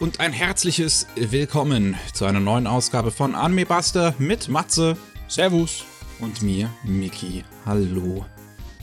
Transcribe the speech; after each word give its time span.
und 0.00 0.20
ein 0.20 0.32
herzliches 0.32 1.06
Willkommen 1.16 1.96
zu 2.12 2.24
einer 2.24 2.40
neuen 2.40 2.66
Ausgabe 2.66 3.10
von 3.10 3.34
Anime 3.34 3.66
Buster 3.66 4.14
mit 4.18 4.48
Matze. 4.48 4.96
Servus. 5.26 5.84
Und 6.20 6.42
mir, 6.42 6.70
Miki. 6.84 7.44
Hallo. 7.64 8.24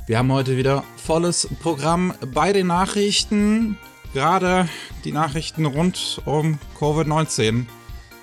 Wir 0.07 0.17
haben 0.17 0.31
heute 0.31 0.57
wieder 0.57 0.83
volles 0.97 1.47
Programm 1.61 2.13
bei 2.33 2.53
den 2.53 2.67
Nachrichten. 2.67 3.77
Gerade 4.13 4.67
die 5.03 5.11
Nachrichten 5.11 5.65
rund 5.65 6.21
um 6.25 6.59
Covid-19 6.79 7.65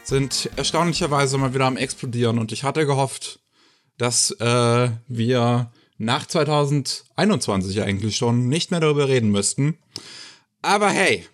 sind 0.05 0.51
erstaunlicherweise 0.57 1.39
mal 1.39 1.55
wieder 1.55 1.67
am 1.67 1.77
explodieren 1.77 2.39
und 2.39 2.53
ich 2.53 2.65
hatte 2.65 2.87
gehofft, 2.87 3.41
dass 3.97 4.33
äh, 4.33 4.91
wir 5.09 5.71
nach 5.99 6.27
2021 6.27 7.83
eigentlich 7.83 8.17
schon 8.17 8.49
nicht 8.49 8.71
mehr 8.71 8.81
darüber 8.81 9.09
reden 9.09 9.31
müssten. 9.31 9.79
Aber 10.63 10.91
hey, 10.91 11.27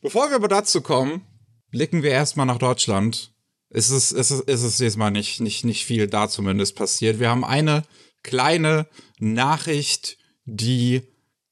bevor 0.00 0.28
wir 0.28 0.36
aber 0.36 0.48
dazu 0.48 0.80
kommen, 0.80 1.22
blicken 1.70 2.02
wir 2.02 2.10
erstmal 2.10 2.46
nach 2.46 2.58
Deutschland. 2.58 3.32
Es 3.68 3.90
ist, 3.90 4.12
es 4.12 4.30
ist, 4.30 4.44
es 4.46 4.62
ist 4.62 4.80
diesmal 4.80 5.10
nicht, 5.10 5.40
nicht, 5.40 5.64
nicht 5.64 5.84
viel 5.84 6.06
da 6.06 6.28
zumindest 6.28 6.76
passiert. 6.76 7.18
Wir 7.18 7.30
haben 7.30 7.44
eine 7.44 7.82
kleine 8.22 8.88
Nachricht, 9.18 10.18
die 10.44 11.02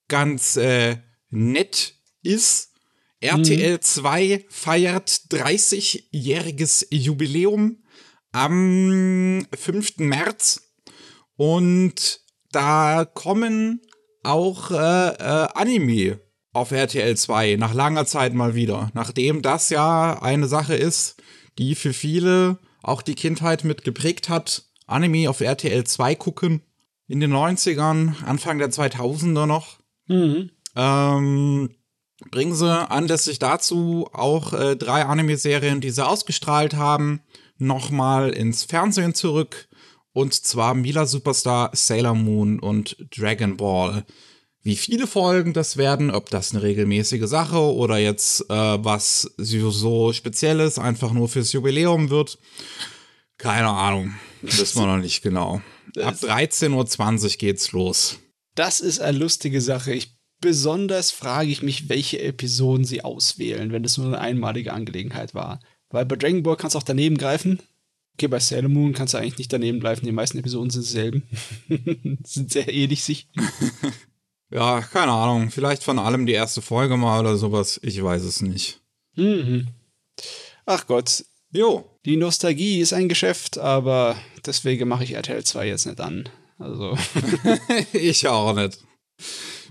ganz 0.09 0.57
äh, 0.57 0.97
nett 1.31 1.95
ist. 2.23 2.71
RTL 3.21 3.81
2 3.81 4.45
feiert 4.49 5.09
30-jähriges 5.31 6.87
Jubiläum 6.91 7.83
am 8.33 9.47
5. 9.57 9.99
März 9.99 10.61
und 11.37 12.21
da 12.53 13.05
kommen 13.05 13.81
auch 14.23 14.71
äh, 14.71 14.75
äh, 14.75 15.49
Anime 15.55 16.21
auf 16.55 16.71
RTL 16.71 17.17
2 17.17 17.57
nach 17.57 17.75
langer 17.75 18.07
Zeit 18.07 18.33
mal 18.33 18.55
wieder. 18.55 18.91
Nachdem 18.95 19.43
das 19.43 19.71
ja 19.71 20.23
eine 20.23 20.49
Sache 20.49 20.75
ist, 20.75 21.17
die 21.59 21.75
für 21.75 21.93
viele 21.93 22.59
auch 22.83 23.03
die 23.03 23.15
Kindheit 23.15 23.65
mit 23.65 23.85
geprägt 23.85 24.29
hat. 24.29 24.65
Anime 24.87 25.29
auf 25.29 25.41
RTL 25.41 25.85
2 25.85 26.15
gucken. 26.15 26.63
In 27.07 27.21
den 27.21 27.33
90ern, 27.33 28.25
Anfang 28.25 28.59
der 28.59 28.71
2000er 28.71 29.47
noch. 29.47 29.79
Mhm. 30.07 30.51
Ähm, 30.77 31.71
bringen 32.31 32.55
sie 32.55 32.91
anlässlich 32.91 33.39
dazu 33.39 34.09
auch 34.13 34.53
äh, 34.53 34.77
drei 34.77 35.05
Anime-Serien, 35.05 35.81
die 35.81 35.91
sie 35.91 36.07
ausgestrahlt 36.07 36.75
haben, 36.75 37.21
nochmal 37.59 38.31
ins 38.31 38.65
Fernsehen 38.65 39.15
zurück. 39.15 39.69
Und 40.13 40.33
zwar 40.35 40.75
Mila 40.75 41.07
Superstar, 41.07 41.71
Sailor 41.75 42.15
Moon 42.15 42.61
und 42.61 42.97
Dragon 43.17 43.57
Ball. 43.57 44.05
Wie 44.65 44.77
viele 44.77 45.07
Folgen 45.07 45.53
das 45.53 45.77
werden, 45.77 46.11
ob 46.11 46.31
das 46.31 46.53
eine 46.53 46.63
regelmäßige 46.63 47.27
Sache 47.27 47.59
oder 47.59 47.99
jetzt 47.99 48.49
äh, 48.49 48.55
was 48.55 49.31
so 49.37 50.13
Spezielles 50.15 50.79
einfach 50.79 51.13
nur 51.13 51.29
fürs 51.29 51.53
Jubiläum 51.53 52.09
wird, 52.09 52.39
keine 53.37 53.69
Ahnung. 53.69 54.15
Wissen 54.41 54.81
wir 54.81 54.87
noch 54.87 55.03
nicht 55.03 55.23
genau. 55.23 55.61
Ab 56.01 56.15
13.20 56.15 57.25
Uhr 57.25 57.31
geht's 57.37 57.73
los. 57.73 58.19
Das 58.55 58.81
ist 58.81 59.01
eine 59.01 59.19
lustige 59.19 59.61
Sache. 59.61 59.93
Ich 59.93 60.17
besonders 60.41 61.11
frage 61.11 61.51
ich 61.51 61.63
mich, 61.63 61.91
welche 61.91 62.23
Episoden 62.23 62.87
sie 62.87 63.05
auswählen, 63.05 63.71
wenn 63.71 63.85
es 63.85 63.99
nur 63.99 64.07
eine 64.07 64.19
einmalige 64.19 64.73
Angelegenheit 64.73 65.35
war. 65.35 65.61
Weil 65.91 66.07
bei 66.07 66.17
Dragon 66.17 66.43
Ball 66.43 66.57
kannst 66.57 66.75
du 66.75 66.79
auch 66.79 66.85
daneben 66.85 67.19
greifen. 67.19 67.59
Okay, 68.15 68.29
bei 68.29 68.41
Sailor 68.41 68.71
Moon 68.71 68.95
kannst 68.95 69.13
du 69.13 69.19
eigentlich 69.19 69.39
nicht 69.39 69.53
daneben 69.53 69.81
greifen. 69.81 70.07
Die 70.07 70.13
meisten 70.13 70.39
Episoden 70.39 70.71
sind 70.71 70.87
dieselben. 70.87 71.23
sind 72.25 72.51
sehr 72.51 72.73
ähnlich 72.73 73.05
sich. 73.05 73.29
ja, 74.55 74.81
keine 74.81 75.13
Ahnung. 75.13 75.51
Vielleicht 75.51 75.83
von 75.83 75.99
allem 75.99 76.27
die 76.27 76.33
erste 76.33 76.63
Folge 76.63 76.97
mal 76.97 77.21
oder 77.21 77.37
sowas. 77.37 77.81
Ich 77.83 78.03
weiß 78.03 78.23
es 78.23 78.41
nicht. 78.41 78.81
Mhm. 79.17 79.69
Ach 80.65 80.87
Gott. 80.87 81.25
Jo. 81.51 81.91
Die 82.05 82.17
Nostalgie 82.17 82.81
ist 82.81 82.93
ein 82.93 83.09
Geschäft, 83.09 83.59
aber 83.59 84.17
deswegen 84.47 84.89
mache 84.89 85.05
ich 85.05 85.15
RTL 85.15 85.43
2 85.43 85.67
jetzt 85.67 85.87
nicht 85.87 86.01
an. 86.01 86.29
Also. 86.59 86.97
ich 87.93 88.29
auch 88.29 88.55
nicht. 88.55 88.79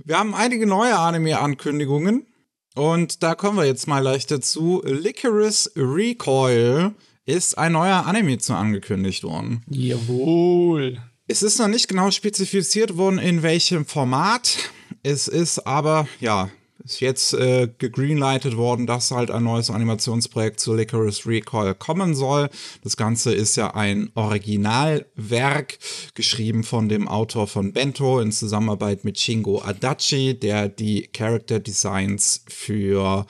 Wir 0.03 0.19
haben 0.19 0.35
einige 0.35 0.67
neue 0.67 0.97
Anime-Ankündigungen. 0.97 2.27
Und 2.75 3.23
da 3.23 3.35
kommen 3.35 3.57
wir 3.57 3.65
jetzt 3.65 3.87
mal 3.87 3.99
leicht 3.99 4.31
dazu. 4.31 4.81
Licorice 4.83 5.71
Recoil 5.75 6.93
ist 7.25 7.57
ein 7.57 7.71
neuer 7.71 8.05
Anime 8.05 8.37
zu 8.39 8.53
angekündigt 8.53 9.23
worden. 9.23 9.63
Jawohl. 9.69 10.99
Es 11.33 11.41
ist 11.41 11.57
noch 11.57 11.67
nicht 11.67 11.87
genau 11.87 12.11
spezifiziert 12.11 12.95
worden, 12.95 13.17
in 13.17 13.41
welchem 13.41 13.87
Format. 13.87 14.69
Es 15.01 15.27
ist 15.27 15.65
aber, 15.65 16.07
ja, 16.19 16.51
ist 16.85 16.99
jetzt 16.99 17.33
äh, 17.33 17.67
gegreenlightet 17.75 18.55
worden, 18.55 18.85
dass 18.85 19.09
halt 19.09 19.31
ein 19.31 19.43
neues 19.43 19.71
Animationsprojekt 19.71 20.59
zu 20.59 20.75
Licorice 20.75 21.25
Recoil 21.25 21.73
kommen 21.73 22.13
soll. 22.13 22.51
Das 22.83 22.97
Ganze 22.97 23.33
ist 23.33 23.55
ja 23.55 23.73
ein 23.73 24.11
Originalwerk, 24.13 25.79
geschrieben 26.13 26.63
von 26.63 26.87
dem 26.87 27.07
Autor 27.07 27.47
von 27.47 27.73
Bento 27.73 28.19
in 28.19 28.31
Zusammenarbeit 28.31 29.03
mit 29.03 29.17
Shingo 29.17 29.59
Adachi, 29.59 30.39
der 30.39 30.69
die 30.69 31.09
Character 31.13 31.59
Designs 31.59 32.45
für 32.47 33.25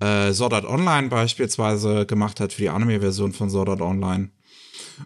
äh, 0.00 0.34
Sword 0.34 0.52
Art 0.52 0.66
Online 0.66 1.08
beispielsweise 1.08 2.04
gemacht 2.04 2.40
hat, 2.40 2.52
für 2.52 2.60
die 2.60 2.68
Anime-Version 2.68 3.32
von 3.32 3.48
Sword 3.48 3.70
Art 3.70 3.80
Online. 3.80 4.32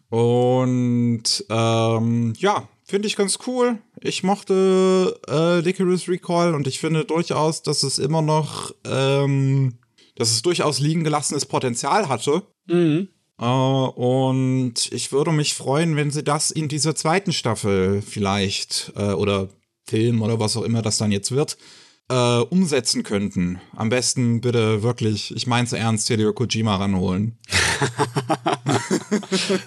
Und 0.08 1.44
ähm, 1.50 2.32
ja, 2.38 2.68
Finde 2.92 3.08
ich 3.08 3.16
ganz 3.16 3.38
cool. 3.46 3.78
Ich 4.02 4.22
mochte 4.22 5.18
äh, 5.26 5.60
Licorice 5.60 6.08
Recall 6.08 6.54
und 6.54 6.66
ich 6.66 6.78
finde 6.78 7.06
durchaus, 7.06 7.62
dass 7.62 7.84
es 7.84 7.98
immer 7.98 8.20
noch, 8.20 8.74
ähm, 8.84 9.78
dass 10.16 10.30
es 10.30 10.42
durchaus 10.42 10.78
liegen 10.78 11.02
gelassenes 11.02 11.46
Potenzial 11.46 12.10
hatte. 12.10 12.42
Mhm. 12.66 13.08
Äh, 13.40 13.44
und 13.46 14.92
ich 14.92 15.10
würde 15.10 15.32
mich 15.32 15.54
freuen, 15.54 15.96
wenn 15.96 16.10
sie 16.10 16.22
das 16.22 16.50
in 16.50 16.68
dieser 16.68 16.94
zweiten 16.94 17.32
Staffel 17.32 18.02
vielleicht 18.02 18.92
äh, 18.94 19.12
oder 19.12 19.48
Film 19.86 20.20
oder 20.20 20.38
was 20.38 20.58
auch 20.58 20.62
immer 20.62 20.82
das 20.82 20.98
dann 20.98 21.12
jetzt 21.12 21.32
wird, 21.32 21.56
äh, 22.12 22.40
umsetzen 22.50 23.02
könnten. 23.04 23.58
Am 23.74 23.88
besten 23.88 24.42
bitte 24.42 24.82
wirklich, 24.82 25.34
ich 25.34 25.46
mein's 25.46 25.72
ernst, 25.72 26.08
Hideo 26.08 26.34
Kojima 26.34 26.76
ranholen. 26.76 27.38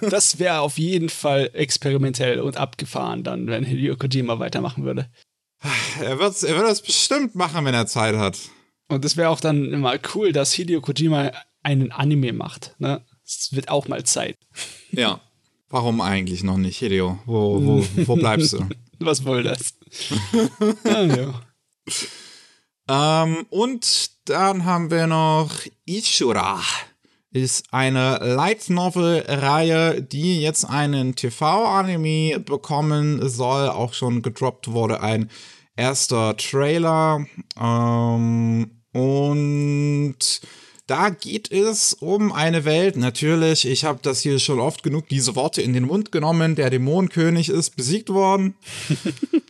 das 0.00 0.38
wäre 0.38 0.60
auf 0.60 0.78
jeden 0.78 1.08
Fall 1.08 1.50
experimentell 1.54 2.40
und 2.40 2.56
abgefahren 2.56 3.24
dann, 3.24 3.48
wenn 3.48 3.64
Hideo 3.64 3.96
Kojima 3.96 4.38
weitermachen 4.38 4.84
würde. 4.84 5.10
Er 6.00 6.20
wird, 6.20 6.40
er 6.44 6.56
wird 6.56 6.68
das 6.68 6.82
bestimmt 6.82 7.34
machen, 7.34 7.64
wenn 7.64 7.74
er 7.74 7.86
Zeit 7.86 8.14
hat. 8.14 8.38
Und 8.88 9.04
es 9.04 9.16
wäre 9.16 9.30
auch 9.30 9.40
dann 9.40 9.72
immer 9.72 9.98
cool, 10.14 10.32
dass 10.32 10.52
Hideo 10.52 10.80
Kojima 10.80 11.32
einen 11.64 11.90
Anime 11.90 12.32
macht. 12.32 12.76
Ne? 12.78 13.04
Es 13.24 13.48
wird 13.52 13.68
auch 13.68 13.88
mal 13.88 14.04
Zeit. 14.04 14.36
Ja. 14.92 15.20
Warum 15.68 16.00
eigentlich 16.00 16.44
noch 16.44 16.56
nicht, 16.56 16.78
Hideo? 16.78 17.18
Wo, 17.26 17.60
wo, 17.60 17.86
wo 18.06 18.14
bleibst 18.14 18.52
du? 18.52 18.68
Was 19.00 19.24
wohl 19.26 19.42
das? 19.42 19.74
ja, 20.84 21.02
ja. 21.02 21.42
Ähm, 22.88 23.46
und 23.50 24.10
dann 24.26 24.64
haben 24.64 24.90
wir 24.90 25.06
noch 25.06 25.50
Ishura. 25.84 26.60
Ist 27.32 27.66
eine 27.72 28.18
Light 28.18 28.70
Novel 28.70 29.24
Reihe, 29.28 30.00
die 30.00 30.40
jetzt 30.40 30.64
einen 30.64 31.16
TV-Anime 31.16 32.40
bekommen 32.40 33.28
soll. 33.28 33.68
Auch 33.68 33.92
schon 33.92 34.22
gedroppt 34.22 34.72
wurde 34.72 35.00
ein 35.00 35.30
erster 35.76 36.36
Trailer. 36.36 37.26
Ähm, 37.60 38.70
und 38.92 40.40
da 40.86 41.10
geht 41.10 41.50
es 41.50 41.94
um 41.94 42.32
eine 42.32 42.64
Welt. 42.64 42.96
Natürlich, 42.96 43.66
ich 43.66 43.84
habe 43.84 43.98
das 44.02 44.20
hier 44.20 44.38
schon 44.38 44.60
oft 44.60 44.82
genug 44.82 45.08
diese 45.08 45.34
Worte 45.34 45.60
in 45.60 45.72
den 45.72 45.84
Mund 45.84 46.12
genommen. 46.12 46.54
Der 46.54 46.70
Dämonenkönig 46.70 47.48
ist 47.48 47.76
besiegt 47.76 48.08
worden. 48.08 48.54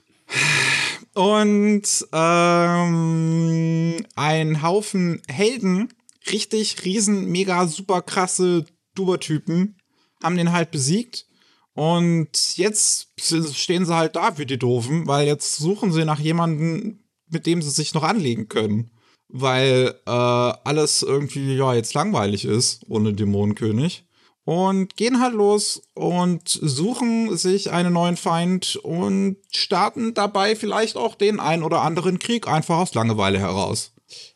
Und 1.17 2.07
ähm, 2.13 3.97
ein 4.17 4.63
Haufen 4.63 5.23
Helden, 5.29 5.89
richtig 6.31 6.85
riesen, 6.85 7.31
mega, 7.31 7.67
super 7.69 8.03
krasse 8.03 8.67
Dubertypen, 8.95 9.79
haben 10.23 10.37
den 10.37 10.53
halt 10.53 10.71
besiegt. 10.71 11.25
Und 11.73 12.29
jetzt 12.59 13.09
stehen 13.19 13.87
sie 13.87 13.97
halt 13.97 14.15
da 14.17 14.37
wie 14.37 14.45
die 14.45 14.59
Doofen, 14.59 15.07
weil 15.07 15.27
jetzt 15.27 15.57
suchen 15.57 15.91
sie 15.91 16.05
nach 16.05 16.21
jemandem, 16.21 17.01
mit 17.31 17.47
dem 17.47 17.62
sie 17.62 17.71
sich 17.71 17.95
noch 17.95 18.03
anlegen 18.03 18.49
können. 18.49 18.91
Weil 19.29 19.95
äh, 20.05 20.11
alles 20.11 21.03
irgendwie, 21.03 21.57
ja, 21.57 21.73
jetzt 21.73 21.95
langweilig 21.95 22.45
ist 22.45 22.85
ohne 22.91 23.15
Dämonenkönig 23.15 24.06
und 24.47 24.97
gehen 24.97 25.21
halt 25.21 25.35
los 25.35 25.83
und 25.95 26.49
suchen 26.49 27.37
sich 27.37 27.73
einen 27.73 27.93
neuen 27.93 28.17
Feind 28.17 28.77
und 28.77 29.39
starten 29.51 30.15
dabei 30.15 30.55
vielleicht 30.55 30.97
auch 30.97 31.17
den 31.17 31.41
ein 31.41 31.65
oder 31.65 31.83
anderen 31.83 32.21
Krieg 32.21 32.47
einfach 32.47 32.79
aus 32.79 32.95
Langeweile 32.95 33.41
heraus. 33.41 33.93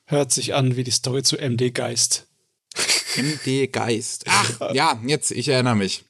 Hört 0.07 0.33
sich 0.33 0.53
an 0.53 0.75
wie 0.75 0.83
die 0.83 0.91
Story 0.91 1.23
zu 1.23 1.37
MD 1.37 1.73
Geist. 1.73 2.27
MD 3.17 3.73
Geist. 3.73 4.25
Ach, 4.27 4.75
ja, 4.75 5.01
jetzt, 5.07 5.31
ich 5.31 5.47
erinnere 5.47 5.77
mich. 5.77 6.03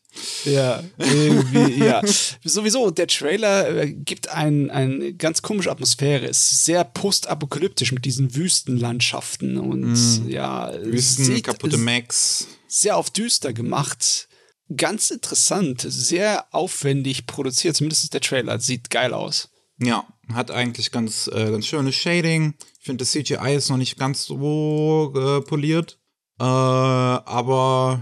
Ja, 0.46 0.82
irgendwie, 0.96 1.84
ja. 1.84 2.00
Sowieso, 2.42 2.90
der 2.90 3.06
Trailer 3.06 3.68
äh, 3.68 3.92
gibt 3.92 4.30
eine 4.30 4.72
ein 4.72 5.18
ganz 5.18 5.42
komische 5.42 5.70
Atmosphäre. 5.70 6.26
Ist 6.26 6.64
sehr 6.64 6.84
postapokalyptisch 6.84 7.92
mit 7.92 8.06
diesen 8.06 8.34
Wüstenlandschaften 8.34 9.58
und 9.58 9.92
mm. 9.92 10.28
ja. 10.28 10.72
Wüsten, 10.82 11.42
kaputte 11.42 11.76
Max. 11.76 12.48
Sehr 12.70 12.96
auf 12.96 13.10
düster 13.10 13.52
gemacht. 13.52 14.28
Ganz 14.76 15.10
interessant, 15.10 15.84
sehr 15.84 16.46
aufwendig 16.54 17.26
produziert, 17.26 17.74
zumindest 17.74 18.14
der 18.14 18.20
Trailer. 18.20 18.60
Sieht 18.60 18.90
geil 18.90 19.12
aus. 19.12 19.50
Ja, 19.78 20.06
hat 20.32 20.52
eigentlich 20.52 20.92
ganz, 20.92 21.26
äh, 21.26 21.50
ganz 21.50 21.66
schönes 21.66 21.96
Shading. 21.96 22.54
Ich 22.78 22.84
finde, 22.84 23.02
das 23.02 23.10
CGI 23.10 23.56
ist 23.56 23.70
noch 23.70 23.76
nicht 23.76 23.98
ganz 23.98 24.24
so 24.24 25.12
äh, 25.16 25.40
poliert. 25.40 25.98
Äh, 26.38 26.44
aber 26.44 28.00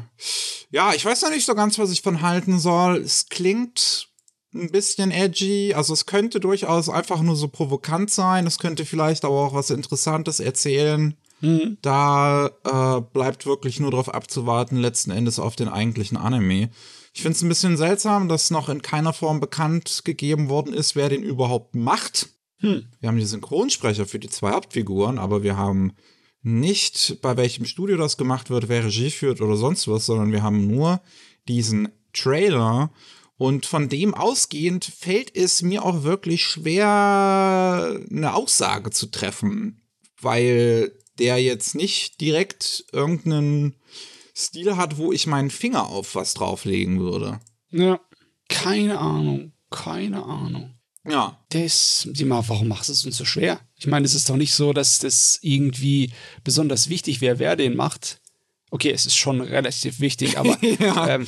ja, 0.71 0.93
ich 0.93 1.03
weiß 1.03 1.23
noch 1.23 1.31
nicht 1.31 1.47
so 1.47 1.55
ganz, 1.55 1.79
was 1.79 1.91
ich 1.91 2.03
von 2.03 2.21
halten 2.21 2.59
soll. 2.59 2.99
Es 2.99 3.31
klingt 3.31 4.09
ein 4.53 4.71
bisschen 4.71 5.11
edgy. 5.11 5.73
Also 5.75 5.94
es 5.94 6.05
könnte 6.05 6.41
durchaus 6.41 6.91
einfach 6.91 7.23
nur 7.23 7.37
so 7.37 7.49
provokant 7.49 8.11
sein. 8.11 8.47
Es 8.47 8.59
könnte 8.59 8.85
vielleicht 8.85 9.25
aber 9.25 9.47
auch 9.47 9.55
was 9.55 9.71
Interessantes 9.71 10.41
erzählen. 10.41 11.17
Mhm. 11.40 11.79
Da 11.82 12.50
äh, 12.64 13.00
bleibt 13.12 13.46
wirklich 13.46 13.81
nur 13.81 13.90
darauf 13.90 14.12
abzuwarten, 14.12 14.76
letzten 14.76 15.11
Endes 15.11 15.38
auf 15.38 15.56
den 15.56 15.69
eigentlichen 15.69 16.17
Anime. 16.17 16.70
Ich 17.14 17.23
finde 17.23 17.37
es 17.37 17.43
ein 17.43 17.49
bisschen 17.49 17.76
seltsam, 17.76 18.29
dass 18.29 18.50
noch 18.50 18.69
in 18.69 18.82
keiner 18.82 19.12
Form 19.12 19.40
bekannt 19.40 20.02
gegeben 20.05 20.49
worden 20.49 20.73
ist, 20.73 20.96
wer 20.96 21.08
den 21.08 21.23
überhaupt 21.23 21.75
macht. 21.75 22.29
Hm. 22.61 22.87
Wir 23.00 23.08
haben 23.08 23.19
die 23.19 23.25
Synchronsprecher 23.25 24.06
für 24.06 24.19
die 24.19 24.29
zwei 24.29 24.52
Hauptfiguren, 24.52 25.19
aber 25.19 25.43
wir 25.43 25.56
haben 25.56 25.93
nicht, 26.43 27.19
bei 27.20 27.37
welchem 27.37 27.64
Studio 27.64 27.96
das 27.96 28.17
gemacht 28.17 28.50
wird, 28.50 28.69
wer 28.69 28.85
Regie 28.85 29.11
führt 29.11 29.40
oder 29.40 29.56
sonst 29.56 29.88
was, 29.88 30.06
sondern 30.06 30.32
wir 30.32 30.43
haben 30.43 30.67
nur 30.67 31.00
diesen 31.46 31.88
Trailer. 32.12 32.90
Und 33.37 33.67
von 33.67 33.88
dem 33.88 34.14
ausgehend 34.14 34.85
fällt 34.85 35.37
es 35.37 35.62
mir 35.62 35.85
auch 35.85 36.02
wirklich 36.02 36.44
schwer, 36.44 38.00
eine 38.11 38.35
Aussage 38.35 38.90
zu 38.90 39.06
treffen, 39.06 39.81
weil 40.20 40.93
der 41.19 41.38
jetzt 41.38 41.75
nicht 41.75 42.20
direkt 42.20 42.85
irgendeinen 42.93 43.75
Stil 44.37 44.76
hat, 44.76 44.99
wo 44.99 45.12
ich 45.12 45.26
meinen 45.26 45.50
Finger 45.50 45.87
auf 45.87 46.15
was 46.15 46.35
drauflegen 46.35 47.00
würde. 47.00 47.41
Ja, 47.70 48.00
keine 48.49 48.99
Ahnung, 48.99 49.53
keine 49.70 50.23
Ahnung. 50.25 50.75
Ja. 51.06 51.38
Das, 51.50 52.09
warum 52.15 52.69
machst 52.69 52.88
du 52.88 52.93
es 52.93 53.05
uns 53.05 53.17
so 53.17 53.25
schwer? 53.25 53.61
Ich 53.76 53.87
meine, 53.87 54.06
es 54.06 54.15
ist 54.15 54.29
doch 54.29 54.37
nicht 54.37 54.55
so, 54.55 54.73
dass 54.73 54.99
das 54.99 55.38
irgendwie 55.43 56.12
besonders 56.44 56.88
wichtig 56.88 57.21
wäre, 57.21 57.38
wer 57.38 57.56
den 57.56 57.76
macht. 57.76 58.21
Okay, 58.71 58.91
es 58.91 59.06
ist 59.06 59.17
schon 59.17 59.41
relativ 59.41 60.00
wichtig, 60.00 60.38
aber 60.38 60.59
ja. 60.81 61.14
ähm, 61.14 61.26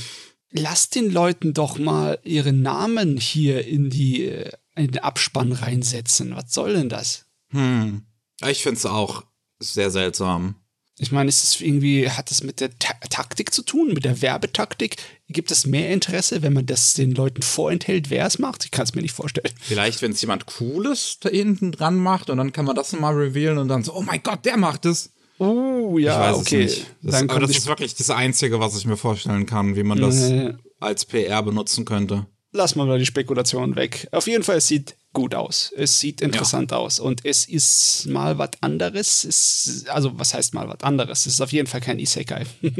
lass 0.50 0.90
den 0.90 1.10
Leuten 1.10 1.54
doch 1.54 1.78
mal 1.78 2.18
ihre 2.24 2.52
Namen 2.52 3.16
hier 3.16 3.66
in, 3.66 3.90
die, 3.90 4.26
äh, 4.26 4.52
in 4.76 4.88
den 4.88 4.98
Abspann 4.98 5.52
reinsetzen. 5.52 6.36
Was 6.36 6.52
soll 6.52 6.74
denn 6.74 6.88
das? 6.88 7.26
Hm. 7.48 8.04
Ich 8.46 8.62
finde 8.62 8.78
es 8.78 8.86
auch 8.86 9.24
sehr 9.60 9.90
seltsam. 9.90 10.56
Ich 11.02 11.12
meine, 11.12 11.30
ist 11.30 11.42
es 11.42 11.60
irgendwie, 11.62 12.10
hat 12.10 12.30
das 12.30 12.42
mit 12.42 12.60
der 12.60 12.78
Ta 12.78 12.92
Taktik 13.08 13.54
zu 13.54 13.62
tun, 13.62 13.94
mit 13.94 14.04
der 14.04 14.20
Werbetaktik? 14.20 14.96
Gibt 15.28 15.50
es 15.50 15.64
mehr 15.64 15.90
Interesse, 15.90 16.42
wenn 16.42 16.52
man 16.52 16.66
das 16.66 16.92
den 16.92 17.12
Leuten 17.12 17.40
vorenthält, 17.40 18.10
wer 18.10 18.26
es 18.26 18.38
macht? 18.38 18.66
Ich 18.66 18.70
kann 18.70 18.84
es 18.84 18.94
mir 18.94 19.00
nicht 19.00 19.14
vorstellen. 19.14 19.50
Vielleicht, 19.60 20.02
wenn 20.02 20.12
es 20.12 20.20
jemand 20.20 20.44
Cooles 20.44 21.16
da 21.20 21.30
hinten 21.30 21.72
dran 21.72 21.96
macht 21.96 22.28
und 22.28 22.36
dann 22.36 22.52
kann 22.52 22.66
man 22.66 22.76
das 22.76 22.92
nochmal 22.92 23.14
revealen 23.14 23.56
und 23.56 23.68
dann 23.68 23.82
so, 23.82 23.94
oh 23.94 24.02
mein 24.02 24.22
Gott, 24.22 24.44
der 24.44 24.58
macht 24.58 24.84
es. 24.84 25.10
Oh, 25.38 25.96
ja, 25.96 26.34
okay. 26.34 26.70
Das, 27.00 27.22
aber 27.22 27.40
das 27.40 27.52
ist 27.52 27.66
wirklich 27.66 27.94
das 27.94 28.10
Einzige, 28.10 28.60
was 28.60 28.76
ich 28.76 28.84
mir 28.84 28.98
vorstellen 28.98 29.46
kann, 29.46 29.76
wie 29.76 29.84
man 29.84 29.98
das 29.98 30.28
äh, 30.28 30.52
als 30.80 31.06
PR 31.06 31.42
benutzen 31.42 31.86
könnte. 31.86 32.26
Lass 32.52 32.74
mal 32.74 32.98
die 32.98 33.06
Spekulation 33.06 33.76
weg. 33.76 34.08
Auf 34.10 34.26
jeden 34.26 34.42
Fall, 34.42 34.56
es 34.56 34.66
sieht 34.66 34.96
gut 35.12 35.34
aus. 35.34 35.72
Es 35.76 36.00
sieht 36.00 36.20
interessant 36.20 36.72
ja. 36.72 36.78
aus. 36.78 36.98
Und 36.98 37.24
es 37.24 37.48
ist 37.48 38.06
mal 38.06 38.38
was 38.38 38.50
anderes. 38.60 39.24
Es, 39.24 39.84
also, 39.88 40.18
was 40.18 40.34
heißt 40.34 40.54
mal 40.54 40.68
was 40.68 40.82
anderes? 40.82 41.26
Es 41.26 41.34
ist 41.34 41.40
auf 41.40 41.52
jeden 41.52 41.68
Fall 41.68 41.80
kein 41.80 42.00
Isekai. 42.00 42.44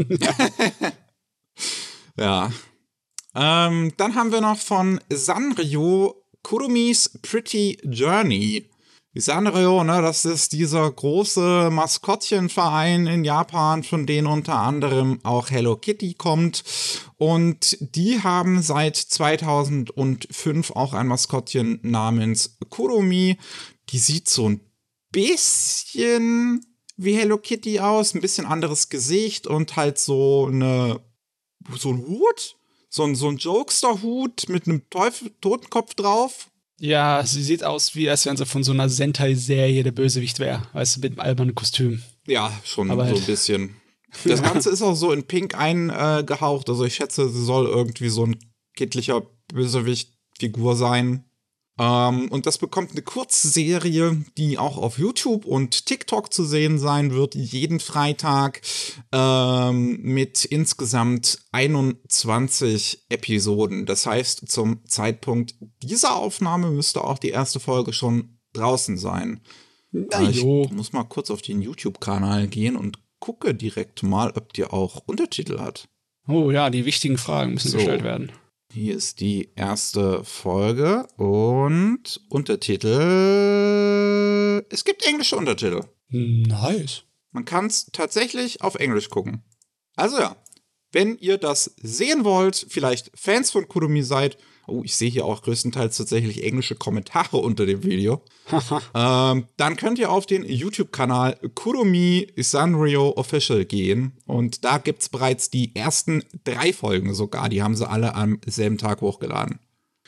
ja. 2.17 2.51
Ähm, 3.35 3.93
dann 3.97 4.15
haben 4.17 4.33
wir 4.33 4.41
noch 4.41 4.59
von 4.59 5.01
Sanrio 5.09 6.21
Kurumis 6.43 7.19
Pretty 7.23 7.79
Journey. 7.85 8.70
Sanrio, 9.15 9.83
ne, 9.83 10.01
das 10.03 10.25
ist 10.25 10.53
dieser 10.53 10.89
große 10.89 11.71
Maskottchenverein 11.73 13.09
in 13.09 13.25
Japan, 13.25 13.83
von 13.83 14.07
denen 14.07 14.29
unter 14.29 14.55
anderem 14.55 15.19
auch 15.25 15.51
Hello 15.51 15.77
Kitty 15.77 16.15
kommt. 16.15 16.63
Und 17.17 17.77
die 17.81 18.23
haben 18.23 18.63
seit 18.63 18.97
2005 18.97 20.71
auch 20.71 20.95
ein 20.95 21.09
Maskottchen 21.09 21.81
namens 21.83 22.57
Kurumi. 22.69 23.37
Die 23.89 23.99
sieht 23.99 24.29
so 24.29 24.49
ein 24.49 24.61
bisschen 25.11 26.65
wie 26.97 27.15
Hello 27.15 27.39
Kitty 27.39 27.81
aus, 27.81 28.15
ein 28.15 28.21
bisschen 28.21 28.47
anderes 28.47 28.91
Gesicht 28.91 29.49
und 29.49 29.75
halt 29.75 29.99
so 29.99 30.47
eine, 30.47 31.01
so 31.77 31.91
ein 31.91 32.07
Hut, 32.07 32.55
so 32.89 33.03
ein, 33.03 33.17
so 33.17 33.29
ein 33.29 33.39
Jokester-Hut 33.39 34.49
mit 34.49 34.69
einem 34.69 34.89
Teufel 34.89 35.33
Totenkopf 35.41 35.95
drauf. 35.95 36.50
Ja, 36.83 37.23
sie 37.27 37.43
sieht 37.43 37.63
aus, 37.63 37.95
wie 37.95 38.09
als 38.09 38.25
wenn 38.25 38.39
sie 38.39 38.47
von 38.47 38.65
so 38.65 38.73
einer 38.73 38.89
Sentai-Serie 38.89 39.83
der 39.83 39.93
Bösewicht 39.93 40.39
wäre. 40.39 40.63
Weißt 40.73 40.97
du, 40.97 41.01
mit 41.01 41.13
einem 41.13 41.21
albernen 41.21 41.55
Kostüm. 41.55 42.03
Ja, 42.27 42.51
schon 42.65 42.91
Aber 42.91 43.05
so 43.05 43.11
halt. 43.11 43.21
ein 43.21 43.27
bisschen. 43.27 43.77
Das 44.25 44.43
Ganze 44.43 44.71
ist 44.71 44.81
auch 44.81 44.95
so 44.95 45.13
in 45.13 45.25
Pink 45.25 45.55
eingehaucht. 45.55 46.69
Also 46.71 46.85
ich 46.85 46.95
schätze, 46.95 47.29
sie 47.29 47.45
soll 47.45 47.67
irgendwie 47.67 48.09
so 48.09 48.25
ein 48.25 48.39
kindlicher 48.75 49.23
Bösewicht-Figur 49.53 50.75
sein. 50.75 51.25
Ähm, 51.81 52.29
und 52.29 52.45
das 52.45 52.59
bekommt 52.59 52.91
eine 52.91 53.01
Kurzserie, 53.01 54.23
die 54.37 54.59
auch 54.59 54.77
auf 54.77 54.99
YouTube 54.99 55.47
und 55.47 55.87
TikTok 55.87 56.31
zu 56.31 56.45
sehen 56.45 56.79
sein 56.79 57.15
wird, 57.15 57.35
jeden 57.35 57.81
Freitag 57.81 58.61
ähm, 59.13 59.99
mit 60.03 60.45
insgesamt 60.45 61.39
21 61.53 63.07
Episoden. 63.09 63.87
Das 63.87 64.05
heißt, 64.05 64.47
zum 64.51 64.85
Zeitpunkt 64.87 65.55
dieser 65.83 66.17
Aufnahme 66.17 66.71
müsste 66.71 67.03
auch 67.03 67.19
die 67.19 67.31
erste 67.31 67.61
Folge 67.61 67.95
schon 67.95 68.39
draußen 68.53 68.99
sein. 68.99 69.41
Na, 69.91 70.29
ich 70.29 70.45
muss 70.45 70.93
mal 70.93 71.05
kurz 71.05 71.31
auf 71.31 71.41
den 71.41 71.63
YouTube-Kanal 71.63 72.47
gehen 72.49 72.77
und 72.77 72.99
gucke 73.21 73.55
direkt 73.55 74.03
mal, 74.03 74.33
ob 74.37 74.53
die 74.53 74.65
auch 74.65 75.03
Untertitel 75.07 75.61
hat. 75.61 75.89
Oh 76.29 76.51
ja, 76.51 76.69
die 76.69 76.85
wichtigen 76.85 77.17
Fragen 77.17 77.55
müssen 77.55 77.71
so. 77.71 77.79
gestellt 77.79 78.05
werden. 78.05 78.31
Hier 78.73 78.95
ist 78.95 79.19
die 79.19 79.51
erste 79.57 80.23
Folge 80.23 81.09
und 81.17 82.21
Untertitel. 82.29 82.89
Es 84.71 84.85
gibt 84.85 85.05
englische 85.05 85.35
Untertitel. 85.35 85.81
Nice. 86.09 87.03
Man 87.33 87.45
kann 87.45 87.67
es 87.67 87.87
tatsächlich 87.87 88.63
auf 88.63 88.77
Englisch 88.77 89.09
gucken. 89.11 89.43
Also 89.97 90.21
ja, 90.21 90.37
wenn 90.93 91.19
ihr 91.19 91.37
das 91.37 91.75
sehen 91.83 92.23
wollt, 92.25 92.65
vielleicht 92.69 93.11
Fans 93.19 93.51
von 93.51 93.67
Kurumi 93.67 94.05
seid 94.05 94.39
Oh, 94.71 94.83
ich 94.85 94.97
sehe 94.97 95.11
hier 95.11 95.25
auch 95.25 95.43
größtenteils 95.43 95.97
tatsächlich 95.97 96.45
englische 96.45 96.75
Kommentare 96.75 97.37
unter 97.39 97.67
dem 97.67 97.83
Video. 97.83 98.23
ähm, 98.95 99.47
dann 99.57 99.77
könnt 99.77 99.99
ihr 99.99 100.11
auf 100.11 100.27
den 100.27 100.45
YouTube-Kanal 100.45 101.37
Kurumi 101.55 102.29
Sanrio 102.37 103.13
Official 103.17 103.65
gehen. 103.65 104.13
Und 104.27 104.65
da 104.65 104.79
gibt 104.79 105.03
es 105.03 105.09
bereits 105.09 105.51
die 105.51 105.75
ersten 105.75 106.25
drei 106.45 106.73
Folgen 106.73 107.15
sogar. 107.15 107.49
Die 107.49 107.63
haben 107.63 107.77
sie 107.77 107.89
alle 107.89 108.15
am 108.15 108.41
selben 108.47 108.79
Tag 108.79 109.01
hochgeladen. 109.01 109.59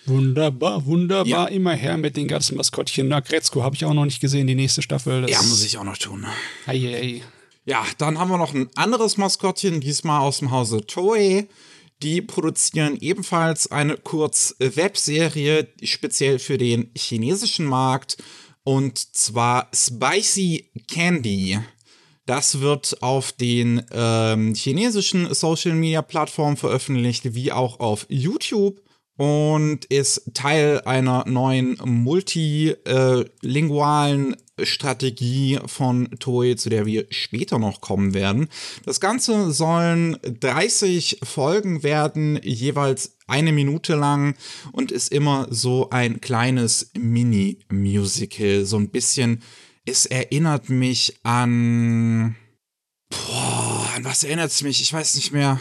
Wunderbar, 0.06 0.84
wunderbar. 0.86 1.26
Ja. 1.26 1.44
Immer 1.46 1.74
her 1.74 1.96
mit 1.96 2.16
den 2.16 2.26
ganzen 2.26 2.56
Maskottchen. 2.56 3.08
Na, 3.08 3.20
Gretzko 3.20 3.62
habe 3.62 3.76
ich 3.76 3.84
auch 3.84 3.94
noch 3.94 4.04
nicht 4.04 4.20
gesehen, 4.20 4.46
die 4.46 4.54
nächste 4.54 4.82
Staffel. 4.82 5.28
ja, 5.30 5.40
muss 5.42 5.64
ich 5.64 5.78
auch 5.78 5.84
noch 5.84 5.98
tun. 5.98 6.26
Ei, 6.66 6.76
ei. 6.76 7.22
Ja, 7.64 7.84
dann 7.98 8.18
haben 8.18 8.28
wir 8.28 8.38
noch 8.38 8.54
ein 8.54 8.68
anderes 8.74 9.16
Maskottchen, 9.16 9.80
diesmal 9.80 10.20
aus 10.20 10.38
dem 10.38 10.50
Hause 10.50 10.84
Toei. 10.84 11.46
Die 12.02 12.20
produzieren 12.20 12.98
ebenfalls 13.00 13.70
eine 13.70 13.96
Kurz-Webserie, 13.96 15.68
speziell 15.84 16.40
für 16.40 16.58
den 16.58 16.90
chinesischen 16.96 17.66
Markt, 17.66 18.16
und 18.64 18.98
zwar 18.98 19.68
Spicy 19.72 20.72
Candy. 20.88 21.60
Das 22.26 22.60
wird 22.60 23.02
auf 23.02 23.32
den 23.32 23.84
ähm, 23.92 24.54
chinesischen 24.54 25.32
Social-Media-Plattformen 25.32 26.56
veröffentlicht, 26.56 27.34
wie 27.34 27.52
auch 27.52 27.78
auf 27.80 28.06
YouTube 28.08 28.80
und 29.16 29.84
ist 29.86 30.30
Teil 30.34 30.82
einer 30.84 31.24
neuen 31.28 31.76
multilingualen 31.84 34.36
Strategie 34.64 35.58
von 35.66 36.10
Toei, 36.18 36.54
zu 36.54 36.70
der 36.70 36.86
wir 36.86 37.06
später 37.10 37.58
noch 37.58 37.80
kommen 37.80 38.14
werden. 38.14 38.48
Das 38.84 39.00
Ganze 39.00 39.52
sollen 39.52 40.18
30 40.22 41.20
Folgen 41.22 41.82
werden, 41.82 42.38
jeweils 42.42 43.16
eine 43.26 43.52
Minute 43.52 43.94
lang 43.94 44.34
und 44.72 44.92
ist 44.92 45.12
immer 45.12 45.46
so 45.50 45.90
ein 45.90 46.20
kleines 46.20 46.90
Mini-Musical. 46.98 48.64
So 48.64 48.76
ein 48.76 48.90
bisschen, 48.90 49.42
es 49.84 50.06
erinnert 50.06 50.68
mich 50.68 51.18
an. 51.22 52.36
Boah, 53.10 53.90
an 53.96 54.04
was 54.04 54.24
erinnert 54.24 54.50
es 54.50 54.62
mich? 54.62 54.80
Ich 54.80 54.92
weiß 54.92 55.14
nicht 55.14 55.32
mehr. 55.32 55.60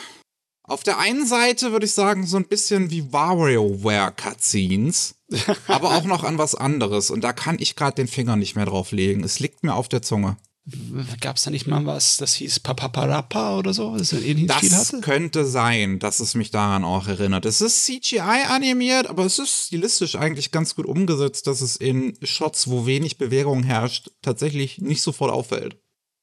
Auf 0.71 0.83
der 0.83 0.99
einen 0.99 1.27
Seite 1.27 1.73
würde 1.73 1.85
ich 1.85 1.91
sagen, 1.91 2.25
so 2.25 2.37
ein 2.37 2.47
bisschen 2.47 2.89
wie 2.89 3.11
WarioWare-Cutscenes, 3.11 5.15
aber 5.67 5.95
auch 5.95 6.05
noch 6.05 6.23
an 6.23 6.37
was 6.37 6.55
anderes. 6.55 7.11
Und 7.11 7.23
da 7.23 7.33
kann 7.33 7.57
ich 7.59 7.75
gerade 7.75 7.95
den 7.95 8.07
Finger 8.07 8.37
nicht 8.37 8.55
mehr 8.55 8.65
drauf 8.65 8.91
legen. 8.91 9.23
Es 9.23 9.39
liegt 9.39 9.63
mir 9.63 9.75
auf 9.75 9.89
der 9.89 10.01
Zunge. 10.01 10.37
Gab 11.19 11.37
es 11.37 11.43
da 11.43 11.51
nicht 11.51 11.67
mal 11.67 11.85
was, 11.87 12.17
das 12.17 12.35
hieß 12.35 12.59
Papaparappa 12.59 13.57
oder 13.57 13.73
so, 13.73 13.97
das 13.97 14.15
Das 14.47 14.95
könnte 15.01 15.43
sein, 15.43 15.97
dass 15.97 16.19
es 16.19 16.35
mich 16.35 16.51
daran 16.51 16.85
auch 16.85 17.07
erinnert. 17.07 17.45
Es 17.45 17.61
ist 17.61 17.83
CGI 17.83 18.43
animiert, 18.47 19.07
aber 19.07 19.25
es 19.25 19.39
ist 19.39 19.65
stilistisch 19.65 20.15
eigentlich 20.15 20.51
ganz 20.51 20.75
gut 20.75 20.85
umgesetzt, 20.85 21.47
dass 21.47 21.61
es 21.61 21.77
in 21.77 22.15
Shots, 22.21 22.69
wo 22.69 22.85
wenig 22.85 23.17
Bewegung 23.17 23.63
herrscht, 23.63 24.11
tatsächlich 24.21 24.77
nicht 24.77 25.01
sofort 25.01 25.31
auffällt. 25.31 25.77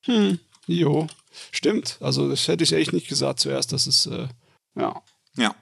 Hm, 0.04 0.38
jo, 0.68 1.08
stimmt. 1.50 1.98
Also 2.00 2.28
das 2.28 2.46
hätte 2.48 2.64
ich 2.64 2.72
echt 2.72 2.92
nicht 2.92 3.08
gesagt 3.08 3.40
zuerst, 3.40 3.72
dass 3.72 3.86
es, 3.86 4.06
äh, 4.06 4.28
ja. 4.76 5.02
Ja. 5.36 5.54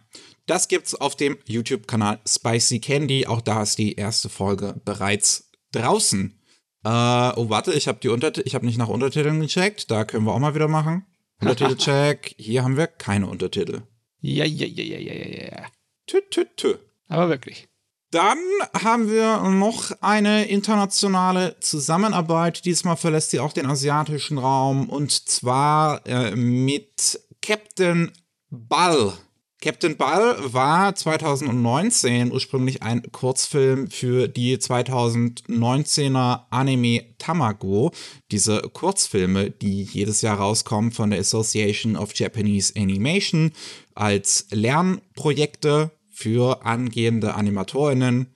Das 0.47 0.68
gibt's 0.68 0.95
auf 0.95 1.16
dem 1.16 1.38
YouTube-Kanal 1.47 2.21
Spicy 2.26 2.80
Candy. 2.80 3.26
Auch 3.26 3.40
da 3.40 3.62
ist 3.62 3.78
die 3.78 3.95
erste 3.95 4.28
Folge 4.28 4.80
bereits 4.85 5.50
draußen. 5.73 6.38
Äh, 6.85 6.88
oh, 6.88 7.50
warte, 7.50 7.73
ich 7.73 7.88
habe 7.88 7.99
die 8.00 8.09
Untertitel, 8.09 8.47
ich 8.47 8.54
habe 8.54 8.64
nicht 8.64 8.78
nach 8.78 8.88
Untertiteln 8.88 9.40
gecheckt. 9.40 9.90
Da 9.90 10.04
können 10.04 10.25
wir 10.25 10.33
auch 10.33 10.38
mal 10.38 10.54
wieder 10.54 10.68
machen. 10.68 11.04
Untertitelcheck. 11.40 12.35
Hier 12.38 12.62
haben 12.62 12.76
wir 12.76 12.87
keine 12.87 13.26
Untertitel. 13.26 13.83
Ja, 14.21 14.45
ja, 14.45 14.66
ja, 14.66 14.85
ja, 14.85 14.99
ja, 14.99 15.14
ja, 15.14 15.45
ja. 15.49 15.66
Tü, 16.06 16.21
tü, 16.30 16.47
tü. 16.56 16.78
Aber 17.09 17.28
wirklich. 17.28 17.68
Dann 18.16 18.38
haben 18.82 19.11
wir 19.11 19.42
noch 19.50 19.92
eine 20.00 20.46
internationale 20.46 21.54
Zusammenarbeit. 21.61 22.64
Diesmal 22.64 22.96
verlässt 22.96 23.30
sie 23.30 23.40
auch 23.40 23.52
den 23.52 23.66
asiatischen 23.66 24.38
Raum 24.38 24.88
und 24.88 25.28
zwar 25.28 26.00
äh, 26.06 26.35
mit 26.35 27.20
Captain 27.42 28.11
Ball. 28.49 29.12
Captain 29.61 29.99
Ball 29.99 30.35
war 30.50 30.94
2019 30.94 32.32
ursprünglich 32.32 32.82
ein 32.82 33.02
Kurzfilm 33.12 33.90
für 33.90 34.28
die 34.28 34.56
2019er 34.56 36.44
Anime 36.49 37.04
Tamago. 37.18 37.90
Diese 38.30 38.62
Kurzfilme, 38.62 39.50
die 39.50 39.82
jedes 39.82 40.23
Jahr 40.23 40.38
rauskommen 40.38 40.90
von 40.90 41.11
der 41.11 41.20
Association 41.20 41.96
of 41.96 42.14
Japanese 42.14 42.73
Animation 42.76 43.52
als 43.94 44.46
Lernprojekte 44.52 45.90
für 46.16 46.64
angehende 46.64 47.35
Animatorinnen. 47.35 48.35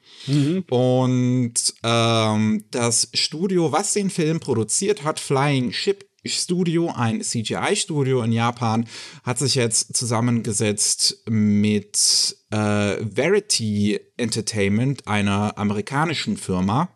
Und 0.68 1.54
ähm, 1.82 2.64
das 2.70 3.08
Studio, 3.14 3.72
was 3.72 3.94
den 3.94 4.10
Film 4.10 4.38
produziert 4.38 5.02
hat, 5.02 5.18
Flying 5.18 5.72
Ship 5.72 6.04
Studio, 6.26 6.92
ein 6.94 7.22
CGI-Studio 7.22 8.22
in 8.22 8.32
Japan, 8.32 8.86
hat 9.24 9.38
sich 9.38 9.54
jetzt 9.54 9.96
zusammengesetzt 9.96 11.22
mit 11.30 12.36
äh, 12.50 12.96
Verity 13.02 13.98
Entertainment, 14.18 15.08
einer 15.08 15.56
amerikanischen 15.56 16.36
Firma, 16.36 16.90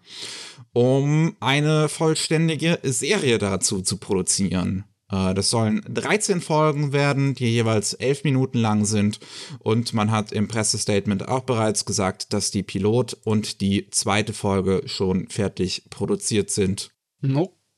um 0.75 1.35
eine 1.41 1.89
vollständige 1.89 2.79
Serie 2.83 3.39
dazu 3.39 3.81
zu 3.81 3.97
produzieren. 3.97 4.85
Äh, 5.15 5.35
Das 5.35 5.51
sollen 5.51 5.83
13 5.89 6.41
Folgen 6.41 6.93
werden, 6.93 7.35
die 7.35 7.47
jeweils 7.47 7.95
11 7.95 8.25
Minuten 8.25 8.59
lang 8.59 8.85
sind. 8.85 9.21
Und 9.61 9.95
man 9.95 10.11
hat 10.11 10.33
im 10.33 10.49
Pressestatement 10.49 11.29
auch 11.29 11.43
bereits 11.43 11.85
gesagt, 11.85 12.33
dass 12.33 12.51
die 12.51 12.63
Pilot 12.63 13.17
und 13.25 13.61
die 13.61 13.89
zweite 13.91 14.33
Folge 14.33 14.83
schon 14.87 15.29
fertig 15.29 15.85
produziert 15.91 16.51
sind. 16.51 16.91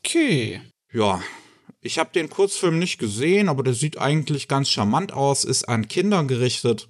Okay. 0.05 0.61
Ja, 0.93 1.21
ich 1.81 1.99
habe 1.99 2.11
den 2.12 2.31
Kurzfilm 2.31 2.78
nicht 2.78 2.99
gesehen, 2.99 3.49
aber 3.49 3.62
der 3.62 3.75
sieht 3.75 3.99
eigentlich 3.99 4.49
ganz 4.49 4.69
charmant 4.71 5.12
aus, 5.12 5.45
ist 5.45 5.69
an 5.69 5.88
Kinder 5.88 6.25
gerichtet. 6.25 6.88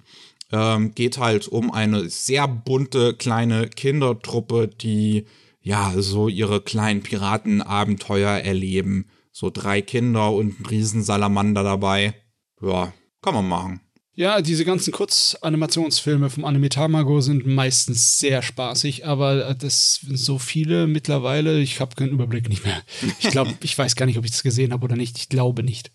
Ähm, 0.51 0.95
geht 0.95 1.17
halt 1.17 1.47
um 1.47 1.71
eine 1.71 2.09
sehr 2.09 2.47
bunte 2.47 3.13
kleine 3.13 3.67
Kindertruppe, 3.67 4.69
die 4.69 5.25
ja 5.61 5.93
so 5.97 6.29
ihre 6.29 6.61
kleinen 6.61 7.03
Piratenabenteuer 7.03 8.37
erleben. 8.39 9.07
So 9.39 9.51
drei 9.51 9.83
Kinder 9.83 10.31
und 10.31 10.59
ein 10.59 10.65
Riesensalamander 10.65 11.61
dabei. 11.61 12.15
Ja, 12.59 12.91
kann 13.21 13.35
man 13.35 13.47
machen. 13.47 13.81
Ja, 14.13 14.41
diese 14.41 14.65
ganzen 14.65 14.91
Kurzanimationsfilme 14.91 16.31
vom 16.31 16.43
Anime 16.43 16.69
Tamago 16.69 17.21
sind 17.21 17.45
meistens 17.45 18.17
sehr 18.17 18.41
spaßig, 18.41 19.05
aber 19.05 19.53
das 19.53 19.99
sind 20.01 20.17
so 20.17 20.39
viele 20.39 20.87
mittlerweile, 20.87 21.59
ich 21.59 21.79
habe 21.79 21.93
keinen 21.93 22.13
Überblick 22.13 22.49
nicht 22.49 22.65
mehr. 22.65 22.81
Ich 23.19 23.29
glaube, 23.29 23.53
ich 23.61 23.77
weiß 23.77 23.95
gar 23.95 24.07
nicht, 24.07 24.17
ob 24.17 24.25
ich 24.25 24.31
das 24.31 24.41
gesehen 24.41 24.73
habe 24.73 24.85
oder 24.85 24.95
nicht. 24.95 25.19
Ich 25.19 25.29
glaube 25.29 25.61
nicht. 25.61 25.91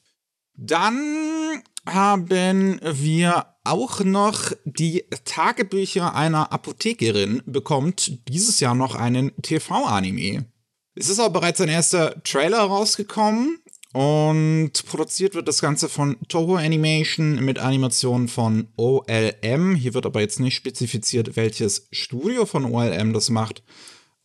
Dann 0.55 1.65
haben 1.85 2.79
wir 2.81 3.47
auch 3.65 4.05
noch 4.05 4.53
die 4.65 5.03
Tagebücher 5.25 6.15
einer 6.15 6.53
Apothekerin 6.53 7.43
bekommt 7.45 8.21
dieses 8.29 8.61
Jahr 8.61 8.77
noch 8.77 8.95
einen 8.95 9.33
TV-Anime. 9.43 10.47
Es 10.95 11.09
ist 11.09 11.21
auch 11.21 11.31
bereits 11.31 11.61
ein 11.61 11.69
erster 11.69 12.23
Trailer 12.23 12.61
rausgekommen 12.61 13.59
und 13.95 14.73
produziert 14.87 15.35
wird 15.35 15.49
das 15.49 15.61
Ganze 15.61 15.89
von 15.89 16.17
Toho 16.29 16.57
Animation 16.57 17.43
mit 17.45 17.59
Animationen 17.59 18.29
von 18.29 18.69
OLM. 18.77 19.75
Hier 19.75 19.95
wird 19.95 20.05
aber 20.05 20.21
jetzt 20.21 20.41
nicht 20.41 20.55
spezifiziert, 20.55 21.37
welches 21.37 21.89
Studio 21.93 22.45
von 22.45 22.67
OLM 22.67 23.15
das 23.15 23.31
macht. 23.31 23.63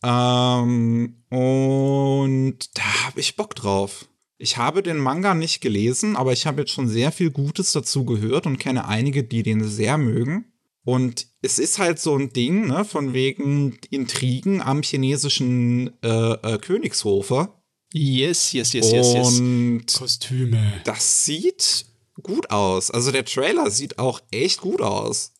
Ähm, 0.02 1.16
und 1.30 2.58
da 2.74 3.06
habe 3.06 3.20
ich 3.20 3.36
Bock 3.36 3.54
drauf. 3.54 4.06
Ich 4.36 4.58
habe 4.58 4.82
den 4.82 4.98
Manga 4.98 5.34
nicht 5.34 5.60
gelesen, 5.60 6.16
aber 6.16 6.32
ich 6.32 6.46
habe 6.46 6.60
jetzt 6.60 6.72
schon 6.72 6.86
sehr 6.86 7.12
viel 7.12 7.30
Gutes 7.30 7.72
dazu 7.72 8.04
gehört 8.04 8.46
und 8.46 8.58
kenne 8.58 8.86
einige, 8.86 9.24
die 9.24 9.42
den 9.42 9.64
sehr 9.64 9.98
mögen. 9.98 10.52
Und 10.88 11.26
es 11.42 11.58
ist 11.58 11.78
halt 11.78 11.98
so 11.98 12.16
ein 12.16 12.32
Ding, 12.32 12.68
ne, 12.68 12.82
von 12.82 13.12
wegen 13.12 13.76
Intrigen 13.90 14.62
am 14.62 14.80
chinesischen 14.80 15.92
äh, 16.02 16.08
äh, 16.08 16.56
Königshofe. 16.56 17.50
Yes, 17.92 18.54
yes, 18.54 18.72
yes, 18.72 18.90
yes, 18.92 19.12
yes. 19.12 19.38
Und 19.38 19.84
Kostüme. 19.92 20.80
das 20.84 21.26
sieht 21.26 21.84
gut 22.22 22.50
aus. 22.50 22.90
Also 22.90 23.12
der 23.12 23.26
Trailer 23.26 23.70
sieht 23.70 23.98
auch 23.98 24.22
echt 24.30 24.62
gut 24.62 24.80
aus. 24.80 25.34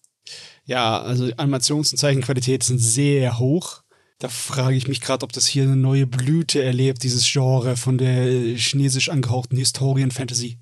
Ja, 0.67 1.01
also 1.01 1.25
Animations- 1.39 1.93
und 1.93 1.97
Zeichenqualität 1.97 2.63
sind 2.63 2.79
sehr 2.79 3.39
hoch. 3.39 3.81
Da 4.19 4.29
frage 4.29 4.77
ich 4.77 4.87
mich 4.87 5.01
gerade, 5.01 5.25
ob 5.25 5.33
das 5.33 5.47
hier 5.47 5.63
eine 5.63 5.77
neue 5.77 6.07
Blüte 6.07 6.63
erlebt, 6.63 7.05
dieses 7.05 7.27
Genre 7.27 7.79
von 7.79 7.97
der 7.97 8.55
chinesisch 8.59 9.09
angehauchten 9.09 9.57
Historien-Fantasy. 9.57 10.59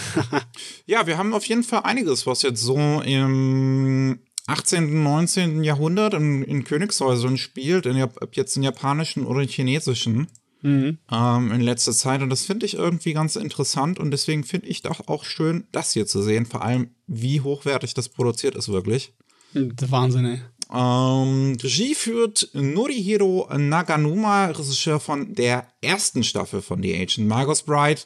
Ja, 0.86 1.06
wir 1.06 1.18
haben 1.18 1.34
auf 1.34 1.44
jeden 1.46 1.62
Fall 1.62 1.82
einiges, 1.84 2.26
was 2.26 2.42
jetzt 2.42 2.60
so 2.60 2.76
im 2.76 4.20
18., 4.46 5.02
19. 5.02 5.64
Jahrhundert 5.64 6.14
in, 6.14 6.42
in 6.42 6.64
Königshäusern 6.64 7.38
spielt, 7.38 7.86
in, 7.86 8.02
ob 8.02 8.36
jetzt 8.36 8.56
in 8.56 8.62
japanischen 8.62 9.24
oder 9.24 9.40
in 9.40 9.48
chinesischen, 9.48 10.26
ähm, 11.10 11.52
in 11.52 11.60
letzter 11.60 11.92
Zeit. 11.92 12.22
Und 12.22 12.30
das 12.30 12.44
finde 12.44 12.66
ich 12.66 12.74
irgendwie 12.74 13.12
ganz 13.12 13.36
interessant 13.36 13.98
und 13.98 14.10
deswegen 14.10 14.44
finde 14.44 14.66
ich 14.66 14.82
doch 14.82 15.08
auch 15.08 15.24
schön, 15.24 15.66
das 15.72 15.92
hier 15.92 16.06
zu 16.06 16.22
sehen. 16.22 16.46
Vor 16.46 16.62
allem, 16.62 16.90
wie 17.06 17.40
hochwertig 17.40 17.94
das 17.94 18.08
produziert 18.08 18.54
ist, 18.54 18.68
wirklich. 18.68 19.12
Der 19.54 19.90
Wahnsinn, 19.90 20.24
ey. 20.24 20.40
Ähm, 20.74 21.56
Regie 21.62 21.94
führt 21.94 22.48
Norihiro 22.54 23.48
Naganuma, 23.56 24.46
Regisseur 24.46 25.00
von 25.00 25.34
der 25.34 25.66
ersten 25.82 26.24
Staffel 26.24 26.62
von 26.62 26.82
The 26.82 26.94
Agent 26.94 27.28
Margot's 27.28 27.62
Bride. 27.62 28.00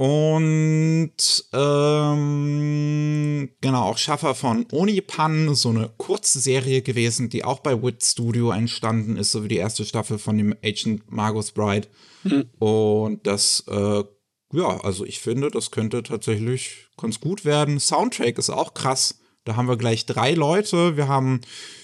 Und 0.00 1.12
ähm, 1.52 3.50
genau, 3.60 3.82
auch 3.82 3.98
Schaffer 3.98 4.34
von 4.34 4.66
Onipan, 4.72 5.54
so 5.54 5.68
eine 5.68 5.90
Kurzserie 5.98 6.80
gewesen, 6.80 7.28
die 7.28 7.44
auch 7.44 7.58
bei 7.58 7.82
Wit 7.82 8.02
Studio 8.02 8.50
entstanden 8.50 9.18
ist, 9.18 9.30
so 9.30 9.44
wie 9.44 9.48
die 9.48 9.58
erste 9.58 9.84
Staffel 9.84 10.18
von 10.18 10.38
dem 10.38 10.56
Agent 10.64 11.12
Margot's 11.12 11.52
Bride. 11.52 11.88
Und 12.58 13.26
das, 13.26 13.62
äh, 13.68 14.02
ja, 14.54 14.80
also 14.80 15.04
ich 15.04 15.20
finde, 15.20 15.50
das 15.50 15.70
könnte 15.70 16.02
tatsächlich 16.02 16.88
ganz 16.96 17.20
gut 17.20 17.44
werden. 17.44 17.78
Soundtrack 17.78 18.38
ist 18.38 18.48
auch 18.48 18.72
krass. 18.72 19.20
Da 19.44 19.56
haben 19.56 19.68
wir 19.68 19.76
gleich 19.76 20.06
drei 20.06 20.32
Leute. 20.32 20.96
Wir 20.96 21.08
haben 21.08 21.42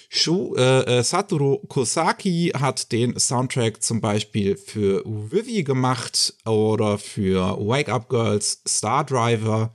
Shu, 0.08 0.54
äh, 0.56 0.98
äh, 0.98 1.02
Satoru 1.02 1.58
Kosaki 1.66 2.52
hat 2.54 2.92
den 2.92 3.18
Soundtrack 3.18 3.82
zum 3.82 4.00
Beispiel 4.00 4.56
für 4.56 5.02
Vivi 5.04 5.62
gemacht 5.62 6.34
oder 6.44 6.98
für 6.98 7.58
Wake 7.58 7.88
Up 7.88 8.08
Girls, 8.08 8.62
Star 8.66 9.04
Driver, 9.04 9.72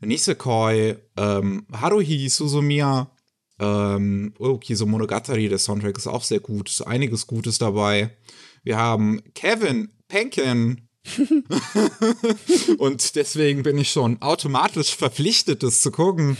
Nisekoi, 0.00 0.96
ähm, 1.16 1.66
Haruhi 1.72 2.28
Suzumiya, 2.28 3.10
ähm, 3.58 4.34
Ukiso 4.38 4.86
Monogatari, 4.86 5.48
der 5.48 5.58
Soundtrack 5.58 5.96
ist 5.96 6.06
auch 6.06 6.24
sehr 6.24 6.40
gut, 6.40 6.68
ist 6.68 6.82
einiges 6.82 7.26
Gutes 7.26 7.58
dabei. 7.58 8.16
Wir 8.62 8.76
haben 8.76 9.22
Kevin 9.34 9.90
Penkin. 10.08 10.88
Und 12.78 13.14
deswegen 13.14 13.62
bin 13.62 13.76
ich 13.76 13.90
schon 13.90 14.22
automatisch 14.22 14.96
verpflichtet, 14.96 15.62
das 15.62 15.82
zu 15.82 15.90
gucken. 15.90 16.38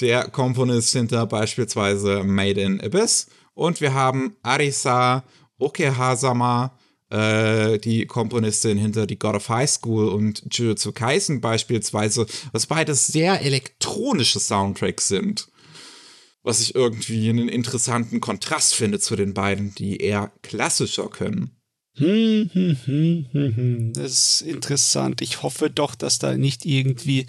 Der 0.00 0.28
Komponist 0.28 0.92
hinter 0.92 1.26
beispielsweise 1.26 2.22
Made 2.24 2.60
in 2.60 2.80
Abyss. 2.80 3.28
Und 3.54 3.80
wir 3.80 3.94
haben 3.94 4.36
Arisa 4.42 5.24
Okehazama, 5.58 6.76
äh, 7.10 7.78
die 7.78 8.06
Komponistin 8.06 8.78
hinter 8.78 9.06
die 9.06 9.18
God 9.18 9.36
of 9.36 9.48
High 9.48 9.70
School 9.70 10.08
und 10.08 10.42
Jujutsu 10.50 10.92
Kaisen 10.92 11.40
beispielsweise, 11.40 12.26
was 12.52 12.66
beides 12.66 13.06
sehr 13.06 13.42
elektronische 13.42 14.40
Soundtracks 14.40 15.08
sind. 15.08 15.48
Was 16.42 16.60
ich 16.60 16.74
irgendwie 16.74 17.28
einen 17.28 17.48
interessanten 17.48 18.20
Kontrast 18.20 18.74
finde 18.74 18.98
zu 18.98 19.14
den 19.14 19.32
beiden, 19.32 19.74
die 19.76 19.98
eher 19.98 20.32
klassischer 20.42 21.08
können. 21.08 21.56
Hm, 21.96 22.50
hm, 22.52 23.26
hm. 23.32 23.92
Das 23.92 24.40
ist 24.40 24.42
interessant. 24.42 25.20
Ich 25.20 25.42
hoffe 25.42 25.68
doch, 25.68 25.94
dass 25.94 26.18
da 26.18 26.36
nicht 26.36 26.64
irgendwie 26.64 27.26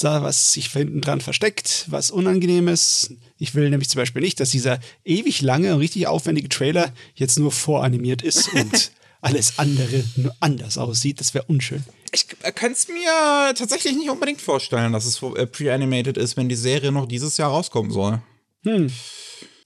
was 0.00 0.52
sich 0.54 0.72
hinten 0.72 1.02
dran 1.02 1.20
versteckt, 1.20 1.86
was 1.88 2.10
Unangenehmes. 2.10 3.14
Ich 3.36 3.54
will 3.54 3.68
nämlich 3.68 3.90
zum 3.90 3.98
Beispiel 3.98 4.22
nicht, 4.22 4.40
dass 4.40 4.50
dieser 4.50 4.80
ewig 5.04 5.42
lange 5.42 5.74
und 5.74 5.80
richtig 5.80 6.06
aufwendige 6.06 6.48
Trailer 6.48 6.92
jetzt 7.14 7.38
nur 7.38 7.52
voranimiert 7.52 8.22
ist 8.22 8.48
und 8.54 8.92
alles 9.20 9.58
andere 9.58 10.02
nur 10.16 10.34
anders 10.40 10.78
aussieht. 10.78 11.20
Das 11.20 11.34
wäre 11.34 11.44
unschön. 11.46 11.84
Ich 12.10 12.26
kann 12.26 12.72
es 12.72 12.88
mir 12.88 13.54
tatsächlich 13.54 13.94
nicht 13.94 14.10
unbedingt 14.10 14.40
vorstellen, 14.40 14.92
dass 14.92 15.04
es 15.04 15.22
äh, 15.22 15.46
pre-animated 15.46 16.16
ist, 16.16 16.36
wenn 16.36 16.48
die 16.48 16.56
Serie 16.56 16.90
noch 16.90 17.06
dieses 17.06 17.36
Jahr 17.36 17.50
rauskommen 17.50 17.92
soll. 17.92 18.22
Hm. 18.64 18.90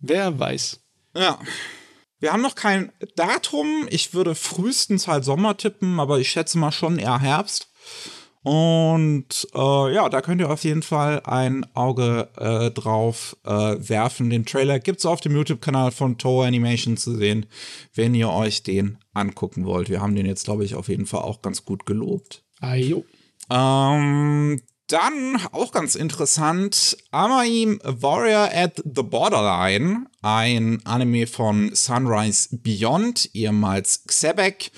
Wer 0.01 0.39
weiß. 0.39 0.81
Ja. 1.15 1.39
Wir 2.19 2.33
haben 2.33 2.43
noch 2.43 2.55
kein 2.55 2.93
Datum. 3.15 3.87
Ich 3.91 4.15
würde 4.15 4.35
frühestens 4.35 5.07
halt 5.07 5.25
Sommer 5.25 5.57
tippen, 5.57 6.01
aber 6.01 6.19
ich 6.19 6.31
schätze 6.31 6.59
mal 6.59 6.73
schon 6.73 6.99
eher 6.99 7.21
Herbst. 7.21 7.69
Und 8.47 9.49
äh, 9.57 9.93
ja, 9.93 10.09
da 10.09 10.21
könnt 10.21 10.41
ihr 10.41 10.49
auf 10.49 10.63
jeden 10.63 10.85
Fall 10.85 11.21
ein 11.25 11.67
Auge 11.75 12.29
äh, 12.37 12.71
drauf 12.71 13.37
äh, 13.45 13.51
werfen. 13.51 14.31
Den 14.31 14.47
Trailer 14.47 14.79
gibt 14.79 15.01
es 15.01 15.05
auf 15.05 15.21
dem 15.21 15.35
YouTube-Kanal 15.35 15.91
von 15.91 16.17
Toho 16.17 16.45
Animation 16.45 16.97
zu 16.97 17.17
sehen, 17.17 17.47
wenn 17.97 18.15
ihr 18.15 18.31
euch 18.31 18.63
den 18.63 18.99
angucken 19.15 19.67
wollt. 19.67 19.91
Wir 19.91 20.01
haben 20.01 20.15
den 20.15 20.27
jetzt, 20.27 20.45
glaube 20.45 20.65
ich, 20.65 20.77
auf 20.77 20.87
jeden 20.87 21.07
Fall 21.07 21.23
auch 21.23 21.43
ganz 21.43 21.65
gut 21.65 21.87
gelobt. 21.87 22.45
Ajo. 22.61 23.05
Ähm, 23.51 24.63
dann 24.87 25.41
auch 25.51 25.73
ganz 25.73 25.97
interessant, 25.97 26.97
Amaim 27.11 27.81
Warrior 27.83 28.49
at 28.55 28.77
the 28.77 29.03
Borderline, 29.03 30.07
ein 30.23 30.81
Anime 30.85 31.27
von 31.27 31.75
Sunrise 31.75 32.51
Beyond, 32.53 33.29
ehemals 33.35 34.05
Xebek 34.07 34.71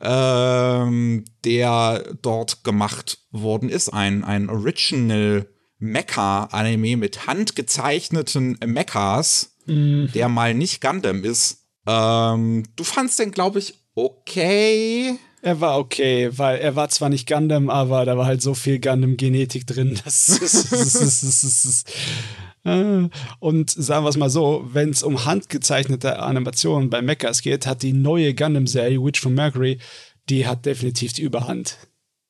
ähm, 0.00 1.24
der 1.44 2.04
dort 2.22 2.64
gemacht 2.64 3.18
worden 3.30 3.68
ist. 3.68 3.88
Ein, 3.88 4.24
ein 4.24 4.50
Original 4.50 5.48
Mecha-Anime 5.78 6.96
mit 6.96 7.26
handgezeichneten 7.26 8.58
Mechas, 8.64 9.56
mhm. 9.66 10.10
der 10.14 10.28
mal 10.28 10.54
nicht 10.54 10.80
Gundam 10.80 11.24
ist. 11.24 11.64
Ähm, 11.86 12.64
du 12.76 12.84
fandst 12.84 13.18
den, 13.18 13.30
glaube 13.30 13.58
ich, 13.58 13.74
okay. 13.94 15.18
Er 15.42 15.60
war 15.60 15.78
okay, 15.78 16.30
weil 16.32 16.58
er 16.58 16.74
war 16.74 16.88
zwar 16.88 17.08
nicht 17.08 17.28
Gundam, 17.28 17.70
aber 17.70 18.04
da 18.04 18.16
war 18.18 18.26
halt 18.26 18.42
so 18.42 18.54
viel 18.54 18.80
Gundam-Genetik 18.80 19.66
drin. 19.66 20.00
Das 20.04 20.40
und 23.38 23.70
sagen 23.70 24.04
wir 24.04 24.08
es 24.08 24.16
mal 24.16 24.30
so, 24.30 24.68
wenn 24.72 24.90
es 24.90 25.02
um 25.02 25.24
handgezeichnete 25.24 26.18
Animationen 26.18 26.90
bei 26.90 27.00
Mechas 27.00 27.42
geht, 27.42 27.66
hat 27.66 27.82
die 27.82 27.92
neue 27.92 28.34
Gundam-Serie 28.34 29.02
Witch 29.02 29.20
from 29.20 29.34
Mercury, 29.34 29.78
die 30.28 30.46
hat 30.46 30.66
definitiv 30.66 31.12
die 31.12 31.22
Überhand. 31.22 31.78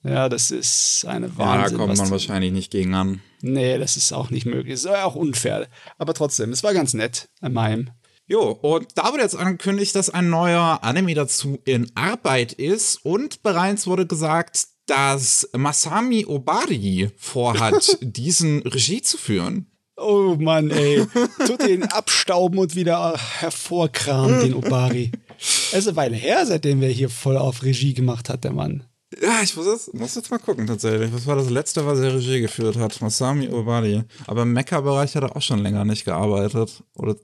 Ja, 0.05 0.29
das 0.29 0.51
ist 0.51 1.05
eine 1.09 1.37
Wahnsinn. 1.37 1.79
Da 1.79 1.85
kommt 1.85 1.99
man 1.99 2.11
wahrscheinlich 2.11 2.53
nicht 2.53 2.71
gegen 2.71 2.95
an. 2.95 3.23
Nee, 3.41 3.79
das 3.79 3.97
ist 3.97 4.13
auch 4.13 4.31
nicht 4.31 4.47
möglich. 4.47 4.75
Das 4.75 4.85
ist 4.85 4.91
auch 4.91 5.17
unfair. 5.17 5.69
Aber 5.99 6.15
trotzdem, 6.15 6.53
es 6.53 6.63
war 6.63 6.75
ganz 6.75 6.95
nett 6.95 7.29
an 7.41 7.53
meinem. 7.53 7.91
Jo, 8.27 8.51
und 8.51 8.87
da 8.97 9.13
wurde 9.13 9.23
jetzt 9.23 9.37
angekündigt, 9.37 9.95
dass 9.95 10.11
ein 10.11 10.31
neuer 10.31 10.81
Anime 10.83 11.15
dazu 11.15 11.59
in 11.65 11.91
Arbeit 11.95 12.53
ist 12.53 13.05
und 13.05 13.43
bereits 13.43 13.87
wurde 13.87 14.07
gesagt, 14.07 14.67
dass 14.87 15.49
Masami 15.57 16.27
Obari 16.27 17.11
vorhat, 17.17 17.99
diesen 18.03 18.63
Regie 18.63 19.01
zu 19.01 19.17
führen. 19.17 19.71
Oh 19.97 20.37
Mann, 20.39 20.71
ey. 20.71 21.07
Tut 21.47 21.63
den 21.63 21.85
abstauben 21.85 22.59
und 22.59 22.75
wieder 22.75 23.17
hervorkramen, 23.17 24.41
den 24.41 24.55
Obari. 24.55 25.11
Es 25.39 25.73
ist 25.73 25.89
eine 25.89 25.97
Weile 25.97 26.17
her, 26.17 26.45
seitdem 26.47 26.81
wir 26.81 26.89
hier 26.89 27.09
voll 27.09 27.37
auf 27.37 27.63
Regie 27.63 27.95
gemacht 27.95 28.29
hat, 28.29 28.45
der 28.45 28.53
Mann. 28.53 28.85
Ja, 29.23 29.41
ich 29.43 29.57
muss 29.57 29.67
jetzt, 29.67 29.95
muss 29.95 30.15
jetzt 30.15 30.31
mal 30.31 30.39
gucken 30.39 30.67
tatsächlich. 30.67 31.13
Was 31.13 31.27
war 31.27 31.37
das 31.37 31.49
letzte, 31.49 31.87
was 31.87 32.01
er 32.01 32.15
Regie 32.15 32.41
geführt 32.41 32.77
hat? 32.77 33.01
Masami 33.01 33.49
Obari. 33.49 34.03
Aber 34.27 34.43
im 34.43 34.53
Mecha-Bereich 34.53 35.15
hat 35.15 35.23
er 35.23 35.37
auch 35.37 35.43
schon 35.43 35.61
länger 35.61 35.85
nicht 35.85 36.05
gearbeitet. 36.05 36.83
Oder 36.95 37.17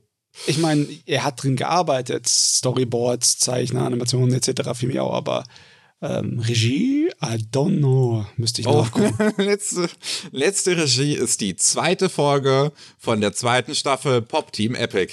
ich 0.46 0.58
meine, 0.58 0.86
er 1.04 1.24
hat 1.24 1.42
drin 1.42 1.56
gearbeitet, 1.56 2.26
Storyboards, 2.26 3.38
Zeichner, 3.38 3.84
Animationen 3.84 4.34
etc. 4.34 4.70
für 4.74 4.86
mich 4.86 4.98
auch, 4.98 5.12
aber 5.12 5.44
ähm, 6.02 6.40
Regie? 6.40 7.08
I 7.22 7.36
don't 7.52 7.78
know. 7.78 8.26
Müsste 8.36 8.60
ich 8.60 8.66
oh, 8.66 8.82
nachgucken. 8.82 9.32
letzte, 9.42 9.88
letzte 10.32 10.76
Regie 10.76 11.14
ist 11.14 11.40
die 11.40 11.56
zweite 11.56 12.08
Folge 12.08 12.72
von 12.98 13.20
der 13.20 13.32
zweiten 13.32 13.74
Staffel 13.74 14.20
Pop 14.20 14.52
Team 14.52 14.74
Epic. 14.74 15.12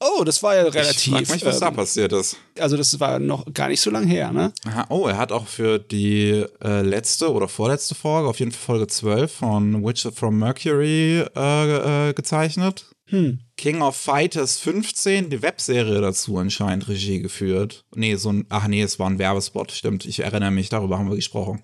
Oh, 0.00 0.24
das 0.24 0.42
war 0.42 0.56
ja 0.56 0.64
relativ. 0.64 1.06
Ich 1.06 1.10
frag 1.10 1.30
mich, 1.30 1.44
was 1.46 1.54
ähm, 1.56 1.60
da 1.60 1.70
passiert 1.70 2.12
ist. 2.12 2.36
Also, 2.58 2.76
das 2.76 2.98
war 3.00 3.18
noch 3.18 3.46
gar 3.54 3.68
nicht 3.68 3.80
so 3.80 3.90
lange 3.90 4.06
her, 4.06 4.32
ne? 4.32 4.52
Aha, 4.66 4.86
oh, 4.90 5.06
er 5.06 5.16
hat 5.16 5.32
auch 5.32 5.46
für 5.46 5.78
die 5.78 6.44
äh, 6.62 6.82
letzte 6.82 7.32
oder 7.32 7.48
vorletzte 7.48 7.94
Folge, 7.94 8.28
auf 8.28 8.38
jeden 8.38 8.52
Fall 8.52 8.64
Folge 8.64 8.86
12 8.88 9.32
von 9.32 9.84
Witcher 9.84 10.12
from 10.12 10.38
Mercury 10.38 11.24
äh, 11.34 12.08
äh, 12.08 12.12
gezeichnet. 12.12 12.86
Hm. 13.06 13.38
King 13.56 13.82
of 13.82 13.96
Fighters 13.96 14.58
15, 14.58 15.30
die 15.30 15.42
Webserie 15.42 16.00
dazu 16.00 16.38
anscheinend 16.38 16.88
Regie 16.88 17.20
geführt. 17.20 17.84
Nee, 17.94 18.16
so 18.16 18.32
ein, 18.32 18.46
ach 18.48 18.66
nee, 18.66 18.82
es 18.82 18.98
war 18.98 19.08
ein 19.08 19.18
Werbespot, 19.18 19.72
stimmt. 19.72 20.04
Ich 20.04 20.20
erinnere 20.20 20.50
mich, 20.50 20.68
darüber 20.68 20.98
haben 20.98 21.08
wir 21.08 21.16
gesprochen. 21.16 21.62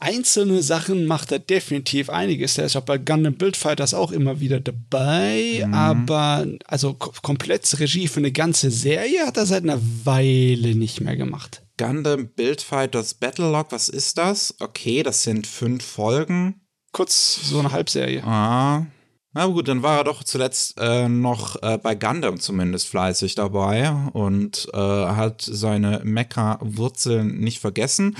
Einzelne 0.00 0.62
Sachen 0.62 1.06
macht 1.06 1.32
er 1.32 1.40
definitiv 1.40 2.08
einiges. 2.08 2.54
Der 2.54 2.66
ist 2.66 2.76
auch 2.76 2.82
bei 2.82 2.98
Gundam 2.98 3.34
Build 3.34 3.56
Fighters 3.56 3.94
auch 3.94 4.12
immer 4.12 4.38
wieder 4.38 4.60
dabei, 4.60 5.64
mhm. 5.66 5.74
aber 5.74 6.46
also 6.66 6.94
komplett 6.94 7.80
Regie 7.80 8.06
für 8.06 8.20
eine 8.20 8.30
ganze 8.30 8.70
Serie 8.70 9.26
hat 9.26 9.36
er 9.36 9.46
seit 9.46 9.64
einer 9.64 9.80
Weile 10.04 10.76
nicht 10.76 11.00
mehr 11.00 11.16
gemacht. 11.16 11.62
Gundam 11.78 12.28
Build 12.28 12.62
Fighters 12.62 13.14
Battlelog, 13.14 13.72
was 13.72 13.88
ist 13.88 14.18
das? 14.18 14.54
Okay, 14.60 15.02
das 15.02 15.24
sind 15.24 15.48
fünf 15.48 15.84
Folgen. 15.84 16.60
Kurz 16.92 17.40
so 17.42 17.58
eine 17.58 17.72
Halbserie. 17.72 18.22
Ah, 18.24 18.86
na 19.34 19.46
gut, 19.46 19.68
dann 19.68 19.82
war 19.82 19.98
er 19.98 20.04
doch 20.04 20.24
zuletzt 20.24 20.74
äh, 20.78 21.08
noch 21.08 21.62
äh, 21.62 21.78
bei 21.78 21.94
Gundam 21.94 22.40
zumindest 22.40 22.88
fleißig 22.88 23.34
dabei 23.34 23.90
und 24.12 24.68
äh, 24.72 24.78
hat 24.78 25.42
seine 25.42 26.00
Mecha-Wurzeln 26.02 27.38
nicht 27.38 27.60
vergessen. 27.60 28.16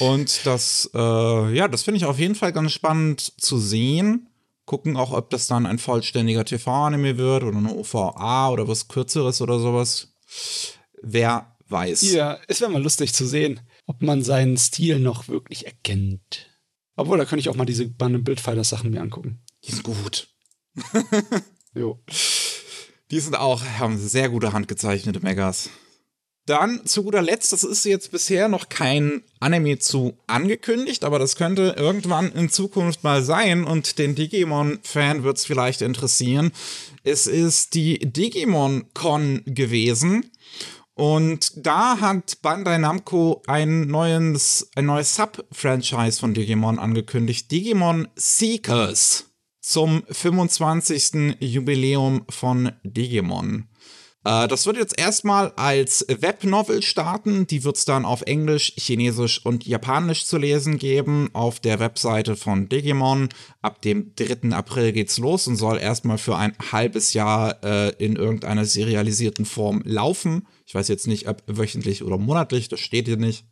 Und 0.00 0.44
das, 0.44 0.90
äh, 0.94 1.54
ja, 1.54 1.66
das 1.66 1.82
finde 1.82 1.96
ich 1.96 2.04
auf 2.04 2.18
jeden 2.18 2.34
Fall 2.34 2.52
ganz 2.52 2.72
spannend 2.72 3.32
zu 3.40 3.58
sehen. 3.58 4.28
Gucken 4.66 4.96
auch, 4.96 5.12
ob 5.12 5.30
das 5.30 5.46
dann 5.46 5.66
ein 5.66 5.78
vollständiger 5.78 6.44
TV-Anime 6.44 7.16
wird 7.16 7.42
oder 7.42 7.58
eine 7.58 7.74
OVA 7.74 8.50
oder 8.50 8.68
was 8.68 8.88
Kürzeres 8.88 9.40
oder 9.40 9.58
sowas. 9.58 10.14
Wer 11.02 11.56
weiß. 11.68 12.12
Ja, 12.12 12.38
es 12.48 12.60
wäre 12.60 12.70
mal 12.70 12.82
lustig 12.82 13.14
zu 13.14 13.26
sehen, 13.26 13.60
ob 13.86 14.02
man 14.02 14.22
seinen 14.22 14.58
Stil 14.58 15.00
noch 15.00 15.28
wirklich 15.28 15.66
erkennt. 15.66 16.50
Obwohl, 16.96 17.18
da 17.18 17.24
könnte 17.24 17.40
ich 17.40 17.48
auch 17.48 17.56
mal 17.56 17.64
diese 17.64 17.88
Band- 17.88 18.14
und 18.14 18.24
Bildfighter-Sachen 18.24 18.90
mir 18.90 19.00
angucken. 19.00 19.42
Die 19.64 19.72
sind 19.72 19.82
gut. 19.82 20.33
jo. 21.74 21.98
Die 23.10 23.20
sind 23.20 23.36
auch, 23.36 23.62
haben 23.78 23.98
sehr 23.98 24.28
gute 24.28 24.52
handgezeichnete 24.52 25.20
Megas. 25.20 25.70
Dann 26.46 26.84
zu 26.84 27.04
guter 27.04 27.22
Letzt, 27.22 27.54
das 27.54 27.64
ist 27.64 27.84
jetzt 27.84 28.10
bisher 28.10 28.48
noch 28.48 28.68
kein 28.68 29.22
Anime 29.40 29.78
zu 29.78 30.18
angekündigt, 30.26 31.02
aber 31.04 31.18
das 31.18 31.36
könnte 31.36 31.74
irgendwann 31.78 32.32
in 32.32 32.50
Zukunft 32.50 33.02
mal 33.02 33.22
sein 33.22 33.64
und 33.64 33.98
den 33.98 34.14
Digimon-Fan 34.14 35.24
wird 35.24 35.38
es 35.38 35.46
vielleicht 35.46 35.80
interessieren. 35.80 36.52
Es 37.02 37.26
ist 37.26 37.74
die 37.74 37.98
Digimon 37.98 38.84
Con 38.92 39.40
gewesen 39.46 40.30
und 40.92 41.66
da 41.66 41.98
hat 42.00 42.42
Bandai 42.42 42.76
Namco 42.76 43.42
ein 43.46 43.86
neues, 43.86 44.68
ein 44.74 44.84
neues 44.84 45.14
Sub-Franchise 45.14 46.20
von 46.20 46.34
Digimon 46.34 46.78
angekündigt, 46.78 47.50
Digimon 47.50 48.06
Seekers 48.16 49.30
zum 49.64 50.02
25. 50.10 51.36
Jubiläum 51.40 52.26
von 52.28 52.72
Digimon. 52.82 53.66
Äh, 54.22 54.46
das 54.46 54.66
wird 54.66 54.76
jetzt 54.76 54.98
erstmal 54.98 55.52
als 55.56 56.04
Webnovel 56.06 56.82
starten. 56.82 57.46
Die 57.46 57.64
wird 57.64 57.76
es 57.76 57.86
dann 57.86 58.04
auf 58.04 58.20
Englisch, 58.22 58.74
Chinesisch 58.76 59.44
und 59.44 59.66
Japanisch 59.66 60.26
zu 60.26 60.36
lesen 60.36 60.76
geben 60.76 61.30
auf 61.32 61.60
der 61.60 61.80
Webseite 61.80 62.36
von 62.36 62.68
Digimon. 62.68 63.30
Ab 63.62 63.80
dem 63.80 64.14
3. 64.16 64.54
April 64.54 64.92
geht's 64.92 65.16
los 65.16 65.46
und 65.46 65.56
soll 65.56 65.78
erstmal 65.78 66.18
für 66.18 66.36
ein 66.36 66.54
halbes 66.70 67.14
Jahr 67.14 67.64
äh, 67.64 67.88
in 67.96 68.16
irgendeiner 68.16 68.66
serialisierten 68.66 69.46
Form 69.46 69.80
laufen. 69.86 70.46
Ich 70.66 70.74
weiß 70.74 70.88
jetzt 70.88 71.06
nicht, 71.06 71.26
ob 71.26 71.42
wöchentlich 71.46 72.04
oder 72.04 72.18
monatlich, 72.18 72.68
das 72.68 72.80
steht 72.80 73.06
hier 73.06 73.16
nicht. 73.16 73.46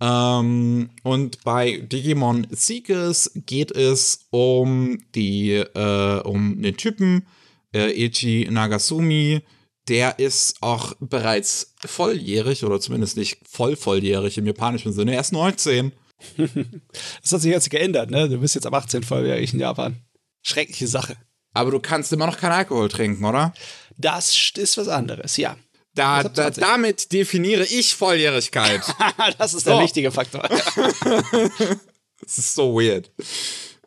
Ähm, 0.00 0.90
und 1.02 1.44
bei 1.44 1.78
Digimon 1.78 2.46
Seekers 2.50 3.30
geht 3.34 3.70
es 3.70 4.26
um 4.30 4.98
die, 5.14 5.52
äh, 5.52 6.20
um 6.22 6.60
den 6.60 6.76
Typen, 6.76 7.26
äh, 7.74 7.90
Ichi 7.92 8.48
Nagasumi, 8.50 9.42
der 9.88 10.18
ist 10.18 10.62
auch 10.62 10.94
bereits 11.00 11.74
volljährig 11.84 12.64
oder 12.64 12.80
zumindest 12.80 13.16
nicht 13.16 13.38
voll 13.48 13.76
volljährig 13.76 14.38
im 14.38 14.46
japanischen 14.46 14.92
Sinne. 14.92 15.14
Er 15.14 15.20
ist 15.20 15.32
19. 15.32 15.92
das 16.36 17.32
hat 17.32 17.40
sich 17.40 17.50
jetzt 17.50 17.70
geändert, 17.70 18.10
ne? 18.10 18.28
Du 18.28 18.38
bist 18.38 18.54
jetzt 18.54 18.66
ab 18.66 18.74
18 18.74 19.02
volljährig 19.02 19.52
in 19.52 19.60
Japan. 19.60 19.96
Schreckliche 20.42 20.86
Sache. 20.86 21.16
Aber 21.52 21.70
du 21.70 21.80
kannst 21.80 22.12
immer 22.12 22.26
noch 22.26 22.38
keinen 22.38 22.52
Alkohol 22.52 22.88
trinken, 22.88 23.24
oder? 23.24 23.52
Das 23.98 24.52
ist 24.56 24.78
was 24.78 24.88
anderes, 24.88 25.36
ja. 25.36 25.56
Da, 25.94 26.22
da, 26.22 26.50
damit 26.50 27.12
definiere 27.12 27.64
ich 27.64 27.94
Volljährigkeit. 27.94 28.82
das 29.38 29.54
ist 29.54 29.66
der 29.66 29.76
so. 29.76 29.82
wichtige 29.82 30.10
Faktor. 30.10 30.42
das 32.20 32.38
ist 32.38 32.54
so 32.54 32.74
weird. 32.74 33.10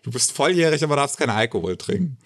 Du 0.03 0.11
bist 0.11 0.31
volljährig, 0.31 0.83
aber 0.83 0.97
darfst 0.97 1.17
keinen 1.17 1.31
Alkohol 1.31 1.77
trinken. 1.77 2.19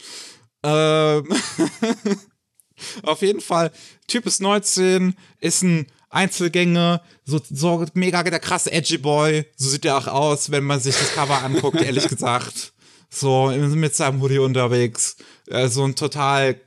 Ähm 0.63 1.28
Auf 3.04 3.22
jeden 3.22 3.42
Fall, 3.42 3.72
Typ 4.08 4.26
ist 4.26 4.42
19, 4.42 5.15
ist 5.39 5.63
ein 5.63 5.88
Einzelgänger, 6.10 7.02
so, 7.24 7.39
so 7.50 7.86
mega 7.94 8.24
der 8.24 8.39
krasse 8.39 8.72
Edgy 8.72 8.98
Boy. 8.98 9.46
So 9.56 9.70
sieht 9.70 9.86
er 9.86 9.98
auch 9.98 10.08
aus, 10.08 10.52
wenn 10.52 10.63
man 10.63 10.80
sich 10.80 10.96
das 10.96 11.13
Cover 11.13 11.44
anguckt, 11.44 11.82
ehrlich 11.82 12.08
gesagt. 12.08 12.74
So 13.10 13.48
mit 13.48 13.96
seinem 13.96 14.22
Hoodie 14.22 14.39
unterwegs. 14.39 15.18
Äh, 15.48 15.68
so 15.68 15.84
einen 15.84 15.96
total 15.96 16.60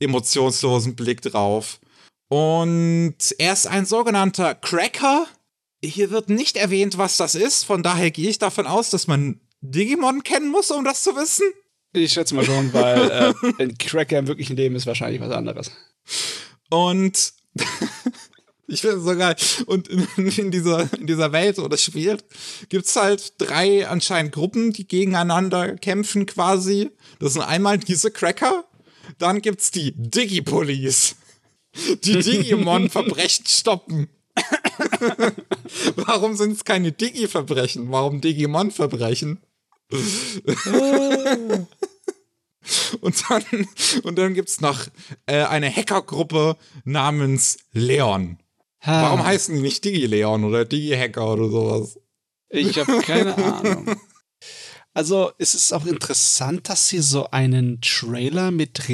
emotionslosen 0.00 0.96
Blick 0.96 1.22
drauf. 1.22 1.80
Und 2.28 3.16
er 3.38 3.52
ist 3.52 3.66
ein 3.66 3.86
sogenannter 3.86 4.54
Cracker. 4.54 5.26
Hier 5.82 6.10
wird 6.10 6.28
nicht 6.28 6.56
erwähnt, 6.56 6.98
was 6.98 7.16
das 7.16 7.34
ist. 7.34 7.64
Von 7.64 7.82
daher 7.82 8.10
gehe 8.10 8.28
ich 8.28 8.38
davon 8.38 8.66
aus, 8.66 8.90
dass 8.90 9.06
man 9.06 9.40
Digimon 9.60 10.22
kennen 10.22 10.50
muss, 10.50 10.70
um 10.70 10.84
das 10.84 11.02
zu 11.02 11.16
wissen. 11.16 11.46
Ich 11.92 12.12
schätze 12.12 12.34
mal 12.34 12.44
schon, 12.44 12.72
weil 12.72 13.10
äh, 13.10 13.34
ein 13.62 13.78
Cracker 13.78 14.18
im 14.18 14.26
wirklichen 14.26 14.56
Leben 14.56 14.76
ist 14.76 14.86
wahrscheinlich 14.86 15.20
was 15.20 15.30
anderes. 15.30 15.70
Und 16.70 17.32
ich 18.66 18.82
finde 18.82 18.96
es 18.96 19.04
so 19.04 19.16
geil. 19.16 19.36
Und 19.66 19.88
in, 19.88 20.06
in, 20.16 20.50
dieser, 20.50 20.92
in 20.98 21.06
dieser 21.06 21.32
Welt, 21.32 21.58
wo 21.58 21.66
das 21.68 21.82
spielt, 21.82 22.24
gibt 22.68 22.86
es 22.86 22.94
halt 22.94 23.34
drei 23.38 23.88
anscheinend 23.88 24.32
Gruppen, 24.32 24.72
die 24.72 24.86
gegeneinander 24.86 25.76
kämpfen 25.76 26.26
quasi. 26.26 26.90
Das 27.20 27.32
sind 27.32 27.42
einmal 27.42 27.78
diese 27.78 28.10
Cracker, 28.10 28.64
dann 29.18 29.40
gibt 29.40 29.62
es 29.62 29.70
die 29.70 29.92
Digi-Police, 29.96 31.16
die 31.74 32.18
Digimon-Verbrechen 32.18 33.46
stoppen. 33.46 34.08
Warum 35.96 36.36
sind 36.36 36.52
es 36.52 36.64
keine 36.64 36.92
Digi-Verbrechen? 36.92 37.90
Warum 37.90 38.20
Digimon-Verbrechen? 38.20 39.40
und 43.00 43.24
dann, 43.28 43.42
und 44.02 44.18
dann 44.18 44.34
gibt 44.34 44.48
es 44.48 44.60
noch 44.60 44.86
äh, 45.26 45.44
eine 45.44 45.74
Hackergruppe 45.74 46.56
namens 46.84 47.58
Leon. 47.72 48.38
Ha. 48.82 49.02
Warum 49.02 49.24
heißen 49.24 49.54
die 49.56 49.62
nicht 49.62 49.84
Digi-Leon 49.84 50.44
oder 50.44 50.64
Digi-Hacker 50.64 51.32
oder 51.32 51.48
sowas? 51.48 51.98
Ich 52.50 52.78
habe 52.78 53.00
keine 53.00 53.36
Ahnung. 53.36 53.96
Also 54.94 55.30
es 55.38 55.54
ist 55.54 55.72
auch 55.72 55.86
interessant, 55.86 56.68
dass 56.68 56.88
sie 56.88 56.98
so 57.00 57.30
einen 57.30 57.80
Trailer 57.80 58.50
mit 58.50 58.88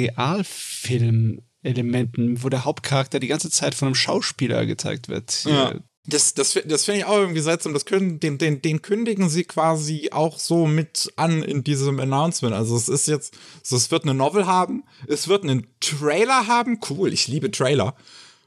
Realfilm-Elementen, 1.65 2.43
wo 2.43 2.49
der 2.49 2.65
Hauptcharakter 2.65 3.19
die 3.19 3.27
ganze 3.27 3.49
Zeit 3.49 3.75
von 3.75 3.87
einem 3.87 3.95
Schauspieler 3.95 4.65
gezeigt 4.65 5.09
wird. 5.09 5.43
Ja. 5.45 5.75
Das, 6.07 6.35
das, 6.35 6.59
das 6.65 6.85
finde 6.85 6.99
ich 6.99 7.05
auch 7.05 7.17
irgendwie 7.17 7.41
seltsam. 7.41 7.73
Das 7.73 7.85
können, 7.85 8.19
den, 8.19 8.37
den, 8.37 8.61
den 8.61 8.83
kündigen 8.83 9.27
sie 9.27 9.43
quasi 9.43 10.09
auch 10.11 10.37
so 10.37 10.67
mit 10.67 11.11
an 11.15 11.41
in 11.41 11.63
diesem 11.63 11.99
Announcement. 11.99 12.53
Also 12.53 12.75
es 12.77 12.89
ist 12.89 13.07
jetzt, 13.07 13.35
so, 13.63 13.75
es 13.75 13.89
wird 13.89 14.03
eine 14.03 14.13
Novel 14.13 14.45
haben, 14.45 14.83
es 15.07 15.27
wird 15.27 15.43
einen 15.43 15.65
Trailer 15.79 16.45
haben. 16.45 16.79
Cool, 16.87 17.11
ich 17.11 17.27
liebe 17.27 17.49
Trailer. 17.49 17.95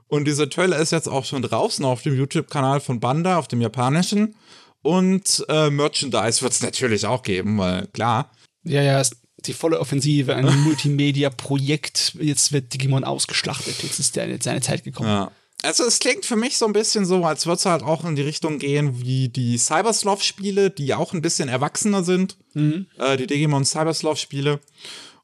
Und 0.07 0.27
dieser 0.27 0.49
Trailer 0.49 0.79
ist 0.79 0.93
jetzt 0.93 1.09
auch 1.09 1.25
schon 1.25 1.43
draußen 1.43 1.85
auf 1.85 2.03
dem 2.03 2.17
YouTube-Kanal 2.17 2.81
von 2.81 3.01
Banda, 3.01 3.39
auf 3.39 3.49
dem 3.49 3.61
japanischen. 3.61 4.37
Und 4.83 5.45
äh, 5.49 5.69
Merchandise 5.69 6.41
wird 6.43 6.53
es 6.53 6.63
natürlich 6.63 7.07
auch 7.07 7.25
geben, 7.25 7.59
weil 7.59 7.89
klar. 7.89 8.31
Ja, 8.63 8.83
ja, 8.83 9.03
die 9.47 9.53
volle 9.53 9.81
Offensive, 9.81 10.35
ein 10.35 10.47
Multimedia-Projekt. 10.65 12.15
Jetzt 12.21 12.53
wird 12.53 12.73
Digimon 12.75 13.05
ausgeschlachtet. 13.05 13.83
Jetzt 13.83 13.99
ist 13.99 14.17
der, 14.17 14.39
seine 14.41 14.61
Zeit 14.61 14.85
gekommen. 14.85 15.09
Ja. 15.09 15.33
Also 15.63 15.85
es 15.85 15.99
klingt 15.99 16.25
für 16.25 16.37
mich 16.37 16.57
so 16.57 16.67
ein 16.67 16.73
bisschen 16.73 17.05
so, 17.05 17.25
als 17.25 17.47
würde 17.47 17.57
es 17.57 17.67
halt 17.67 17.83
auch 17.83 18.05
in 18.05 18.15
die 18.15 18.23
Richtung 18.23 18.59
gehen 18.59 19.01
wie 19.01 19.29
die 19.29 19.59
Cybersloth-Spiele, 19.59 20.71
die 20.71 20.95
auch 20.95 21.13
ein 21.13 21.23
bisschen 21.23 21.49
erwachsener 21.49 22.05
sind. 22.05 22.37
Mhm. 22.55 22.87
Äh, 22.97 23.17
die 23.17 23.27
Digimon 23.27 23.65
Cybersloth-Spiele. 23.65 24.61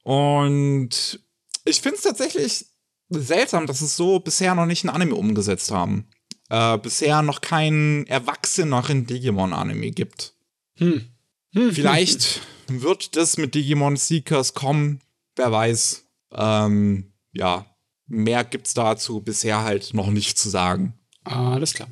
Und 0.02 1.20
ich 1.64 1.80
finde 1.80 1.96
es 1.96 2.02
tatsächlich 2.02 2.66
seltsam, 3.10 3.66
dass 3.66 3.80
es 3.80 3.96
so 3.96 4.18
bisher 4.18 4.54
noch 4.56 4.66
nicht 4.66 4.84
ein 4.84 4.90
Anime 4.90 5.14
umgesetzt 5.14 5.70
haben. 5.70 6.08
Äh, 6.50 6.78
bisher 6.78 7.22
noch 7.22 7.40
kein 7.40 8.06
erwachsenerin 8.08 9.06
Digimon-Anime 9.06 9.92
gibt. 9.92 10.34
Hm. 10.76 11.13
Vielleicht 11.54 12.40
wird 12.68 13.16
das 13.16 13.36
mit 13.36 13.54
Digimon 13.54 13.96
Seekers 13.96 14.54
kommen. 14.54 15.00
Wer 15.36 15.52
weiß. 15.52 16.04
Ähm, 16.32 17.12
ja, 17.32 17.66
Mehr 18.06 18.44
gibt's 18.44 18.74
dazu 18.74 19.20
bisher 19.20 19.62
halt 19.62 19.94
noch 19.94 20.08
nicht 20.08 20.38
zu 20.38 20.50
sagen. 20.50 20.94
Alles 21.24 21.74
klar. 21.74 21.88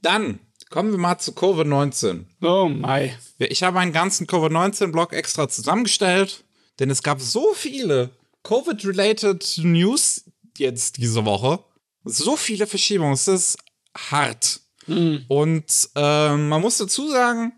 Dann 0.00 0.40
kommen 0.70 0.90
wir 0.90 0.98
mal 0.98 1.18
zu 1.18 1.32
Covid-19. 1.32 2.24
Oh 2.40 2.68
my. 2.68 3.12
Ich 3.38 3.62
habe 3.62 3.78
einen 3.78 3.92
ganzen 3.92 4.26
Covid-19-Blog 4.26 5.12
extra 5.12 5.48
zusammengestellt, 5.48 6.44
denn 6.78 6.88
es 6.88 7.02
gab 7.02 7.20
so 7.20 7.52
viele 7.54 8.10
Covid-related 8.44 9.58
News 9.58 10.24
jetzt 10.56 10.96
diese 10.96 11.24
Woche. 11.24 11.62
So 12.04 12.36
viele 12.36 12.66
Verschiebungen. 12.66 13.12
Es 13.12 13.28
ist 13.28 13.58
hart. 13.96 14.60
Mhm. 14.86 15.24
Und 15.28 15.90
äh, 15.94 16.36
man 16.36 16.60
muss 16.62 16.78
dazu 16.78 17.08
sagen, 17.10 17.52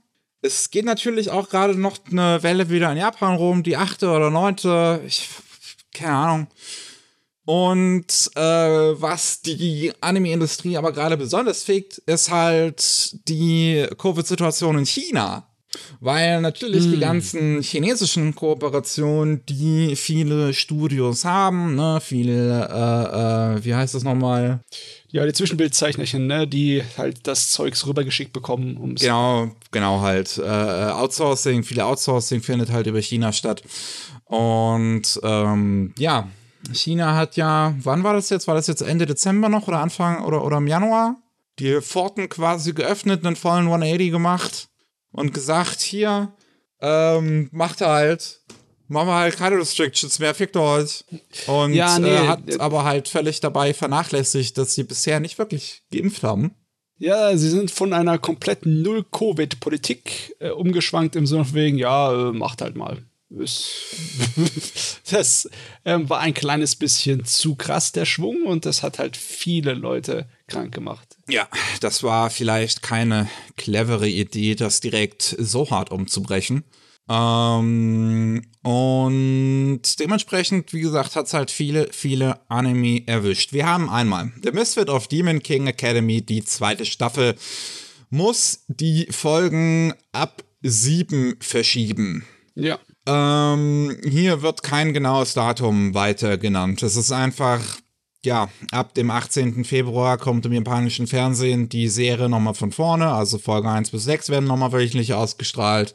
es 0.44 0.70
geht 0.70 0.84
natürlich 0.84 1.30
auch 1.30 1.48
gerade 1.48 1.74
noch 1.74 1.98
eine 2.10 2.42
Welle 2.42 2.68
wieder 2.68 2.92
in 2.92 2.98
Japan 2.98 3.36
rum, 3.36 3.62
die 3.62 3.76
achte 3.76 4.10
oder 4.10 4.30
neunte. 4.30 5.00
Ich, 5.06 5.28
keine 5.92 6.12
Ahnung. 6.12 6.46
Und 7.46 8.30
äh, 8.34 8.40
was 8.40 9.40
die 9.40 9.92
Anime-Industrie 10.00 10.76
aber 10.76 10.92
gerade 10.92 11.16
besonders 11.16 11.62
fickt, 11.62 11.98
ist 11.98 12.30
halt 12.30 13.16
die 13.28 13.86
Covid-Situation 13.98 14.78
in 14.78 14.86
China. 14.86 15.48
Weil 16.00 16.40
natürlich 16.40 16.84
hm. 16.84 16.92
die 16.92 17.00
ganzen 17.00 17.62
chinesischen 17.62 18.34
Kooperationen, 18.34 19.44
die 19.46 19.96
viele 19.96 20.54
Studios 20.54 21.24
haben, 21.24 21.74
ne, 21.74 22.00
viele, 22.00 22.68
äh, 22.68 23.56
äh, 23.58 23.64
wie 23.64 23.74
heißt 23.74 23.94
das 23.94 24.04
nochmal? 24.04 24.60
Ja, 25.14 25.24
die 25.24 25.32
Zwischenbildzeichnerchen, 25.32 26.26
ne, 26.26 26.48
die 26.48 26.82
halt 26.98 27.28
das 27.28 27.52
Zeugs 27.52 27.86
rübergeschickt 27.86 28.32
bekommen. 28.32 28.76
Um's 28.76 29.00
genau, 29.00 29.52
genau 29.70 30.00
halt. 30.00 30.38
Äh, 30.38 30.42
äh, 30.42 30.90
Outsourcing, 30.90 31.62
viele 31.62 31.84
Outsourcing 31.84 32.42
findet 32.42 32.72
halt 32.72 32.88
über 32.88 33.00
China 33.00 33.30
statt. 33.30 33.62
Und 34.24 35.20
ähm, 35.22 35.94
ja, 35.98 36.26
China 36.72 37.14
hat 37.14 37.36
ja, 37.36 37.76
wann 37.78 38.02
war 38.02 38.14
das 38.14 38.28
jetzt? 38.28 38.48
War 38.48 38.56
das 38.56 38.66
jetzt 38.66 38.82
Ende 38.82 39.06
Dezember 39.06 39.48
noch 39.48 39.68
oder 39.68 39.78
Anfang 39.78 40.24
oder, 40.24 40.44
oder 40.44 40.56
im 40.56 40.66
Januar? 40.66 41.14
Die 41.60 41.80
Pforten 41.80 42.28
quasi 42.28 42.72
geöffnet, 42.72 43.24
einen 43.24 43.36
vollen 43.36 43.66
180 43.68 44.10
gemacht 44.10 44.68
und 45.12 45.32
gesagt, 45.32 45.80
hier, 45.80 46.32
ähm, 46.80 47.50
macht 47.52 47.82
halt, 47.82 48.40
machen 48.88 49.08
wir 49.08 49.14
halt 49.14 49.36
keine 49.36 49.58
Restrictions 49.58 50.18
mehr, 50.18 50.34
fickt 50.34 50.56
euch. 50.56 51.04
Und 51.46 51.74
ja, 51.74 51.98
nee, 51.98 52.08
äh, 52.08 52.26
hat 52.26 52.60
aber 52.60 52.84
halt 52.84 53.08
völlig 53.08 53.40
dabei 53.40 53.74
vernachlässigt, 53.74 54.56
dass 54.58 54.74
sie 54.74 54.84
bisher 54.84 55.20
nicht 55.20 55.38
wirklich 55.38 55.82
geimpft 55.92 56.22
haben. 56.22 56.54
Ja, 56.98 57.36
sie 57.36 57.50
sind 57.50 57.70
von 57.70 57.92
einer 57.92 58.18
kompletten 58.18 58.82
Null-Covid-Politik 58.82 60.36
äh, 60.38 60.50
umgeschwankt 60.50 61.16
im 61.16 61.26
Sinne 61.26 61.44
von 61.44 61.54
wegen, 61.54 61.78
ja, 61.78 62.28
äh, 62.28 62.32
macht 62.32 62.62
halt 62.62 62.76
mal. 62.76 63.02
das 65.10 65.48
ähm, 65.84 66.08
war 66.08 66.20
ein 66.20 66.34
kleines 66.34 66.76
bisschen 66.76 67.24
zu 67.24 67.56
krass, 67.56 67.90
der 67.90 68.04
Schwung, 68.04 68.44
und 68.44 68.64
das 68.64 68.84
hat 68.84 69.00
halt 69.00 69.16
viele 69.16 69.74
Leute 69.74 70.28
krank 70.46 70.72
gemacht. 70.72 71.16
Ja, 71.28 71.48
das 71.80 72.04
war 72.04 72.30
vielleicht 72.30 72.82
keine 72.82 73.28
clevere 73.56 74.08
Idee, 74.08 74.54
das 74.54 74.80
direkt 74.80 75.34
so 75.38 75.68
hart 75.70 75.90
umzubrechen. 75.90 76.62
Ähm, 77.08 78.42
und 78.62 79.82
dementsprechend, 80.00 80.72
wie 80.72 80.80
gesagt, 80.80 81.16
hat 81.16 81.26
es 81.26 81.34
halt 81.34 81.50
viele, 81.50 81.88
viele 81.92 82.40
Anime 82.48 83.06
erwischt. 83.06 83.52
Wir 83.52 83.66
haben 83.66 83.90
einmal 83.90 84.32
The 84.42 84.52
Misfit 84.52 84.88
of 84.88 85.08
Demon 85.08 85.42
King 85.42 85.66
Academy, 85.66 86.22
die 86.22 86.44
zweite 86.44 86.86
Staffel, 86.86 87.34
muss 88.10 88.64
die 88.68 89.08
Folgen 89.10 89.92
ab 90.12 90.44
sieben 90.62 91.36
verschieben. 91.40 92.24
Ja. 92.54 92.78
Ähm, 93.06 93.96
hier 94.08 94.40
wird 94.40 94.62
kein 94.62 94.94
genaues 94.94 95.34
Datum 95.34 95.94
weiter 95.94 96.38
genannt. 96.38 96.82
Es 96.82 96.96
ist 96.96 97.12
einfach, 97.12 97.60
ja, 98.24 98.48
ab 98.70 98.94
dem 98.94 99.10
18. 99.10 99.64
Februar 99.64 100.16
kommt 100.16 100.46
im 100.46 100.52
japanischen 100.54 101.06
Fernsehen 101.06 101.68
die 101.68 101.88
Serie 101.88 102.30
nochmal 102.30 102.54
von 102.54 102.72
vorne. 102.72 103.12
Also 103.12 103.36
Folge 103.36 103.68
1 103.68 103.90
bis 103.90 104.04
6 104.04 104.30
werden 104.30 104.46
nochmal 104.46 104.72
wöchentlich 104.72 105.12
ausgestrahlt. 105.12 105.94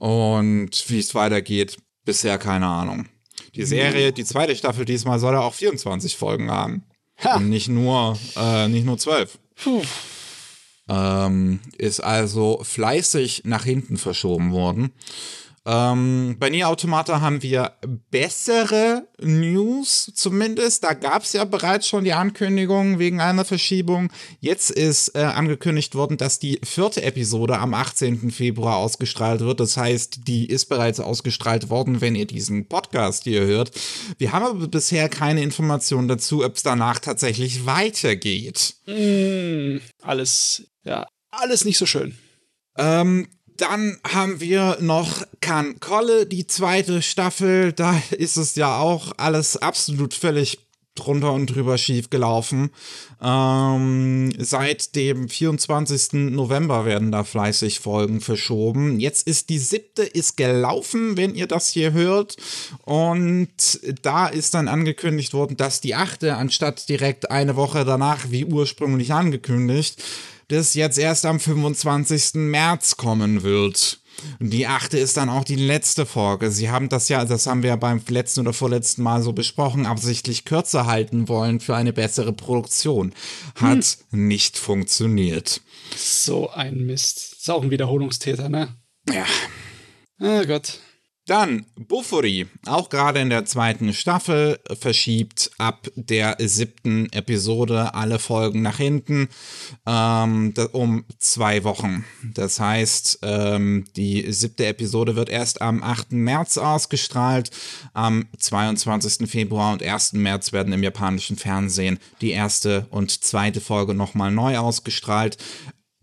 Und 0.00 0.70
wie 0.88 0.98
es 0.98 1.14
weitergeht, 1.14 1.76
bisher 2.06 2.38
keine 2.38 2.66
Ahnung. 2.66 3.06
Die 3.54 3.64
Serie, 3.64 4.12
die 4.12 4.24
zweite 4.24 4.56
Staffel 4.56 4.86
diesmal, 4.86 5.18
soll 5.18 5.34
ja 5.34 5.40
auch 5.40 5.52
24 5.52 6.16
Folgen 6.16 6.50
haben. 6.50 6.84
Ha. 7.22 7.36
Und 7.36 7.50
nicht 7.50 7.68
nur, 7.68 8.18
äh, 8.34 8.66
nicht 8.68 8.86
nur 8.86 8.96
zwölf. 8.96 9.38
Ähm, 10.88 11.60
ist 11.76 12.00
also 12.00 12.60
fleißig 12.62 13.42
nach 13.44 13.64
hinten 13.64 13.98
verschoben 13.98 14.52
worden. 14.52 14.92
Ähm, 15.70 16.34
bei 16.40 16.50
Nier 16.50 16.68
Automata 16.68 17.20
haben 17.20 17.44
wir 17.44 17.74
bessere 18.10 19.06
News 19.20 20.10
zumindest. 20.16 20.82
Da 20.82 20.94
gab 20.94 21.22
es 21.22 21.32
ja 21.32 21.44
bereits 21.44 21.86
schon 21.86 22.02
die 22.02 22.12
Ankündigung 22.12 22.98
wegen 22.98 23.20
einer 23.20 23.44
Verschiebung. 23.44 24.10
Jetzt 24.40 24.70
ist 24.72 25.14
äh, 25.14 25.20
angekündigt 25.20 25.94
worden, 25.94 26.16
dass 26.16 26.40
die 26.40 26.58
vierte 26.64 27.04
Episode 27.04 27.58
am 27.60 27.74
18. 27.74 28.32
Februar 28.32 28.78
ausgestrahlt 28.78 29.42
wird. 29.42 29.60
Das 29.60 29.76
heißt, 29.76 30.26
die 30.26 30.46
ist 30.46 30.66
bereits 30.66 30.98
ausgestrahlt 30.98 31.70
worden, 31.70 32.00
wenn 32.00 32.16
ihr 32.16 32.26
diesen 32.26 32.66
Podcast 32.66 33.22
hier 33.22 33.42
hört. 33.42 33.70
Wir 34.18 34.32
haben 34.32 34.44
aber 34.44 34.66
bisher 34.66 35.08
keine 35.08 35.40
Informationen 35.40 36.08
dazu, 36.08 36.44
ob 36.44 36.56
es 36.56 36.64
danach 36.64 36.98
tatsächlich 36.98 37.64
weitergeht. 37.64 38.74
Mm, 38.86 39.76
alles, 40.02 40.64
ja, 40.82 41.06
alles 41.30 41.64
nicht 41.64 41.78
so 41.78 41.86
schön. 41.86 42.18
Ähm, 42.76 43.28
dann 43.60 43.98
haben 44.08 44.40
wir 44.40 44.78
noch 44.80 45.22
Can 45.40 45.80
Kolle, 45.80 46.26
die 46.26 46.46
zweite 46.46 47.02
Staffel. 47.02 47.72
Da 47.72 48.00
ist 48.10 48.36
es 48.36 48.54
ja 48.54 48.78
auch 48.78 49.12
alles 49.16 49.56
absolut 49.56 50.14
völlig 50.14 50.58
drunter 50.94 51.32
und 51.32 51.46
drüber 51.46 51.78
schief 51.78 52.10
gelaufen. 52.10 52.70
Ähm, 53.22 54.32
seit 54.38 54.94
dem 54.96 55.28
24. 55.28 56.32
November 56.32 56.84
werden 56.84 57.12
da 57.12 57.24
fleißig 57.24 57.80
Folgen 57.80 58.20
verschoben. 58.20 58.98
Jetzt 58.98 59.26
ist 59.26 59.50
die 59.50 59.58
siebte 59.58 60.02
ist 60.02 60.36
gelaufen, 60.36 61.16
wenn 61.16 61.34
ihr 61.34 61.46
das 61.46 61.68
hier 61.68 61.92
hört. 61.92 62.36
Und 62.84 63.48
da 64.02 64.26
ist 64.26 64.54
dann 64.54 64.68
angekündigt 64.68 65.32
worden, 65.32 65.56
dass 65.56 65.80
die 65.80 65.94
achte 65.94 66.36
anstatt 66.36 66.88
direkt 66.88 67.30
eine 67.30 67.56
Woche 67.56 67.84
danach, 67.84 68.30
wie 68.30 68.44
ursprünglich 68.44 69.12
angekündigt, 69.12 70.02
das 70.50 70.74
jetzt 70.74 70.98
erst 70.98 71.26
am 71.26 71.40
25. 71.40 72.34
März 72.34 72.96
kommen 72.96 73.42
wird. 73.42 74.00
Und 74.38 74.52
die 74.52 74.66
achte 74.66 74.98
ist 74.98 75.16
dann 75.16 75.30
auch 75.30 75.44
die 75.44 75.56
letzte 75.56 76.04
Folge. 76.04 76.50
Sie 76.50 76.70
haben 76.70 76.88
das 76.88 77.08
ja, 77.08 77.24
das 77.24 77.46
haben 77.46 77.62
wir 77.62 77.76
beim 77.76 78.02
letzten 78.08 78.40
oder 78.40 78.52
vorletzten 78.52 79.02
Mal 79.02 79.22
so 79.22 79.32
besprochen, 79.32 79.86
absichtlich 79.86 80.44
kürzer 80.44 80.86
halten 80.86 81.28
wollen 81.28 81.60
für 81.60 81.76
eine 81.76 81.92
bessere 81.92 82.32
Produktion. 82.32 83.14
Hat 83.54 83.98
hm. 84.10 84.28
nicht 84.28 84.58
funktioniert. 84.58 85.62
So 85.96 86.50
ein 86.50 86.84
Mist. 86.84 87.36
Ist 87.38 87.50
auch 87.50 87.62
ein 87.62 87.70
Wiederholungstäter, 87.70 88.48
ne? 88.48 88.76
Ja. 89.08 89.24
Oh 90.20 90.44
Gott. 90.44 90.80
Dann 91.30 91.64
Buffuri, 91.76 92.48
auch 92.66 92.88
gerade 92.88 93.20
in 93.20 93.30
der 93.30 93.44
zweiten 93.44 93.94
Staffel, 93.94 94.58
verschiebt 94.80 95.52
ab 95.58 95.86
der 95.94 96.36
siebten 96.40 97.06
Episode 97.12 97.94
alle 97.94 98.18
Folgen 98.18 98.62
nach 98.62 98.78
hinten 98.78 99.28
ähm, 99.86 100.52
um 100.72 101.04
zwei 101.20 101.62
Wochen. 101.62 102.04
Das 102.34 102.58
heißt, 102.58 103.20
ähm, 103.22 103.84
die 103.94 104.32
siebte 104.32 104.66
Episode 104.66 105.14
wird 105.14 105.28
erst 105.28 105.62
am 105.62 105.84
8. 105.84 106.10
März 106.10 106.58
ausgestrahlt. 106.58 107.52
Am 107.94 108.26
22. 108.36 109.30
Februar 109.30 109.72
und 109.72 109.84
1. 109.84 110.14
März 110.14 110.52
werden 110.52 110.72
im 110.72 110.82
japanischen 110.82 111.36
Fernsehen 111.36 112.00
die 112.22 112.32
erste 112.32 112.88
und 112.90 113.22
zweite 113.22 113.60
Folge 113.60 113.94
nochmal 113.94 114.32
neu 114.32 114.58
ausgestrahlt. 114.58 115.36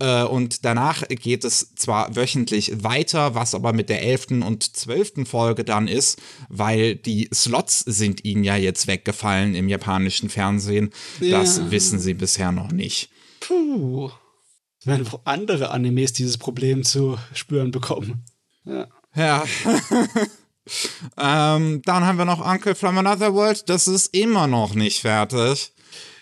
Äh, 0.00 0.22
und 0.22 0.64
danach 0.64 1.06
geht 1.08 1.44
es 1.44 1.74
zwar 1.74 2.14
wöchentlich 2.14 2.84
weiter, 2.84 3.34
was 3.34 3.54
aber 3.54 3.72
mit 3.72 3.88
der 3.88 4.02
elften 4.02 4.42
und 4.42 4.76
zwölften 4.76 5.26
Folge 5.26 5.64
dann 5.64 5.88
ist, 5.88 6.20
weil 6.48 6.94
die 6.94 7.28
Slots 7.34 7.80
sind 7.80 8.24
ihnen 8.24 8.44
ja 8.44 8.56
jetzt 8.56 8.86
weggefallen 8.86 9.54
im 9.54 9.68
japanischen 9.68 10.30
Fernsehen. 10.30 10.90
Ja. 11.20 11.40
Das 11.40 11.70
wissen 11.70 11.98
sie 11.98 12.14
bisher 12.14 12.52
noch 12.52 12.70
nicht. 12.70 13.10
Puh. 13.40 14.10
Werden 14.84 15.06
auch 15.08 15.20
andere 15.24 15.70
Animes 15.70 16.12
dieses 16.12 16.38
Problem 16.38 16.84
zu 16.84 17.18
spüren 17.34 17.72
bekommen. 17.72 18.24
Ja. 18.64 18.86
Ja. 19.16 19.44
ähm, 21.18 21.82
dann 21.84 22.06
haben 22.06 22.18
wir 22.18 22.24
noch 22.24 22.44
Uncle 22.44 22.76
from 22.76 22.98
Another 22.98 23.34
World. 23.34 23.68
Das 23.68 23.88
ist 23.88 24.14
immer 24.14 24.46
noch 24.46 24.74
nicht 24.74 25.00
fertig. 25.00 25.72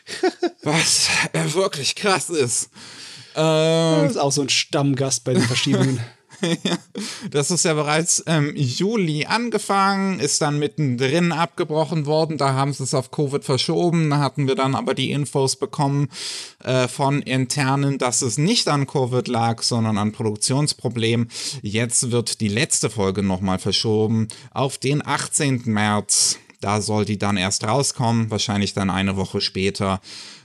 Was 0.63 1.09
wirklich 1.33 1.95
krass 1.95 2.31
ist. 2.31 2.71
Ähm, 3.37 4.03
das 4.03 4.13
ist 4.13 4.17
auch 4.19 4.33
so 4.33 4.43
ein 4.43 4.49
Stammgast 4.49 5.25
bei 5.25 5.35
den 5.35 5.43
Verschiebungen. 5.43 6.01
das 7.31 7.51
ist 7.51 7.65
ja 7.65 7.75
bereits 7.75 8.21
im 8.21 8.51
ähm, 8.51 8.57
Juli 8.57 9.27
angefangen, 9.27 10.21
ist 10.21 10.43
dann 10.43 10.59
mittendrin 10.59 11.33
abgebrochen 11.33 12.07
worden. 12.07 12.39
Da 12.39 12.55
haben 12.55 12.73
sie 12.73 12.83
es 12.83 12.95
auf 12.95 13.11
Covid 13.11 13.45
verschoben. 13.45 14.11
Da 14.11 14.19
hatten 14.19 14.47
wir 14.47 14.55
dann 14.55 14.75
aber 14.75 14.95
die 14.95 15.11
Infos 15.11 15.57
bekommen 15.57 16.09
äh, 16.63 16.89
von 16.89 17.23
internen, 17.23 17.99
dass 17.99 18.23
es 18.23 18.39
nicht 18.39 18.69
an 18.69 18.87
Covid 18.87 19.29
lag, 19.29 19.63
sondern 19.63 19.99
an 19.99 20.13
Produktionsproblemen. 20.13 21.29
Jetzt 21.63 22.11
wird 22.11 22.41
die 22.41 22.49
letzte 22.49 22.91
Folge 22.91 23.23
nochmal 23.23 23.59
verschoben 23.59 24.29
auf 24.53 24.79
den 24.79 25.07
18. 25.07 25.63
März. 25.67 26.39
Da 26.61 26.81
soll 26.81 27.05
die 27.05 27.19
dann 27.19 27.37
erst 27.37 27.65
rauskommen, 27.65 28.31
wahrscheinlich 28.31 28.73
dann 28.73 28.91
eine 28.91 29.17
Woche 29.17 29.41
später. 29.41 30.01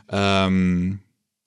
Ähm, 0.09 0.99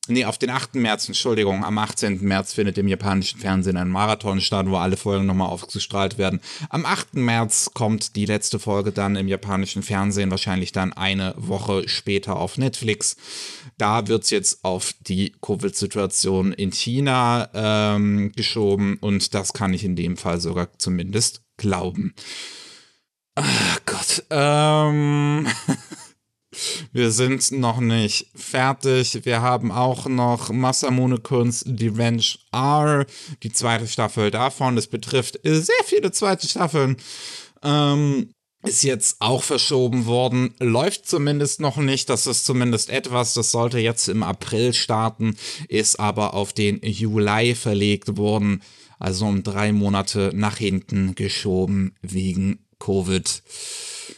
Nee, 0.06 0.26
auf 0.26 0.36
den 0.36 0.50
8. 0.50 0.74
März, 0.74 1.08
Entschuldigung, 1.08 1.64
am 1.64 1.78
18. 1.78 2.22
März 2.22 2.52
findet 2.52 2.76
im 2.76 2.88
japanischen 2.88 3.40
Fernsehen 3.40 3.78
ein 3.78 3.88
Marathon 3.88 4.42
statt, 4.42 4.66
wo 4.68 4.76
alle 4.76 4.98
Folgen 4.98 5.24
nochmal 5.24 5.48
aufgestrahlt 5.48 6.18
werden. 6.18 6.40
Am 6.68 6.84
8. 6.84 7.14
März 7.14 7.70
kommt 7.72 8.14
die 8.14 8.26
letzte 8.26 8.58
Folge 8.58 8.92
dann 8.92 9.16
im 9.16 9.28
japanischen 9.28 9.82
Fernsehen, 9.82 10.30
wahrscheinlich 10.30 10.72
dann 10.72 10.92
eine 10.92 11.32
Woche 11.38 11.88
später 11.88 12.36
auf 12.36 12.58
Netflix. 12.58 13.16
Da 13.78 14.06
wird's 14.06 14.28
jetzt 14.28 14.62
auf 14.62 14.92
die 15.00 15.32
Covid-Situation 15.40 16.52
in 16.52 16.70
China 16.70 17.48
ähm, 17.54 18.30
geschoben 18.36 18.98
und 19.00 19.32
das 19.32 19.54
kann 19.54 19.72
ich 19.72 19.84
in 19.84 19.96
dem 19.96 20.18
Fall 20.18 20.38
sogar 20.38 20.68
zumindest 20.76 21.40
glauben. 21.56 22.14
Ach 23.36 23.80
Gott, 23.86 24.22
ähm. 24.28 25.46
Wir 26.92 27.10
sind 27.10 27.52
noch 27.52 27.80
nicht 27.80 28.26
fertig. 28.34 29.24
Wir 29.24 29.42
haben 29.42 29.72
auch 29.72 30.06
noch 30.06 30.50
Masamune 30.50 31.18
Kunst 31.18 31.66
Revenge 31.66 32.24
R, 32.52 33.06
die 33.42 33.52
zweite 33.52 33.86
Staffel 33.86 34.30
davon. 34.30 34.76
Das 34.76 34.86
betrifft 34.86 35.38
sehr 35.42 35.84
viele 35.84 36.12
zweite 36.12 36.48
Staffeln. 36.48 36.96
Ähm, 37.62 38.30
ist 38.64 38.82
jetzt 38.82 39.16
auch 39.20 39.42
verschoben 39.42 40.06
worden, 40.06 40.54
läuft 40.58 41.06
zumindest 41.06 41.60
noch 41.60 41.76
nicht, 41.76 42.08
das 42.08 42.26
ist 42.26 42.46
zumindest 42.46 42.88
etwas, 42.88 43.34
das 43.34 43.50
sollte 43.50 43.78
jetzt 43.78 44.08
im 44.08 44.22
April 44.22 44.72
starten, 44.72 45.36
ist 45.68 46.00
aber 46.00 46.34
auf 46.34 46.52
den 46.52 46.80
Juli 46.82 47.54
verlegt 47.54 48.16
worden, 48.16 48.62
also 48.98 49.26
um 49.26 49.42
drei 49.42 49.72
Monate 49.72 50.30
nach 50.34 50.56
hinten 50.56 51.14
geschoben 51.14 51.94
wegen 52.00 52.64
Covid. 52.78 53.42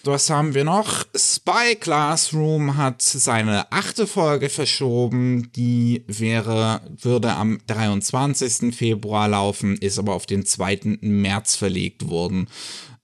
Was 0.07 0.31
haben 0.31 0.55
wir 0.55 0.63
noch? 0.63 1.05
Spy 1.17 1.75
Classroom 1.81 2.77
hat 2.77 3.03
seine 3.03 3.73
achte 3.73 4.07
Folge 4.07 4.49
verschoben. 4.49 5.51
Die 5.57 6.05
wäre, 6.07 6.81
würde 7.01 7.33
am 7.33 7.59
23. 7.67 8.73
Februar 8.73 9.27
laufen, 9.27 9.77
ist 9.77 9.99
aber 9.99 10.15
auf 10.15 10.27
den 10.27 10.47
2. 10.47 10.99
März 11.01 11.57
verlegt 11.57 12.09
worden. 12.09 12.47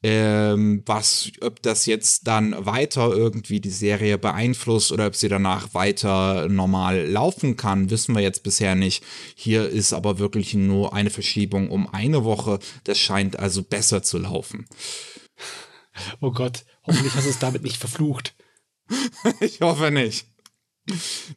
Ähm, 0.05 0.85
was, 0.87 1.33
ob 1.41 1.61
das 1.62 1.87
jetzt 1.87 2.29
dann 2.29 2.55
weiter 2.65 3.11
irgendwie 3.12 3.61
die 3.61 3.71
Serie 3.71 4.17
beeinflusst 4.17 4.93
oder 4.93 5.09
ob 5.09 5.17
sie 5.17 5.29
danach 5.29 5.75
weiter 5.75 6.49
normal 6.49 7.09
laufen 7.09 7.57
kann, 7.57 7.91
wissen 7.91 8.15
wir 8.15 8.23
jetzt 8.23 8.45
bisher 8.45 8.77
nicht. 8.77 9.03
Hier 9.35 9.69
ist 9.69 9.93
aber 9.93 10.21
wirklich 10.21 10.55
nur 10.55 10.95
eine 10.95 11.11
Verschiebung 11.11 11.69
um 11.69 11.93
eine 11.93 12.23
Woche. 12.23 12.61
Das 12.85 12.99
scheint 12.99 13.38
also 13.41 13.65
besser 13.65 14.05
zu 14.05 14.19
laufen. 14.19 14.67
Oh 16.20 16.31
Gott, 16.31 16.64
hoffentlich 16.87 17.14
hast 17.14 17.26
du 17.26 17.31
es 17.31 17.38
damit 17.38 17.62
nicht 17.62 17.76
verflucht. 17.76 18.35
ich 19.40 19.61
hoffe 19.61 19.90
nicht. 19.90 20.26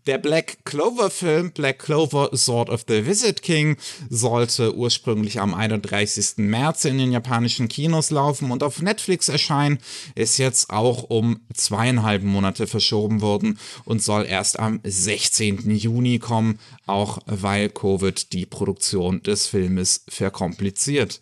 Der 0.08 0.18
Black 0.18 0.66
Clover 0.66 1.12
Film 1.12 1.52
Black 1.52 1.78
Clover 1.78 2.36
Sword 2.36 2.68
of 2.72 2.86
the 2.88 3.06
Wizard 3.06 3.44
King 3.44 3.78
sollte 4.10 4.76
ursprünglich 4.76 5.40
am 5.40 5.54
31. 5.54 6.38
März 6.38 6.86
in 6.86 6.98
den 6.98 7.12
japanischen 7.12 7.68
Kinos 7.68 8.10
laufen 8.10 8.50
und 8.50 8.64
auf 8.64 8.82
Netflix 8.82 9.30
erscheinen, 9.30 9.78
ist 10.16 10.40
jetzt 10.40 10.72
auch 10.72 11.04
um 11.04 11.42
zweieinhalb 11.54 12.24
Monate 12.24 12.66
verschoben 12.66 13.22
worden 13.22 13.60
und 13.84 14.02
soll 14.02 14.26
erst 14.26 14.60
am 14.60 14.80
16. 14.84 15.70
Juni 15.76 16.18
kommen, 16.18 16.58
auch 16.88 17.20
weil 17.28 17.70
Covid 17.70 18.34
die 18.34 18.48
Produktion 18.48 19.22
des 19.22 19.46
Filmes 19.46 20.06
verkompliziert. 20.10 21.22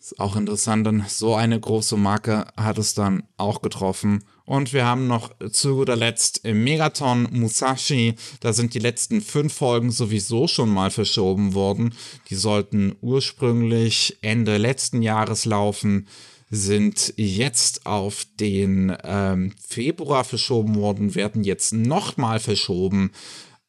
Ist 0.00 0.18
auch 0.18 0.34
interessant, 0.34 0.86
denn 0.86 1.04
so 1.08 1.34
eine 1.34 1.60
große 1.60 1.98
Marke 1.98 2.46
hat 2.56 2.78
es 2.78 2.94
dann 2.94 3.24
auch 3.36 3.60
getroffen. 3.60 4.24
Und 4.46 4.72
wir 4.72 4.86
haben 4.86 5.06
noch 5.06 5.30
zu 5.50 5.74
guter 5.76 5.94
Letzt 5.94 6.42
Megaton 6.42 7.28
Musashi. 7.30 8.14
Da 8.40 8.54
sind 8.54 8.72
die 8.72 8.78
letzten 8.78 9.20
fünf 9.20 9.52
Folgen 9.52 9.90
sowieso 9.90 10.48
schon 10.48 10.70
mal 10.70 10.90
verschoben 10.90 11.52
worden. 11.52 11.94
Die 12.30 12.34
sollten 12.34 12.96
ursprünglich 13.02 14.16
Ende 14.22 14.56
letzten 14.56 15.02
Jahres 15.02 15.44
laufen. 15.44 16.08
sind 16.48 17.12
jetzt 17.16 17.84
auf 17.84 18.24
den 18.40 18.96
ähm, 19.04 19.52
Februar 19.68 20.24
verschoben 20.24 20.76
worden, 20.76 21.14
werden 21.14 21.44
jetzt 21.44 21.74
nochmal 21.74 22.40
verschoben. 22.40 23.12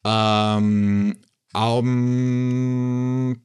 Ähm, 0.02 1.18
um, 1.52 3.36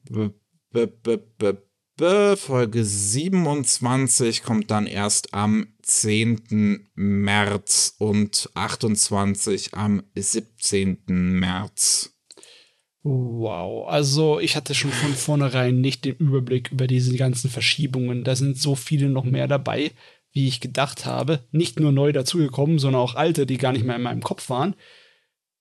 Folge 1.99 2.85
27 2.85 4.43
kommt 4.43 4.69
dann 4.69 4.85
erst 4.85 5.33
am 5.33 5.67
10. 5.81 6.89
März 6.93 7.95
und 7.97 8.51
28 8.53 9.73
am 9.73 10.03
17. 10.13 10.99
März. 11.07 12.13
Wow, 13.01 13.87
also 13.87 14.39
ich 14.39 14.55
hatte 14.55 14.75
schon 14.75 14.91
von 14.91 15.13
vornherein 15.13 15.81
nicht 15.81 16.05
den 16.05 16.17
Überblick 16.17 16.71
über 16.71 16.85
diese 16.85 17.15
ganzen 17.17 17.49
Verschiebungen. 17.49 18.23
Da 18.23 18.35
sind 18.35 18.59
so 18.59 18.75
viele 18.75 19.09
noch 19.09 19.23
mehr 19.23 19.47
dabei, 19.47 19.91
wie 20.33 20.47
ich 20.47 20.59
gedacht 20.59 21.05
habe. 21.07 21.47
Nicht 21.51 21.79
nur 21.79 21.91
neu 21.91 22.11
dazugekommen, 22.11 22.77
sondern 22.77 23.01
auch 23.01 23.15
alte, 23.15 23.47
die 23.47 23.57
gar 23.57 23.71
nicht 23.71 23.85
mehr 23.85 23.95
in 23.95 24.03
meinem 24.03 24.21
Kopf 24.21 24.49
waren. 24.49 24.75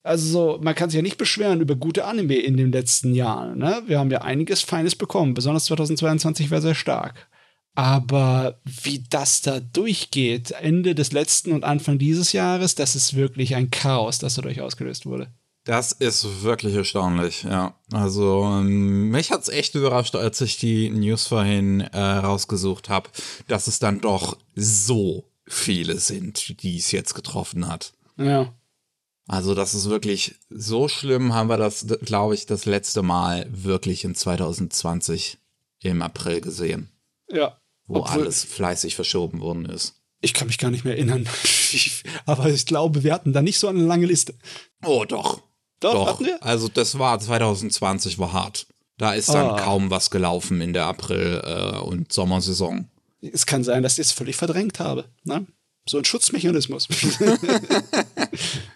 Also 0.07 0.59
man 0.63 0.75
kann 0.75 0.89
sich 0.89 0.97
ja 0.97 1.03
nicht 1.03 1.19
beschweren 1.19 1.61
über 1.61 1.75
gute 1.75 2.05
Anime 2.05 2.37
in 2.37 2.57
den 2.57 2.71
letzten 2.71 3.13
Jahren. 3.13 3.59
Ne? 3.59 3.83
Wir 3.87 3.99
haben 3.99 4.11
ja 4.11 4.23
einiges 4.23 4.63
Feines 4.63 4.95
bekommen. 4.95 5.35
Besonders 5.35 5.65
2022 5.65 6.51
war 6.51 6.61
sehr 6.61 6.77
stark. 6.77 7.29
Aber 7.75 8.61
wie 8.65 9.05
das 9.11 9.43
da 9.43 9.61
durchgeht, 9.61 10.53
Ende 10.53 10.95
des 10.95 11.13
letzten 11.13 11.53
und 11.53 11.65
Anfang 11.65 11.99
dieses 11.99 12.33
Jahres, 12.33 12.75
das 12.77 12.95
ist 12.95 13.17
wirklich 13.17 13.57
ein 13.57 13.71
Chaos, 13.71 14.19
das 14.19 14.37
dadurch 14.37 14.61
ausgelöst 14.61 15.07
wurde. 15.07 15.29
Das 15.65 15.91
ist 15.91 16.45
wirklich 16.45 16.75
erstaunlich, 16.77 17.43
ja. 17.43 17.75
Also 17.93 18.45
ähm, 18.45 19.11
mich 19.11 19.33
hat 19.33 19.43
es 19.43 19.49
echt 19.49 19.75
überrascht, 19.75 20.15
als 20.15 20.41
ich 20.41 20.57
die 20.57 20.89
News 20.89 21.27
vorhin 21.27 21.81
äh, 21.81 21.99
rausgesucht 21.99 22.89
habe, 22.89 23.11
dass 23.49 23.67
es 23.67 23.81
dann 23.81 24.01
doch 24.01 24.39
so 24.55 25.25
viele 25.45 25.99
sind, 25.99 26.63
die 26.63 26.79
es 26.79 26.93
jetzt 26.93 27.15
getroffen 27.15 27.67
hat. 27.67 27.93
Ja. 28.17 28.55
Also 29.29 29.55
das 29.55 29.75
ist 29.75 29.91
wirklich 29.91 30.37
so 30.51 30.89
schlimm, 30.89 31.35
haben 31.35 31.49
wir 31.49 31.57
das, 31.57 31.87
glaube 32.03 32.35
ich, 32.35 32.47
das 32.47 32.65
letzte 32.65 33.03
Mal 33.03 33.47
wirklich 33.51 34.05
in 34.05 34.15
2020 34.15 35.39
im 35.83 36.03
April 36.03 36.41
gesehen. 36.41 36.91
Ja. 37.29 37.61
Wo 37.87 38.01
Obwohl, 38.01 38.23
alles 38.23 38.45
fleißig 38.45 38.95
verschoben 38.95 39.41
worden 39.41 39.67
ist. 39.67 39.95
Ich 40.21 40.33
kann 40.33 40.47
mich 40.47 40.59
gar 40.59 40.71
nicht 40.71 40.85
mehr 40.85 40.95
erinnern. 40.95 41.29
Aber 42.27 42.49
ich 42.49 42.67
glaube, 42.67 43.03
wir 43.03 43.13
hatten 43.13 43.33
da 43.33 43.43
nicht 43.43 43.59
so 43.59 43.69
eine 43.69 43.83
lange 43.83 44.07
Liste. 44.07 44.35
Oh, 44.85 45.05
doch. 45.05 45.43
Doch, 45.81 45.93
doch. 45.93 46.07
hatten 46.07 46.25
wir? 46.25 46.43
Also 46.43 46.69
das 46.69 46.99
war 46.99 47.19
2020 47.19 48.19
war 48.19 48.33
hart. 48.33 48.67
Da 48.99 49.13
ist 49.13 49.29
dann 49.29 49.51
ah. 49.51 49.61
kaum 49.61 49.91
was 49.91 50.11
gelaufen 50.11 50.61
in 50.61 50.73
der 50.73 50.87
April- 50.87 51.43
äh, 51.45 51.79
und 51.79 52.13
Sommersaison. 52.13 52.89
Es 53.21 53.45
kann 53.45 53.63
sein, 53.63 53.83
dass 53.83 53.95
ich 53.95 54.07
es 54.07 54.13
völlig 54.13 54.37
verdrängt 54.37 54.81
habe. 54.81 55.07
Ne? 55.25 55.47
So 55.87 55.99
ein 55.99 56.05
Schutzmechanismus. 56.05 56.89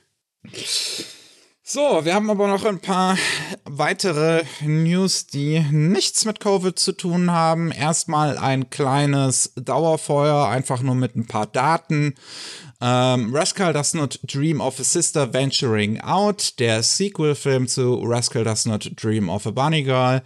So, 1.73 2.05
wir 2.05 2.15
haben 2.15 2.31
aber 2.31 2.49
noch 2.49 2.65
ein 2.65 2.81
paar 2.81 3.17
weitere 3.65 4.43
News, 4.61 5.29
die 5.29 5.61
nichts 5.71 6.25
mit 6.25 6.41
Covid 6.41 6.77
zu 6.77 6.91
tun 6.91 7.31
haben. 7.31 7.71
Erstmal 7.71 8.37
ein 8.39 8.71
kleines 8.71 9.53
Dauerfeuer, 9.55 10.49
einfach 10.49 10.83
nur 10.83 10.97
mit 10.97 11.15
ein 11.15 11.29
paar 11.29 11.47
Daten. 11.47 12.17
Ähm, 12.81 13.33
Rascal 13.33 13.73
Does 13.73 13.95
Not 13.95 14.19
Dream 14.25 14.61
of 14.61 14.81
a 14.81 14.83
Sister 14.83 15.33
Venturing 15.33 16.01
Out, 16.01 16.59
der 16.59 16.83
Sequel-Film 16.83 17.69
zu 17.69 18.03
Rascal 18.03 18.43
Does 18.43 18.67
Not 18.67 18.91
Dream 18.97 19.29
of 19.29 19.47
a 19.47 19.53
Bunny 19.53 19.85
Girl, 19.85 20.23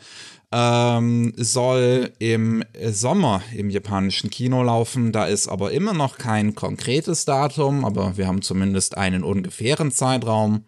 ähm, 0.56 1.32
soll 1.36 2.12
im 2.20 2.62
Sommer 2.90 3.42
im 3.56 3.70
japanischen 3.70 4.30
Kino 4.30 4.62
laufen. 4.62 5.10
Da 5.10 5.24
ist 5.24 5.48
aber 5.48 5.72
immer 5.72 5.94
noch 5.94 6.16
kein 6.16 6.54
konkretes 6.54 7.24
Datum, 7.24 7.84
aber 7.84 8.16
wir 8.16 8.28
haben 8.28 8.40
zumindest 8.40 8.96
einen 8.96 9.24
ungefähren 9.24 9.90
Zeitraum 9.90 10.64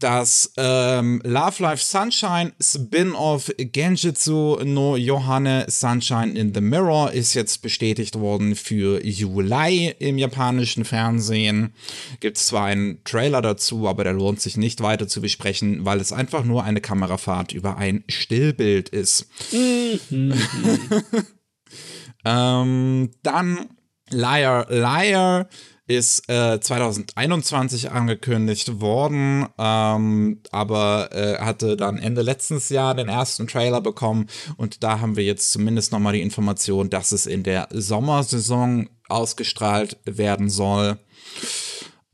das 0.00 0.52
ähm, 0.56 1.20
Love 1.24 1.62
Life 1.62 1.84
Sunshine 1.84 2.52
Spin-off 2.60 3.50
Genjutsu 3.56 4.58
no 4.64 4.96
Yohane 4.96 5.66
Sunshine 5.68 6.38
in 6.38 6.52
the 6.54 6.60
Mirror 6.60 7.12
ist 7.12 7.34
jetzt 7.34 7.62
bestätigt 7.62 8.18
worden 8.18 8.56
für 8.56 9.04
Juli 9.04 9.94
im 9.98 10.18
japanischen 10.18 10.84
Fernsehen. 10.84 11.74
Gibt 12.20 12.38
es 12.38 12.46
zwar 12.46 12.64
einen 12.64 13.04
Trailer 13.04 13.42
dazu, 13.42 13.88
aber 13.88 14.04
der 14.04 14.14
lohnt 14.14 14.40
sich 14.40 14.56
nicht 14.56 14.80
weiter 14.80 15.06
zu 15.06 15.20
besprechen, 15.20 15.84
weil 15.84 16.00
es 16.00 16.12
einfach 16.12 16.44
nur 16.44 16.64
eine 16.64 16.80
Kamerafahrt 16.80 17.52
über 17.52 17.76
ein 17.76 18.02
Stillbild 18.08 18.88
ist. 18.88 19.26
Mhm. 19.52 20.34
ähm, 22.24 23.10
dann 23.22 23.68
Liar 24.10 24.66
Liar 24.70 25.48
ist 25.90 26.30
äh, 26.30 26.60
2021 26.60 27.90
angekündigt 27.90 28.80
worden, 28.80 29.48
ähm, 29.58 30.40
aber 30.52 31.10
äh, 31.12 31.38
hatte 31.38 31.76
dann 31.76 31.98
Ende 31.98 32.22
letztes 32.22 32.68
Jahr 32.68 32.94
den 32.94 33.08
ersten 33.08 33.48
Trailer 33.48 33.80
bekommen 33.80 34.28
und 34.56 34.84
da 34.84 35.00
haben 35.00 35.16
wir 35.16 35.24
jetzt 35.24 35.50
zumindest 35.50 35.90
nochmal 35.90 36.12
die 36.12 36.22
Information, 36.22 36.90
dass 36.90 37.10
es 37.10 37.26
in 37.26 37.42
der 37.42 37.66
Sommersaison 37.72 38.88
ausgestrahlt 39.08 39.98
werden 40.04 40.48
soll. 40.48 41.00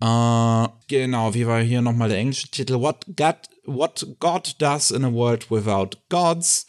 Äh, 0.01 0.69
genau, 0.89 1.35
wie 1.35 1.47
war 1.47 1.61
hier 1.61 1.83
nochmal 1.83 2.09
der 2.09 2.19
englische 2.19 2.51
Titel? 2.51 2.81
What 2.81 3.05
God, 3.15 3.37
What 3.67 4.07
God 4.19 4.55
Does 4.59 4.91
in 4.91 5.05
a 5.05 5.13
World 5.13 5.51
Without 5.51 5.99
Gods 6.09 6.67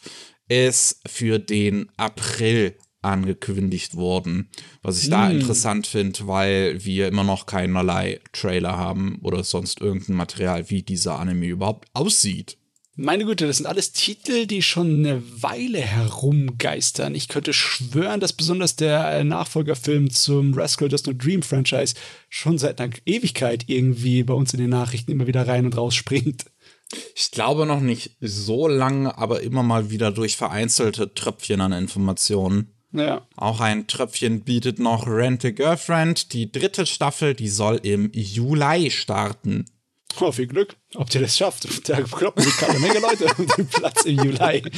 ist 0.48 1.00
für 1.08 1.38
den 1.38 1.90
April 1.96 2.76
angekündigt 3.02 3.96
worden. 3.96 4.50
Was 4.82 5.02
ich 5.02 5.10
da 5.10 5.28
mm. 5.28 5.40
interessant 5.40 5.86
finde, 5.86 6.26
weil 6.26 6.84
wir 6.84 7.08
immer 7.08 7.24
noch 7.24 7.46
keinerlei 7.46 8.20
Trailer 8.32 8.76
haben 8.76 9.18
oder 9.22 9.44
sonst 9.44 9.80
irgendein 9.80 10.16
Material, 10.16 10.70
wie 10.70 10.82
dieser 10.82 11.18
Anime 11.18 11.46
überhaupt 11.46 11.88
aussieht. 11.94 12.58
Meine 13.00 13.24
Güte, 13.24 13.46
das 13.46 13.58
sind 13.58 13.66
alles 13.66 13.92
Titel, 13.92 14.46
die 14.46 14.60
schon 14.60 14.98
eine 14.98 15.22
Weile 15.40 15.78
herumgeistern. 15.78 17.14
Ich 17.14 17.28
könnte 17.28 17.52
schwören, 17.52 18.18
dass 18.18 18.32
besonders 18.32 18.74
der 18.74 19.12
äh, 19.12 19.22
Nachfolgerfilm 19.22 20.10
zum 20.10 20.52
Rascal 20.52 20.88
Does 20.88 21.06
Not 21.06 21.24
Dream 21.24 21.42
Franchise 21.42 21.94
schon 22.28 22.58
seit 22.58 22.80
einer 22.80 22.92
Ewigkeit 23.06 23.66
irgendwie 23.68 24.24
bei 24.24 24.34
uns 24.34 24.52
in 24.52 24.58
den 24.58 24.70
Nachrichten 24.70 25.12
immer 25.12 25.28
wieder 25.28 25.46
rein 25.46 25.64
und 25.64 25.76
raus 25.76 25.94
springt. 25.94 26.46
Ich 27.14 27.30
glaube 27.30 27.66
noch 27.66 27.80
nicht 27.80 28.16
so 28.20 28.66
lange, 28.66 29.16
aber 29.16 29.42
immer 29.42 29.62
mal 29.62 29.90
wieder 29.90 30.10
durch 30.10 30.36
vereinzelte 30.36 31.14
Tröpfchen 31.14 31.60
an 31.60 31.70
Informationen. 31.70 32.77
Ja. 32.92 33.26
Auch 33.36 33.60
ein 33.60 33.86
Tröpfchen 33.86 34.40
bietet 34.42 34.78
noch 34.78 35.06
Rent 35.06 35.44
a 35.44 35.50
Girlfriend. 35.50 36.32
Die 36.32 36.50
dritte 36.50 36.86
Staffel, 36.86 37.34
die 37.34 37.48
soll 37.48 37.76
im 37.82 38.10
Juli 38.12 38.90
starten. 38.90 39.66
Oh, 40.20 40.32
viel 40.32 40.46
Glück, 40.46 40.76
ob 40.94 41.14
ihr 41.14 41.20
das 41.20 41.36
schafft. 41.36 41.88
Da 41.88 42.00
kloppen 42.00 42.42
sich 42.42 42.62
eine 42.62 42.78
Menge 42.80 42.98
Leute 42.98 43.26
um 43.36 43.46
den 43.46 43.66
Platz 43.66 44.04
im 44.04 44.16
Juli. 44.24 44.62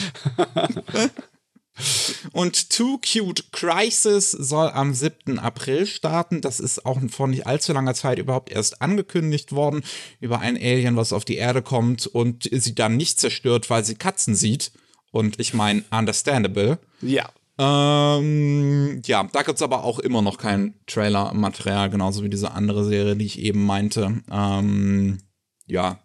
Und 2.32 2.70
Too 2.70 2.98
Cute 2.98 3.52
Crisis 3.52 4.32
soll 4.32 4.68
am 4.68 4.92
7. 4.92 5.38
April 5.38 5.86
starten. 5.86 6.40
Das 6.40 6.60
ist 6.60 6.84
auch 6.84 6.98
vor 7.08 7.28
nicht 7.28 7.46
allzu 7.46 7.72
langer 7.72 7.94
Zeit 7.94 8.18
überhaupt 8.18 8.50
erst 8.50 8.82
angekündigt 8.82 9.52
worden 9.52 9.82
über 10.20 10.40
ein 10.40 10.56
Alien, 10.56 10.96
was 10.96 11.12
auf 11.12 11.24
die 11.24 11.36
Erde 11.36 11.62
kommt 11.62 12.06
und 12.06 12.48
sie 12.52 12.74
dann 12.74 12.96
nicht 12.96 13.18
zerstört, 13.20 13.70
weil 13.70 13.84
sie 13.84 13.94
Katzen 13.94 14.34
sieht. 14.34 14.72
Und 15.10 15.40
ich 15.40 15.54
meine, 15.54 15.84
understandable. 15.90 16.78
Ja. 17.00 17.30
Ähm, 17.62 19.02
ja, 19.04 19.28
da 19.30 19.42
gibt 19.42 19.56
es 19.56 19.62
aber 19.62 19.84
auch 19.84 19.98
immer 19.98 20.22
noch 20.22 20.38
kein 20.38 20.76
Trailer-Material, 20.86 21.90
genauso 21.90 22.24
wie 22.24 22.30
diese 22.30 22.52
andere 22.52 22.86
Serie, 22.86 23.16
die 23.16 23.26
ich 23.26 23.38
eben 23.38 23.66
meinte. 23.66 24.22
Ähm, 24.32 25.18
ja. 25.66 25.98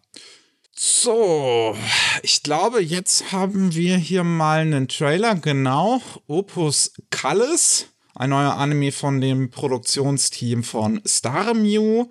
So, 0.75 1.77
ich 2.23 2.43
glaube, 2.43 2.81
jetzt 2.81 3.31
haben 3.31 3.73
wir 3.73 3.95
hier 3.95 4.25
mal 4.25 4.59
einen 4.59 4.89
Trailer, 4.89 5.35
genau. 5.35 6.01
Opus 6.27 6.91
Callis, 7.09 7.87
ein 8.15 8.31
neuer 8.31 8.55
Anime 8.55 8.91
von 8.91 9.21
dem 9.21 9.49
Produktionsteam 9.49 10.61
von 10.61 11.01
Starmue. 11.05 12.09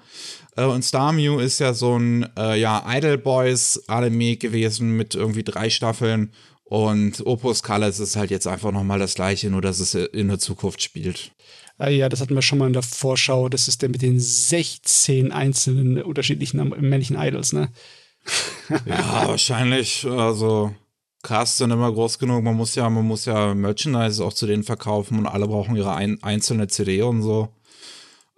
Äh, 0.56 0.64
und 0.64 0.82
Starmue 0.82 1.42
ist 1.42 1.58
ja 1.58 1.74
so 1.74 1.98
ein 1.98 2.26
äh, 2.38 2.58
ja, 2.58 2.82
Idol 2.88 3.18
Boys 3.18 3.82
Anime 3.88 4.38
gewesen 4.38 4.96
mit 4.96 5.14
irgendwie 5.14 5.44
drei 5.44 5.68
Staffeln 5.68 6.32
und 6.74 7.24
Opus 7.24 7.62
Colors 7.62 8.00
ist 8.00 8.16
halt 8.16 8.32
jetzt 8.32 8.48
einfach 8.48 8.72
nochmal 8.72 8.98
das 8.98 9.14
gleiche, 9.14 9.48
nur 9.48 9.62
dass 9.62 9.78
es 9.78 9.94
in 9.94 10.26
der 10.26 10.40
Zukunft 10.40 10.82
spielt. 10.82 11.30
Ah 11.78 11.88
ja, 11.88 12.08
das 12.08 12.20
hatten 12.20 12.34
wir 12.34 12.42
schon 12.42 12.58
mal 12.58 12.66
in 12.66 12.72
der 12.72 12.82
Vorschau. 12.82 13.48
Das 13.48 13.68
ist 13.68 13.82
der 13.82 13.90
mit 13.90 14.02
den 14.02 14.18
16 14.18 15.30
einzelnen 15.30 16.02
unterschiedlichen 16.02 16.68
männlichen 16.80 17.16
Idols, 17.16 17.52
ne? 17.52 17.68
ja, 18.86 19.28
wahrscheinlich. 19.28 20.04
Also, 20.04 20.74
Cast 21.22 21.58
sind 21.58 21.70
immer 21.70 21.92
groß 21.92 22.18
genug. 22.18 22.42
Man 22.42 22.56
muss 22.56 22.74
ja, 22.74 22.90
man 22.90 23.06
muss 23.06 23.24
ja 23.24 23.54
Merchandise 23.54 24.24
auch 24.24 24.32
zu 24.32 24.48
denen 24.48 24.64
verkaufen 24.64 25.20
und 25.20 25.28
alle 25.28 25.46
brauchen 25.46 25.76
ihre 25.76 25.94
ein, 25.94 26.20
einzelne 26.24 26.66
CD 26.66 27.02
und 27.02 27.22
so. 27.22 27.50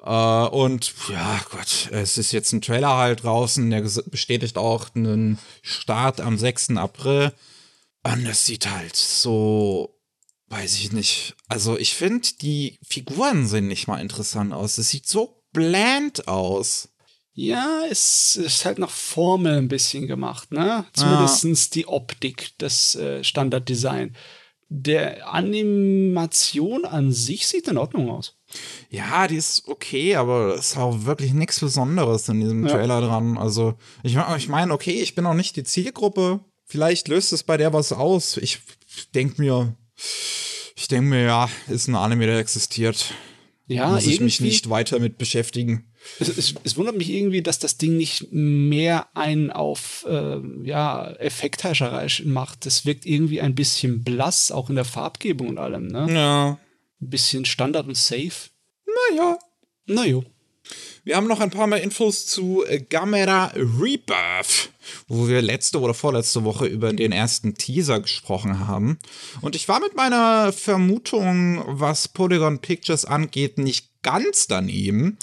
Uh, 0.04 0.46
und 0.52 0.92
ja, 1.08 1.40
Gott, 1.50 1.88
es 1.90 2.18
ist 2.18 2.32
jetzt 2.32 2.52
ein 2.52 2.60
Trailer 2.60 2.98
halt 2.98 3.24
draußen, 3.24 3.70
der 3.70 3.80
bestätigt 4.10 4.58
auch 4.58 4.94
einen 4.94 5.38
Start 5.62 6.20
am 6.20 6.36
6. 6.36 6.76
April. 6.76 7.32
Und 8.12 8.26
es 8.26 8.46
sieht 8.46 8.70
halt 8.70 8.96
so 8.96 9.96
weiß 10.48 10.74
ich 10.74 10.92
nicht. 10.92 11.34
Also 11.48 11.78
ich 11.78 11.94
finde, 11.94 12.28
die 12.40 12.78
Figuren 12.82 13.46
sehen 13.46 13.68
nicht 13.68 13.88
mal 13.88 14.00
interessant 14.00 14.52
aus. 14.52 14.78
Es 14.78 14.90
sieht 14.90 15.06
so 15.06 15.42
bland 15.52 16.28
aus. 16.28 16.90
Ja, 17.32 17.82
es 17.90 18.36
ist 18.36 18.64
halt 18.64 18.78
nach 18.78 18.90
Formel 18.90 19.58
ein 19.58 19.68
bisschen 19.68 20.06
gemacht, 20.06 20.52
ne? 20.52 20.86
Zumindest 20.94 21.74
die 21.74 21.86
Optik, 21.86 22.52
das 22.58 22.94
äh, 22.94 23.22
Standarddesign. 23.22 24.16
Der 24.68 25.28
Animation 25.28 26.86
an 26.86 27.12
sich 27.12 27.46
sieht 27.46 27.68
in 27.68 27.76
Ordnung 27.76 28.10
aus. 28.10 28.38
Ja, 28.88 29.28
die 29.28 29.36
ist 29.36 29.68
okay, 29.68 30.16
aber 30.16 30.54
es 30.54 30.70
ist 30.70 30.76
auch 30.78 31.04
wirklich 31.04 31.34
nichts 31.34 31.60
Besonderes 31.60 32.28
in 32.28 32.40
diesem 32.40 32.66
Trailer 32.66 33.00
ja. 33.00 33.06
dran. 33.06 33.36
Also, 33.36 33.74
ich, 34.02 34.16
ich 34.16 34.48
meine, 34.48 34.72
okay, 34.72 35.02
ich 35.02 35.14
bin 35.14 35.26
auch 35.26 35.34
nicht 35.34 35.56
die 35.56 35.64
Zielgruppe. 35.64 36.40
Vielleicht 36.66 37.08
löst 37.08 37.32
es 37.32 37.44
bei 37.44 37.56
der 37.56 37.72
was 37.72 37.92
aus. 37.92 38.36
Ich 38.36 38.58
denke 39.14 39.40
mir, 39.40 39.76
ich 40.76 40.88
denke 40.88 41.08
mir, 41.08 41.22
ja, 41.22 41.50
ist 41.68 41.88
ein 41.88 41.94
Anime, 41.94 42.26
der 42.26 42.38
existiert. 42.38 43.14
Ja, 43.68 43.90
Muss 43.90 44.06
ich 44.06 44.20
mich 44.20 44.40
nicht 44.40 44.68
weiter 44.70 44.98
mit 44.98 45.18
beschäftigen. 45.18 45.92
Es, 46.20 46.28
es, 46.28 46.54
es, 46.62 46.76
wundert 46.76 46.96
mich 46.96 47.10
irgendwie, 47.10 47.42
dass 47.42 47.58
das 47.58 47.78
Ding 47.78 47.96
nicht 47.96 48.28
mehr 48.30 49.08
einen 49.16 49.50
auf 49.50 50.06
äh, 50.08 50.38
ja, 50.62 51.10
Effekthascherei 51.14 52.08
macht. 52.24 52.64
Das 52.64 52.86
wirkt 52.86 53.06
irgendwie 53.06 53.40
ein 53.40 53.56
bisschen 53.56 54.04
blass, 54.04 54.52
auch 54.52 54.68
in 54.68 54.76
der 54.76 54.84
Farbgebung 54.84 55.48
und 55.48 55.58
allem, 55.58 55.88
ne? 55.88 56.06
Ja. 56.12 56.58
Ein 57.00 57.10
bisschen 57.10 57.44
Standard 57.44 57.88
und 57.88 57.96
safe. 57.96 58.50
Naja. 59.10 59.38
Naja. 59.86 60.20
Wir 61.06 61.14
haben 61.14 61.28
noch 61.28 61.38
ein 61.38 61.52
paar 61.52 61.68
mehr 61.68 61.84
Infos 61.84 62.26
zu 62.26 62.64
äh, 62.66 62.80
Gamera 62.80 63.52
Rebirth, 63.54 64.70
wo 65.06 65.28
wir 65.28 65.40
letzte 65.40 65.78
oder 65.78 65.94
vorletzte 65.94 66.42
Woche 66.42 66.66
über 66.66 66.92
den 66.92 67.12
ersten 67.12 67.54
Teaser 67.54 68.00
gesprochen 68.00 68.66
haben. 68.66 68.98
Und 69.40 69.54
ich 69.54 69.68
war 69.68 69.78
mit 69.78 69.94
meiner 69.94 70.52
Vermutung, 70.52 71.62
was 71.64 72.08
Polygon 72.08 72.58
Pictures 72.58 73.04
angeht, 73.04 73.56
nicht 73.56 74.02
ganz 74.02 74.48
daneben. 74.48 75.16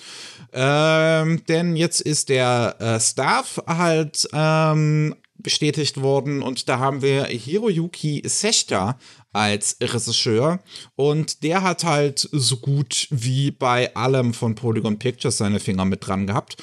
Ähm, 0.53 1.43
denn 1.49 1.75
jetzt 1.75 1.99
ist 1.99 2.29
der 2.29 2.77
äh, 2.79 2.97
Staff 3.01 3.61
halt 3.67 4.25
ähm, 4.31 5.15
bestätigt 5.35 6.01
worden 6.01 6.41
und 6.41 6.69
da 6.69 6.79
haben 6.79 7.01
wir 7.01 7.25
Hiroyuki 7.25 8.23
Sechta 8.25 8.97
als 9.33 9.77
Regisseur 9.81 10.59
und 10.95 11.43
der 11.43 11.63
hat 11.63 11.83
halt 11.83 12.19
so 12.31 12.57
gut 12.57 13.07
wie 13.09 13.51
bei 13.51 13.93
allem 13.95 14.33
von 14.33 14.55
Polygon 14.55 14.99
Pictures 14.99 15.37
seine 15.37 15.59
Finger 15.59 15.85
mit 15.85 16.05
dran 16.07 16.27
gehabt. 16.27 16.55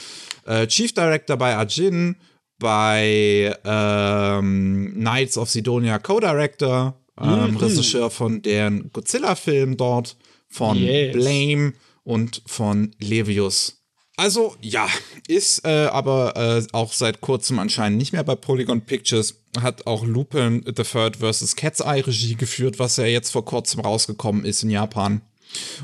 Äh, 0.47 0.67
Chief 0.69 0.93
Director 0.93 1.37
bei 1.37 1.57
Ajin, 1.57 2.17
bei 2.59 3.57
ähm, 3.65 4.93
Knights 4.95 5.37
of 5.37 5.51
Sidonia 5.51 5.99
Co-Director, 5.99 6.95
ähm, 7.21 7.51
mhm. 7.51 7.57
Regisseur 7.57 8.11
von 8.11 8.41
deren 8.43 8.91
Godzilla-Film 8.93 9.77
dort, 9.77 10.17
von 10.49 10.77
yes. 10.77 11.13
Blame 11.13 11.73
und 12.05 12.43
von 12.47 12.95
Levius. 12.99 13.80
Also 14.21 14.55
ja, 14.61 14.87
ist 15.29 15.65
äh, 15.65 15.87
aber 15.87 16.37
äh, 16.37 16.63
auch 16.73 16.93
seit 16.93 17.23
kurzem 17.23 17.59
anscheinend 17.59 17.97
nicht 17.97 18.13
mehr 18.13 18.23
bei 18.23 18.35
Polygon 18.35 18.83
Pictures. 18.83 19.37
Hat 19.59 19.87
auch 19.87 20.05
Lupin 20.05 20.63
the 20.67 20.83
Third 20.83 21.17
vs. 21.17 21.57
Cat's 21.57 21.81
Eye 21.81 22.07
Regie 22.07 22.35
geführt, 22.35 22.79
was 22.79 22.99
ja 22.99 23.07
jetzt 23.07 23.31
vor 23.31 23.47
kurzem 23.47 23.81
rausgekommen 23.81 24.45
ist 24.45 24.63
in 24.63 24.69
Japan. 24.69 25.23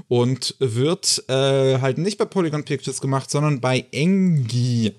Und 0.08 0.54
wird 0.58 1.24
äh, 1.30 1.80
halt 1.80 1.96
nicht 1.96 2.18
bei 2.18 2.26
Polygon 2.26 2.64
Pictures 2.64 3.00
gemacht, 3.00 3.30
sondern 3.30 3.62
bei 3.62 3.86
Engi 3.90 4.92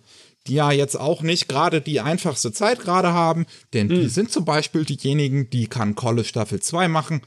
die 0.47 0.53
ja 0.53 0.71
jetzt 0.71 0.99
auch 0.99 1.21
nicht 1.21 1.47
gerade 1.47 1.81
die 1.81 1.99
einfachste 1.99 2.53
Zeit 2.53 2.79
gerade 2.79 3.11
haben, 3.11 3.45
denn 3.73 3.87
mhm. 3.87 3.99
die 3.99 4.07
sind 4.07 4.31
zum 4.31 4.45
Beispiel 4.45 4.85
diejenigen, 4.85 5.49
die 5.49 5.67
kann 5.67 5.93
Kolle 5.93 6.23
Staffel 6.23 6.61
2 6.61 6.87
machen. 6.87 7.21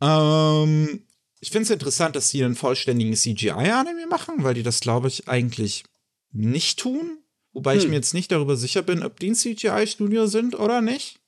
Ähm, 0.00 1.00
ich 1.44 1.50
finde 1.50 1.64
es 1.64 1.70
interessant, 1.70 2.16
dass 2.16 2.30
sie 2.30 2.42
einen 2.42 2.54
vollständigen 2.54 3.12
CGI-Anime 3.12 4.06
machen, 4.08 4.44
weil 4.44 4.54
die 4.54 4.62
das, 4.62 4.80
glaube 4.80 5.08
ich, 5.08 5.28
eigentlich 5.28 5.84
nicht 6.32 6.78
tun. 6.78 7.18
Wobei 7.52 7.74
hm. 7.74 7.80
ich 7.80 7.88
mir 7.88 7.96
jetzt 7.96 8.14
nicht 8.14 8.32
darüber 8.32 8.56
sicher 8.56 8.80
bin, 8.80 9.02
ob 9.02 9.20
die 9.20 9.28
ein 9.28 9.34
CGI-Studio 9.34 10.26
sind 10.26 10.58
oder 10.58 10.80
nicht. 10.80 11.20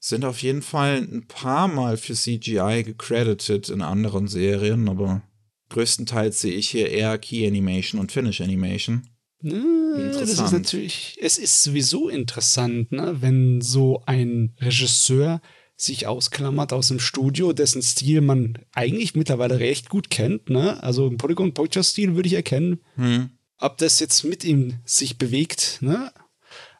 Sind 0.00 0.24
auf 0.24 0.40
jeden 0.40 0.62
Fall 0.62 0.96
ein 0.96 1.26
paar 1.28 1.68
Mal 1.68 1.98
für 1.98 2.14
CGI 2.14 2.82
gecredited 2.82 3.68
in 3.68 3.82
anderen 3.82 4.26
Serien, 4.26 4.88
aber 4.88 5.20
größtenteils 5.68 6.40
sehe 6.40 6.54
ich 6.54 6.70
hier 6.70 6.88
eher 6.88 7.18
Key 7.18 7.46
Animation 7.46 8.00
und 8.00 8.10
Finish 8.10 8.40
Animation. 8.40 9.06
Interessant. 9.42 10.22
Das 10.22 10.30
ist 10.30 10.52
natürlich, 10.52 11.18
es 11.20 11.36
ist 11.36 11.62
sowieso 11.62 12.08
interessant, 12.08 12.90
ne, 12.90 13.18
wenn 13.20 13.60
so 13.60 14.02
ein 14.06 14.54
Regisseur 14.60 15.42
sich 15.80 16.08
ausklammert 16.08 16.72
aus 16.72 16.88
dem 16.88 16.98
Studio, 16.98 17.52
dessen 17.52 17.82
Stil 17.82 18.20
man 18.20 18.58
eigentlich 18.74 19.14
mittlerweile 19.14 19.60
recht 19.60 19.88
gut 19.88 20.10
kennt. 20.10 20.50
Ne? 20.50 20.82
Also 20.82 21.06
im 21.06 21.16
Polygon 21.16 21.54
Picture 21.54 21.84
Stil 21.84 22.16
würde 22.16 22.26
ich 22.26 22.34
erkennen. 22.34 22.80
Hm. 22.96 23.30
Ob 23.58 23.78
das 23.78 24.00
jetzt 24.00 24.24
mit 24.24 24.44
ihm 24.44 24.74
sich 24.84 25.18
bewegt, 25.18 25.78
ne? 25.80 26.12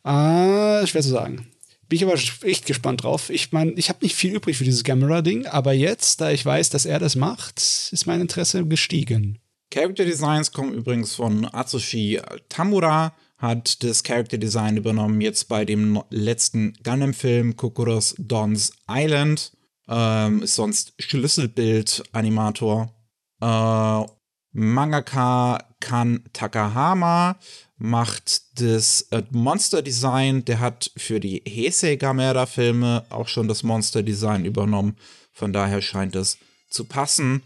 Ah, 0.03 0.86
schwer 0.86 1.03
zu 1.03 1.09
sagen. 1.09 1.49
Bin 1.88 1.96
ich 1.96 2.05
aber 2.05 2.18
echt 2.42 2.66
gespannt 2.66 3.03
drauf. 3.03 3.30
Ich 3.30 3.53
meine, 3.53 3.72
ich 3.72 3.88
habe 3.88 4.01
nicht 4.03 4.14
viel 4.14 4.34
übrig 4.34 4.57
für 4.59 4.64
dieses 4.64 4.84
Gamera-Ding, 4.84 5.46
aber 5.46 5.72
jetzt, 5.72 6.20
da 6.20 6.30
ich 6.30 6.44
weiß, 6.44 6.70
dass 6.70 6.84
er 6.84 6.99
das 6.99 7.16
macht, 7.16 7.59
ist 7.59 8.07
mein 8.07 8.20
Interesse 8.20 8.66
gestiegen. 8.66 9.38
Character 9.70 10.05
Designs 10.05 10.53
kommen 10.53 10.74
übrigens 10.74 11.14
von 11.14 11.44
Atsushi 11.53 12.20
Tamura, 12.49 13.14
hat 13.39 13.82
das 13.84 14.03
Character 14.03 14.36
Design 14.36 14.76
übernommen, 14.76 15.20
jetzt 15.20 15.49
bei 15.49 15.64
dem 15.64 16.03
letzten 16.11 16.74
Gundam-Film 16.82 17.57
Kokoros 17.57 18.14
Don's 18.18 18.72
Island. 18.91 19.53
Ähm, 19.89 20.43
ist 20.43 20.57
sonst 20.57 20.93
Schlüsselbild-Animator. 20.99 22.93
Äh, 23.41 24.05
Mangaka 24.53 25.64
Kan 25.80 26.24
Takahama 26.32 27.39
macht 27.76 28.61
das 28.61 29.03
äh, 29.12 29.22
Monster 29.30 29.82
Design. 29.82 30.45
Der 30.45 30.59
hat 30.59 30.91
für 30.97 31.20
die 31.20 31.43
Heisei 31.49 31.95
Gamera 31.95 32.47
Filme 32.47 33.07
auch 33.09 33.28
schon 33.28 33.47
das 33.47 33.62
Monster 33.62 34.03
Design 34.03 34.45
übernommen. 34.45 34.97
Von 35.32 35.53
daher 35.53 35.80
scheint 35.80 36.16
es 36.16 36.39
zu 36.68 36.84
passen. 36.84 37.43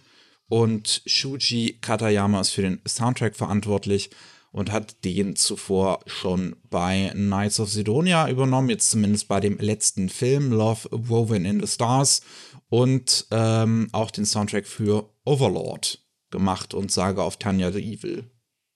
Und 0.49 1.03
Shuji 1.07 1.79
Katayama 1.81 2.41
ist 2.41 2.51
für 2.51 2.63
den 2.63 2.81
Soundtrack 2.87 3.37
verantwortlich 3.37 4.11
und 4.53 4.71
hat 4.71 5.05
den 5.05 5.35
zuvor 5.35 6.01
schon 6.07 6.57
bei 6.71 7.11
Knights 7.15 7.59
of 7.59 7.71
Sidonia 7.71 8.29
übernommen, 8.29 8.69
jetzt 8.71 8.91
zumindest 8.91 9.29
bei 9.29 9.41
dem 9.41 9.59
letzten 9.59 10.09
Film 10.09 10.53
Love 10.53 10.89
Woven 10.91 11.45
in 11.45 11.61
the 11.61 11.67
Stars 11.67 12.21
und 12.69 13.27
ähm, 13.31 13.89
auch 13.93 14.11
den 14.11 14.27
Soundtrack 14.27 14.67
für 14.67 15.11
Overlord 15.25 16.01
gemacht 16.31 16.75
und 16.75 16.93
Sage 16.93 17.23
auf 17.23 17.39
Tanya 17.39 17.73
the 17.73 17.81
Evil. 17.81 18.31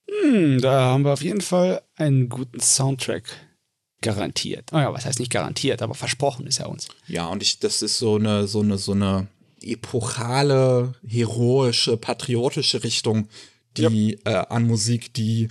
Hm, 0.09 0.59
da 0.61 0.85
haben 0.85 1.03
wir 1.03 1.13
auf 1.13 1.23
jeden 1.23 1.41
Fall 1.41 1.81
einen 1.95 2.29
guten 2.29 2.59
Soundtrack 2.59 3.25
garantiert. 4.01 4.71
Naja, 4.71 4.89
oh 4.89 4.93
was 4.93 5.05
heißt 5.05 5.19
nicht 5.19 5.31
garantiert, 5.31 5.81
aber 5.81 5.93
versprochen 5.93 6.47
ist 6.47 6.59
er 6.59 6.69
uns. 6.69 6.87
Ja, 7.07 7.27
und 7.27 7.43
ich, 7.43 7.59
das 7.59 7.81
ist 7.81 7.97
so 7.97 8.15
eine, 8.15 8.47
so 8.47 8.61
eine, 8.61 8.77
so 8.77 8.93
eine 8.93 9.27
epochale, 9.61 10.93
heroische, 11.05 11.97
patriotische 11.97 12.83
Richtung, 12.83 13.27
die 13.75 14.17
ja. 14.25 14.31
äh, 14.31 14.45
an 14.47 14.65
Musik, 14.67 15.13
die 15.13 15.49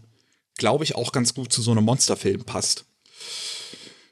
glaube 0.57 0.85
ich, 0.85 0.95
auch 0.95 1.13
ganz 1.13 1.35
gut 1.35 1.53
zu 1.53 1.63
so 1.63 1.71
einem 1.71 1.85
Monsterfilm 1.85 2.45
passt. 2.45 2.85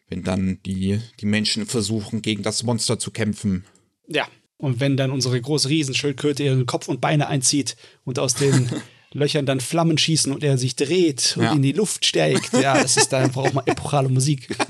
Wenn 0.09 0.23
dann 0.23 0.59
die, 0.65 1.01
die 1.21 1.27
Menschen 1.27 1.67
versuchen, 1.67 2.23
gegen 2.23 2.43
das 2.43 2.63
Monster 2.63 2.99
zu 2.99 3.11
kämpfen. 3.11 3.65
Ja, 4.07 4.29
und 4.59 4.81
wenn 4.81 4.97
dann 4.97 5.11
unsere 5.11 5.41
große 5.41 5.69
Riesenschildkröte 5.69 6.43
ihren 6.43 6.67
Kopf 6.67 6.89
und 6.89 7.01
Beine 7.01 7.29
einzieht 7.29 7.77
und 8.05 8.19
aus 8.19 8.35
den 8.35 8.71
Löchern 9.13 9.47
dann 9.47 9.61
Flammen 9.61 9.97
schießen 9.97 10.33
und 10.33 10.43
er 10.45 10.59
sich 10.59 10.77
dreht 10.77 11.37
und 11.37 11.45
ja. 11.45 11.53
in 11.53 11.63
die 11.63 11.73
Luft 11.73 12.05
steigt, 12.05 12.53
ja, 12.53 12.81
das 12.81 12.97
ist 12.97 13.13
dann 13.13 13.31
braucht 13.31 13.55
man 13.55 13.67
epochale 13.67 14.09
Musik. 14.09 14.57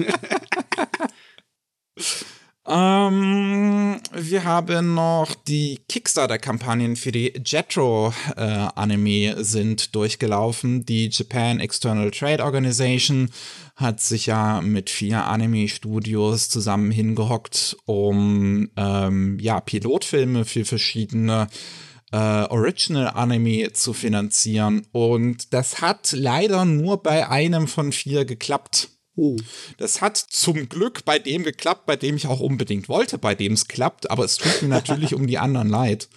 Ähm, 2.67 4.01
wir 4.13 4.45
haben 4.45 4.95
noch 4.95 5.35
die 5.35 5.81
Kickstarter-Kampagnen 5.87 6.97
für 6.97 7.13
die 7.13 7.35
Jetro-Anime 7.45 9.37
äh, 9.37 9.45
sind 9.45 9.95
durchgelaufen. 9.95 10.87
Die 10.87 11.11
Japan 11.13 11.61
External 11.61 12.11
Trade 12.11 12.43
Organization 12.43 13.29
hat 13.77 14.01
sich 14.01 14.27
ja 14.27 14.63
mit 14.63 14.89
vier 14.89 15.27
Anime-Studios 15.27 16.49
zusammen 16.49 16.91
hingehockt, 16.91 17.77
um 17.85 18.71
ähm, 18.77 19.39
ja, 19.41 19.61
Pilotfilme 19.61 20.47
für 20.47 20.65
verschiedene 20.65 21.49
äh, 22.13 22.17
Original-Anime 22.17 23.73
zu 23.75 23.93
finanzieren. 23.93 24.87
Und 24.93 25.53
das 25.53 25.83
hat 25.83 26.13
leider 26.13 26.65
nur 26.65 27.03
bei 27.03 27.29
einem 27.29 27.69
von 27.69 27.93
vier 27.93 28.25
geklappt. 28.25 28.89
Oh. 29.17 29.37
Das 29.79 30.01
hat 30.01 30.17
zum 30.17 30.69
Glück 30.69 31.05
bei 31.05 31.19
dem 31.19 31.45
geklappt, 31.45 31.87
bei 31.87 31.97
dem 31.97 32.17
ich 32.17 32.27
auch 32.27 32.41
unbedingt 32.41 32.89
wollte, 32.89 33.17
bei 33.19 33.35
dem 33.35 33.53
es 33.53 33.69
klappt, 33.69 34.11
aber 34.11 34.25
es 34.25 34.39
tut 34.39 34.63
mir 34.63 34.69
natürlich 34.69 35.15
um 35.15 35.27
die 35.27 35.39
anderen 35.39 35.69
leid. 35.69 36.09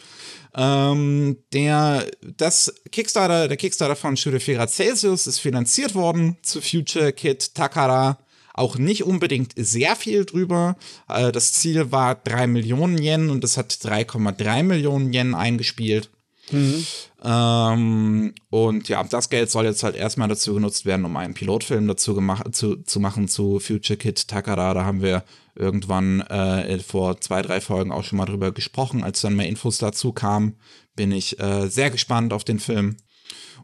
Ähm, 0.55 1.37
der, 1.53 2.07
das 2.21 2.73
Kickstarter, 2.91 3.47
der 3.47 3.57
Kickstarter 3.57 3.95
von 3.95 4.17
Shurifera 4.17 4.67
Celsius 4.67 5.27
ist 5.27 5.39
finanziert 5.39 5.93
worden 5.93 6.37
zu 6.41 6.61
Future 6.61 7.13
Kid 7.13 7.53
Takara. 7.53 8.17
auch 8.53 8.79
nicht 8.79 9.03
unbedingt 9.03 9.53
sehr 9.55 9.95
viel 9.95 10.25
drüber. 10.25 10.75
Äh, 11.07 11.31
das 11.31 11.53
Ziel 11.53 11.91
war 11.91 12.15
3 12.15 12.47
Millionen 12.47 12.97
Yen 12.97 13.29
und 13.29 13.43
es 13.43 13.55
hat 13.57 13.71
3,3 13.71 14.63
Millionen 14.63 15.13
Yen 15.13 15.35
eingespielt. 15.35 16.09
Mhm. 16.49 16.87
Ähm, 17.23 18.33
und 18.49 18.89
ja, 18.89 19.03
das 19.03 19.29
Geld 19.29 19.49
soll 19.49 19.65
jetzt 19.65 19.83
halt 19.83 19.95
erstmal 19.95 20.27
dazu 20.27 20.53
genutzt 20.53 20.85
werden, 20.85 21.05
um 21.05 21.17
einen 21.17 21.33
Pilotfilm 21.33 21.87
dazu 21.87 22.21
zu, 22.51 22.75
zu 22.83 22.99
machen 22.99 23.27
zu 23.27 23.59
Future 23.59 23.97
Kid 23.97 24.27
Takara. 24.27 24.73
Da 24.73 24.85
haben 24.85 25.01
wir 25.01 25.23
irgendwann 25.55 26.21
äh, 26.21 26.77
vor 26.79 27.19
zwei, 27.19 27.41
drei 27.41 27.59
Folgen 27.59 27.91
auch 27.91 28.03
schon 28.03 28.17
mal 28.17 28.25
drüber 28.25 28.51
gesprochen. 28.51 29.03
Als 29.03 29.21
dann 29.21 29.35
mehr 29.35 29.47
Infos 29.47 29.79
dazu 29.79 30.13
kamen, 30.13 30.57
bin 30.95 31.11
ich 31.11 31.39
äh, 31.39 31.67
sehr 31.67 31.89
gespannt 31.89 32.33
auf 32.33 32.43
den 32.43 32.59
Film. 32.59 32.97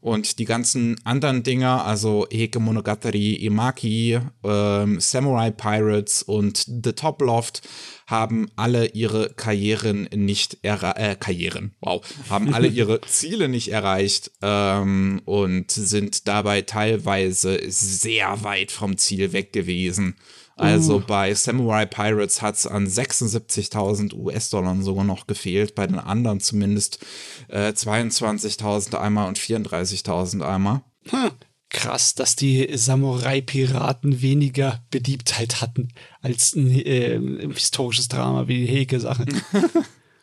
Und 0.04 0.38
die 0.38 0.43
ganzen 0.43 0.97
anderen 1.06 1.43
Dinger, 1.43 1.86
also 1.86 2.28
Heike 2.30 2.60
Monogatari, 2.60 3.36
Imaki, 3.36 4.20
ähm, 4.43 4.99
Samurai 4.99 5.49
Pirates 5.49 6.24
und 6.24 6.58
The 6.84 6.91
Top 6.91 7.22
Loft, 7.22 7.62
haben 8.08 8.49
alle 8.58 8.88
ihre 8.88 9.30
Karrieren 9.30 10.10
nicht 10.14 10.58
erreicht, 10.62 10.97
äh, 10.97 11.16
Karrieren, 11.18 11.74
wow, 11.80 12.06
haben 12.30 12.54
alle 12.54 12.68
ihre 12.82 12.99
Ziele 12.99 13.47
nicht 13.47 13.70
erreicht 13.70 14.30
ähm, 14.41 15.22
und 15.24 15.72
sind 15.72 16.28
dabei 16.28 16.64
teilweise 16.64 17.62
sehr 17.72 18.43
weit 18.43 18.74
vom 18.74 18.97
Ziel 18.97 19.32
weg 19.32 19.54
gewesen. 19.54 20.18
Also 20.56 20.97
uh. 20.97 21.04
bei 21.06 21.34
Samurai 21.34 21.86
Pirates 21.86 22.41
hat 22.41 22.56
es 22.56 22.68
an 22.68 22.88
76.000 22.88 24.14
US-Dollar 24.14 24.76
sogar 24.82 25.04
noch 25.04 25.28
gefehlt, 25.28 25.76
bei 25.76 25.88
den 25.88 25.99
anderen 25.99 26.39
zumindest 26.39 26.99
äh, 27.47 27.70
22.000 27.70 28.95
einmal 28.95 29.28
und 29.28 29.39
34.000 29.39 30.41
einmal. 30.41 30.82
Hm. 31.10 31.32
Krass, 31.70 32.14
dass 32.14 32.36
die 32.36 32.70
Samurai-Piraten 32.72 34.22
weniger 34.22 34.84
Beliebtheit 34.91 35.60
hatten 35.60 35.89
als 36.22 36.54
ein 36.56 36.70
äh, 36.70 37.20
historisches 37.51 38.08
Drama 38.10 38.47
wie 38.47 38.66
die 38.66 38.72
Heke-Sache. 38.72 39.26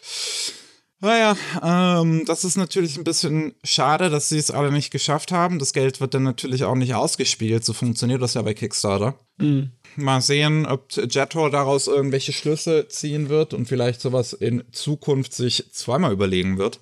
Naja, 1.03 1.35
ähm, 1.63 2.25
das 2.27 2.45
ist 2.45 2.57
natürlich 2.57 2.99
ein 2.99 3.05
bisschen 3.05 3.55
schade, 3.65 4.11
dass 4.11 4.29
sie 4.29 4.37
es 4.37 4.51
alle 4.51 4.71
nicht 4.71 4.91
geschafft 4.91 5.33
haben. 5.33 5.59
Das 5.59 5.73
Geld 5.73 5.99
wird 6.01 6.13
dann 6.13 6.25
natürlich 6.25 6.65
auch 6.65 6.75
nicht 6.75 6.95
ausgespielt. 6.95 7.65
So 7.65 7.73
funktioniert 7.73 8.21
das 8.21 8.35
ja 8.35 8.43
bei 8.43 8.53
Kickstarter. 8.53 9.19
Mhm. 9.39 9.71
Mal 9.97 10.21
sehen, 10.21 10.67
ob 10.67 10.91
Jetor 10.93 11.51
daraus 11.51 11.87
irgendwelche 11.87 12.33
Schlüsse 12.33 12.89
ziehen 12.89 13.29
wird 13.29 13.55
und 13.55 13.67
vielleicht 13.67 14.01
sowas 14.01 14.33
in 14.33 14.65
Zukunft 14.73 15.33
sich 15.35 15.73
zweimal 15.73 16.13
überlegen 16.13 16.59
wird. 16.59 16.81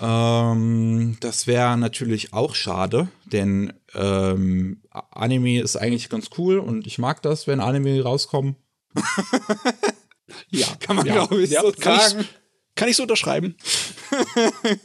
Ähm, 0.00 1.16
das 1.20 1.46
wäre 1.46 1.76
natürlich 1.76 2.32
auch 2.32 2.54
schade, 2.54 3.08
denn 3.26 3.72
ähm, 3.94 4.82
Anime 4.90 5.60
ist 5.60 5.76
eigentlich 5.76 6.08
ganz 6.08 6.30
cool 6.38 6.58
und 6.58 6.86
ich 6.86 6.98
mag 6.98 7.22
das, 7.22 7.46
wenn 7.46 7.60
Anime 7.60 8.02
rauskommen. 8.02 8.56
ja, 10.48 10.66
kann 10.80 10.96
man 10.96 11.06
ja, 11.06 11.12
glaube 11.12 11.42
ich 11.42 11.50
ja, 11.50 11.60
so 11.60 11.72
sagen. 11.72 12.20
Ich, 12.20 12.26
kann 12.74 12.88
ich 12.88 12.96
so 12.96 13.02
unterschreiben. 13.02 13.56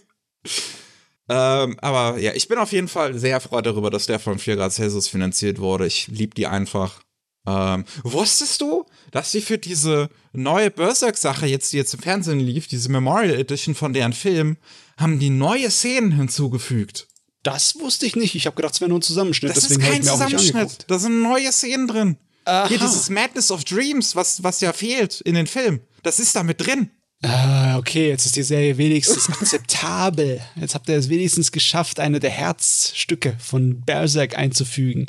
ähm, 1.34 1.78
aber 1.80 2.18
ja, 2.20 2.34
ich 2.34 2.50
bin 2.50 2.58
auf 2.58 2.74
jeden 2.74 2.90
Fall 2.90 3.18
sehr 3.18 3.40
froh 3.40 3.62
darüber, 3.62 3.90
dass 3.90 4.06
der 4.06 4.20
von 4.20 4.38
4 4.38 4.58
Grad 4.58 4.74
Celsius 4.74 5.08
finanziert 5.08 5.60
wurde. 5.60 5.88
Ich 5.88 6.08
liebe 6.08 6.36
die 6.36 6.46
einfach. 6.46 7.04
Ähm, 7.48 7.86
wusstest 8.04 8.60
du, 8.60 8.86
dass 9.12 9.32
sie 9.32 9.40
für 9.40 9.58
diese 9.58 10.10
neue 10.34 10.70
Berserk-Sache, 10.70 11.46
jetzt, 11.46 11.72
die 11.72 11.78
jetzt 11.78 11.94
im 11.94 12.02
Fernsehen 12.02 12.42
lief, 12.42 12.68
diese 12.68 12.90
Memorial 12.90 13.40
Edition 13.40 13.76
von 13.76 13.94
deren 13.94 14.12
Film, 14.12 14.58
haben 14.98 15.20
die 15.20 15.30
neue 15.30 15.72
Szenen 15.72 16.12
hinzugefügt? 16.12 17.08
Das 17.44 17.80
wusste 17.80 18.06
ich 18.06 18.18
nicht. 18.18 18.36
Ich 18.36 18.46
habe 18.46 18.58
gedacht, 18.58 18.74
es 18.74 18.82
wäre 18.82 18.90
nur 18.90 19.00
ein 19.00 19.04
Zusammenschnitt. 19.04 19.56
Das 19.56 19.72
ist 19.72 19.80
kein 19.80 20.04
Zusammenschnitt. 20.04 20.86
Da 20.88 21.00
sind 21.00 21.22
neue 21.22 21.52
Szenen 21.54 21.88
drin. 21.88 22.18
Aha. 22.44 22.68
Hier 22.68 22.78
dieses 22.78 23.10
Madness 23.10 23.52
of 23.52 23.64
Dreams, 23.64 24.18
was, 24.18 24.44
was 24.44 24.60
ja 24.60 24.74
fehlt 24.74 25.22
in 25.22 25.36
den 25.36 25.48
Film. 25.48 25.80
Das 26.04 26.20
ist 26.20 26.36
da 26.36 26.44
mit 26.44 26.60
drin. 26.60 26.92
Ah, 27.24 27.78
okay, 27.78 28.10
jetzt 28.10 28.26
ist 28.26 28.36
die 28.36 28.44
Serie 28.44 28.78
wenigstens 28.78 29.30
akzeptabel. 29.42 30.42
Jetzt 30.56 30.74
habt 30.74 30.90
ihr 30.90 30.96
es 30.96 31.10
wenigstens 31.10 31.52
geschafft, 31.52 32.00
eine 32.00 32.20
der 32.20 32.32
Herzstücke 32.32 33.36
von 33.40 33.82
Berserk 33.82 34.38
einzufügen. 34.38 35.06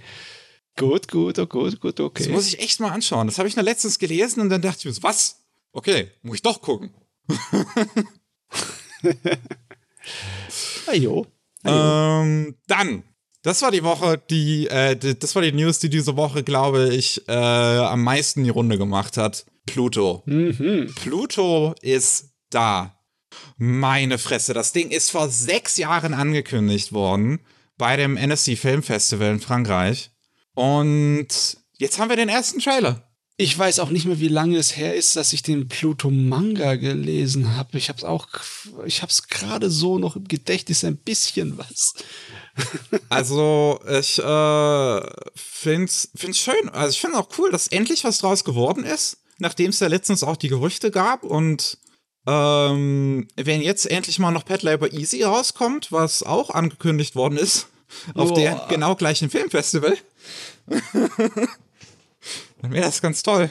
Gut, 0.77 1.09
gut, 1.09 1.39
oh, 1.39 1.47
gut, 1.47 1.81
gut, 1.81 2.01
okay. 2.01 2.25
Das 2.25 2.33
muss 2.33 2.49
ich 2.49 2.61
echt 2.61 2.81
mal 2.81 2.91
anschauen. 2.91 3.27
Das 3.27 3.39
habe 3.39 3.49
ich 3.49 3.57
noch 3.57 3.65
letztens 3.65 3.99
gelesen 3.99 4.41
und 4.41 4.51
dann 4.51 4.63
dachte 4.63 4.79
ich 4.89 4.97
mir, 4.97 5.03
was? 5.03 5.37
Okay, 5.73 6.11
muss 6.23 6.37
ich 6.37 6.43
doch 6.43 6.61
gucken. 6.61 6.91
Ajo. 10.87 11.27
Ähm, 11.65 12.57
dann, 12.67 13.05
das 13.43 13.63
war 13.63 13.71
die 13.71 13.85
Woche, 13.85 14.21
die, 14.31 14.67
äh, 14.69 14.97
das 14.97 15.35
war 15.35 15.43
die 15.43 15.53
News, 15.53 15.79
die 15.79 15.89
diese 15.89 16.17
Woche, 16.17 16.43
glaube 16.43 16.95
ich, 16.95 17.27
äh, 17.29 17.33
am 17.33 18.03
meisten 18.03 18.45
die 18.45 18.51
Runde 18.51 18.79
gemacht 18.79 19.17
hat. 19.17 19.47
Pluto. 19.67 20.23
Mhm. 20.27 20.93
Pluto 20.95 21.75
ist 21.81 22.31
da. 22.51 22.99
Meine 23.57 24.19
Fresse, 24.19 24.55
das 24.55 24.73
Ding 24.73 24.91
ist 24.91 25.11
vor 25.11 25.29
sechs 25.29 25.77
Jahren 25.77 26.15
angekündigt 26.15 26.93
worden 26.93 27.41
bei 27.79 27.97
dem 27.97 28.17
NSC 28.17 28.57
Film 28.57 28.83
Festival 28.83 29.33
in 29.33 29.41
Frankreich. 29.41 30.11
Und 30.55 31.29
jetzt 31.79 31.99
haben 31.99 32.11
wir 32.11 32.17
den 32.17 32.29
ersten 32.29 32.61
Trailer. 32.61 33.09
Ich 33.39 33.59
weiß 33.59 33.79
auch 33.81 33.89
nicht 33.89 34.05
mehr, 34.05 34.21
wie 34.21 34.29
lange 34.29 34.59
es 34.59 34.77
her 34.77 34.95
ist, 34.95 35.17
dass 35.17 35.33
ich 35.33 35.43
den 35.43 35.67
Pluto-Manga 35.67 36.77
gelesen 36.77 37.57
habe. 37.57 37.79
Ich 37.79 37.89
habe 37.89 37.97
es 37.97 38.05
auch, 38.05 38.29
ich 38.85 39.01
habe 39.01 39.11
es 39.11 39.27
gerade 39.27 39.71
so 39.71 39.99
noch 39.99 40.17
im 40.17 40.29
Gedächtnis 40.29 40.85
ein 40.85 40.99
bisschen 40.99 41.57
was. 41.57 41.95
also 43.09 43.81
ich 43.89 44.19
äh, 44.19 45.01
finde 45.35 45.91
es 45.91 46.39
schön. 46.39 46.69
Also 46.69 46.91
ich 46.91 47.01
finde 47.01 47.19
auch 47.19 47.31
cool, 47.39 47.51
dass 47.51 47.69
endlich 47.69 48.05
was 48.05 48.19
draus 48.19 48.45
geworden 48.45 48.85
ist 48.85 49.22
nachdem 49.43 49.71
es 49.71 49.81
ja 49.81 49.89
letztens 49.89 50.23
auch 50.23 50.37
die 50.37 50.49
Gerüchte 50.49 50.91
gab 50.91 51.25
und 51.25 51.79
ähm, 52.27 53.27
wenn 53.35 53.61
jetzt 53.61 53.91
endlich 53.91 54.21
mal 54.21 54.31
noch 54.31 54.45
Pet 54.45 54.63
Labor 54.63 54.93
Easy 54.93 55.25
rauskommt, 55.25 55.91
was 55.91 56.23
auch 56.23 56.51
angekündigt 56.51 57.17
worden 57.17 57.37
ist, 57.37 57.67
auf 58.15 58.31
oh. 58.31 58.35
der 58.35 58.67
genau 58.69 58.95
gleichen 58.95 59.29
Filmfestival, 59.29 59.99
dann 60.67 61.49
wäre 62.71 62.87
das 62.87 63.03
ganz 63.03 63.25
toll. 63.25 63.51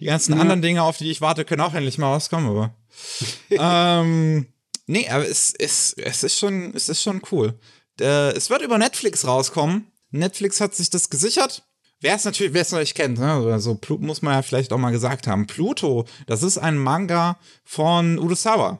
Die 0.00 0.06
ganzen 0.06 0.32
ja. 0.32 0.40
anderen 0.40 0.62
Dinge, 0.62 0.82
auf 0.82 0.96
die 0.96 1.10
ich 1.10 1.20
warte, 1.20 1.44
können 1.44 1.60
auch 1.60 1.74
endlich 1.74 1.98
mal 1.98 2.14
rauskommen, 2.14 2.48
aber. 2.48 2.74
ähm, 3.50 4.46
nee, 4.86 5.06
aber 5.10 5.28
es, 5.28 5.52
es, 5.52 5.92
es, 5.92 6.24
ist 6.24 6.38
schon, 6.38 6.74
es 6.74 6.88
ist 6.88 7.02
schon 7.02 7.20
cool. 7.30 7.58
Äh, 8.00 8.32
es 8.32 8.48
wird 8.48 8.62
über 8.62 8.78
Netflix 8.78 9.26
rauskommen. 9.26 9.92
Netflix 10.10 10.62
hat 10.62 10.74
sich 10.74 10.88
das 10.88 11.10
gesichert. 11.10 11.64
Wer 12.02 12.14
es 12.14 12.24
natürlich, 12.24 12.54
wer 12.54 12.62
es 12.62 12.72
noch 12.72 12.78
nicht 12.78 12.94
kennt, 12.94 13.18
ne? 13.18 13.30
also 13.30 13.78
muss 13.98 14.22
man 14.22 14.34
ja 14.34 14.42
vielleicht 14.42 14.72
auch 14.72 14.78
mal 14.78 14.90
gesagt 14.90 15.26
haben. 15.26 15.46
Pluto, 15.46 16.06
das 16.26 16.42
ist 16.42 16.56
ein 16.56 16.78
Manga 16.78 17.36
von 17.64 18.18
Urasawa. 18.18 18.78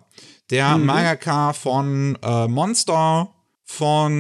Der 0.50 0.78
mhm. 0.78 0.86
Mangaka 0.86 1.52
von 1.52 2.18
äh, 2.22 2.48
Monster, 2.48 3.30
von 3.70 4.12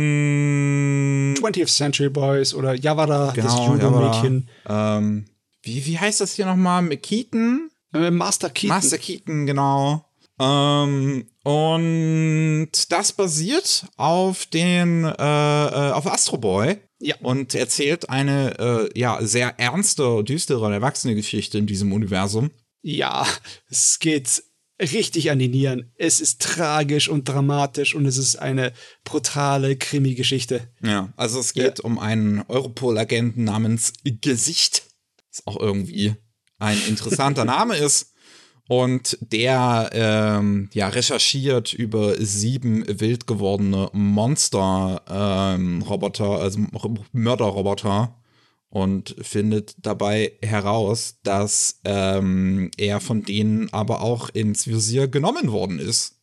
20th 1.34 1.76
Century 1.76 2.08
Boys 2.08 2.54
oder 2.54 2.74
Yavara, 2.74 3.32
genau, 3.32 3.48
das 3.48 3.66
Judo-Mädchen. 3.66 4.48
Ähm, 4.68 5.24
wie, 5.62 5.84
wie 5.86 5.98
heißt 5.98 6.20
das 6.20 6.34
hier 6.34 6.46
nochmal? 6.46 6.86
Keaton? 6.98 7.70
Äh, 7.92 8.12
Master 8.12 8.48
Keaton. 8.50 8.76
Master 8.76 8.98
Keaton, 8.98 9.46
genau. 9.46 10.04
Ähm, 10.38 11.26
und 11.42 12.70
das 12.90 13.12
basiert 13.12 13.86
auf 13.96 14.46
den, 14.46 15.04
äh, 15.04 15.08
äh 15.08 15.92
auf 15.92 16.06
Astro 16.06 16.38
Boy. 16.38 16.78
Ja. 17.00 17.16
Und 17.22 17.54
erzählt 17.54 18.10
eine 18.10 18.58
äh, 18.58 18.98
ja, 18.98 19.18
sehr 19.22 19.58
ernste, 19.58 20.22
düstere, 20.22 20.72
erwachsene 20.72 21.14
Geschichte 21.14 21.56
in 21.58 21.66
diesem 21.66 21.92
Universum. 21.92 22.50
Ja, 22.82 23.26
es 23.68 23.98
geht 23.98 24.42
richtig 24.80 25.30
an 25.30 25.38
die 25.38 25.48
Nieren. 25.48 25.92
Es 25.96 26.20
ist 26.20 26.40
tragisch 26.40 27.08
und 27.08 27.28
dramatisch 27.28 27.94
und 27.94 28.06
es 28.06 28.18
ist 28.18 28.36
eine 28.36 28.72
brutale 29.04 29.76
Krimi-Geschichte. 29.76 30.68
Ja, 30.82 31.12
also 31.16 31.40
es 31.40 31.52
geht 31.52 31.78
ja. 31.78 31.84
um 31.84 31.98
einen 31.98 32.42
Europol-Agenten 32.48 33.44
namens 33.44 33.92
Gesicht. 34.04 34.84
Was 35.30 35.46
auch 35.46 35.60
irgendwie 35.60 36.14
ein 36.58 36.78
interessanter 36.88 37.44
Name 37.46 37.76
ist. 37.76 38.14
Und 38.70 39.18
der 39.20 39.90
ähm, 39.92 40.70
ja, 40.72 40.86
recherchiert 40.86 41.72
über 41.72 42.14
sieben 42.24 42.84
wild 42.86 43.26
gewordene 43.26 43.90
Monster-Roboter, 43.92 46.24
ähm, 46.24 46.40
also 46.40 46.60
Mörderroboter, 47.10 48.14
und 48.68 49.16
findet 49.20 49.74
dabei 49.78 50.34
heraus, 50.40 51.16
dass 51.24 51.80
ähm, 51.82 52.70
er 52.76 53.00
von 53.00 53.24
denen 53.24 53.72
aber 53.72 54.02
auch 54.02 54.28
ins 54.28 54.68
Visier 54.68 55.08
genommen 55.08 55.50
worden 55.50 55.80
ist. 55.80 56.20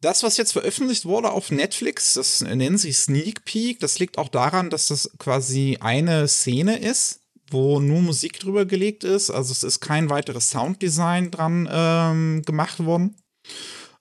Das, 0.00 0.22
was 0.22 0.38
jetzt 0.38 0.52
veröffentlicht 0.52 1.04
wurde 1.04 1.32
auf 1.32 1.50
Netflix, 1.50 2.14
das 2.14 2.40
nennen 2.40 2.78
sie 2.78 2.94
Sneak 2.94 3.44
Peek, 3.44 3.80
das 3.80 3.98
liegt 3.98 4.16
auch 4.16 4.30
daran, 4.30 4.70
dass 4.70 4.86
das 4.86 5.10
quasi 5.18 5.76
eine 5.82 6.28
Szene 6.28 6.78
ist 6.78 7.20
wo 7.50 7.80
nur 7.80 8.00
Musik 8.00 8.40
drüber 8.40 8.64
gelegt 8.64 9.04
ist. 9.04 9.30
Also 9.30 9.52
es 9.52 9.62
ist 9.62 9.80
kein 9.80 10.10
weiteres 10.10 10.50
Sounddesign 10.50 11.30
dran 11.30 11.68
ähm, 11.70 12.42
gemacht 12.44 12.84
worden. 12.84 13.16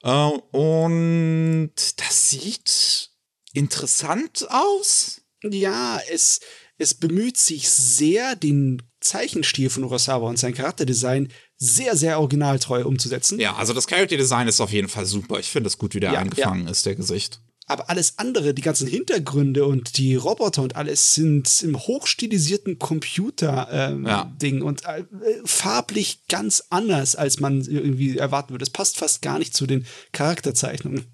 Äh, 0.04 0.10
und 0.52 1.72
das 1.98 2.30
sieht 2.30 3.10
interessant 3.54 4.48
aus. 4.50 5.22
Ja, 5.44 6.00
es, 6.12 6.40
es 6.78 6.94
bemüht 6.94 7.38
sich 7.38 7.70
sehr, 7.70 8.36
den 8.36 8.82
Zeichenstil 9.02 9.70
von 9.70 9.84
Urasawa 9.84 10.30
und 10.30 10.40
sein 10.40 10.54
Charakterdesign 10.54 11.30
sehr, 11.58 11.96
sehr 11.96 12.20
originaltreu 12.20 12.86
umzusetzen. 12.86 13.40
Ja, 13.40 13.56
also 13.56 13.74
das 13.74 13.88
Character 13.88 14.18
Design 14.18 14.48
ist 14.48 14.62
auf 14.62 14.72
jeden 14.72 14.88
Fall 14.88 15.06
super. 15.06 15.40
Ich 15.40 15.50
finde 15.50 15.68
es 15.68 15.78
gut, 15.78 15.94
wie 15.94 16.00
der 16.00 16.14
Ja, 16.14 16.20
eingefangen 16.20 16.68
ist, 16.68 16.86
der 16.86 16.96
Gesicht. 16.96 17.42
Aber 17.66 17.90
alles 17.90 18.20
andere, 18.20 18.54
die 18.54 18.62
ganzen 18.62 18.88
Hintergründe 18.88 19.66
und 19.66 19.98
die 19.98 20.16
Roboter 20.16 20.62
und 20.64 20.76
alles 20.76 21.14
sind 21.14 21.62
im 21.64 21.78
hochstilisierten 21.80 22.78
Computer-Ding 22.78 24.06
Ja. 24.06 24.34
Ding 24.42 24.62
und 24.62 24.84
äh, 24.86 25.06
farblich 25.46 26.28
ganz 26.28 26.64
anders, 26.70 27.16
als 27.16 27.40
man 27.40 27.62
irgendwie 27.62 28.18
erwarten 28.18 28.52
würde. 28.54 28.64
Es 28.64 28.70
passt 28.70 28.98
fast 28.98 29.22
gar 29.22 29.40
nicht 29.40 29.56
zu 29.56 29.66
den 29.66 29.86
Charakterzeichnungen. 30.12 31.06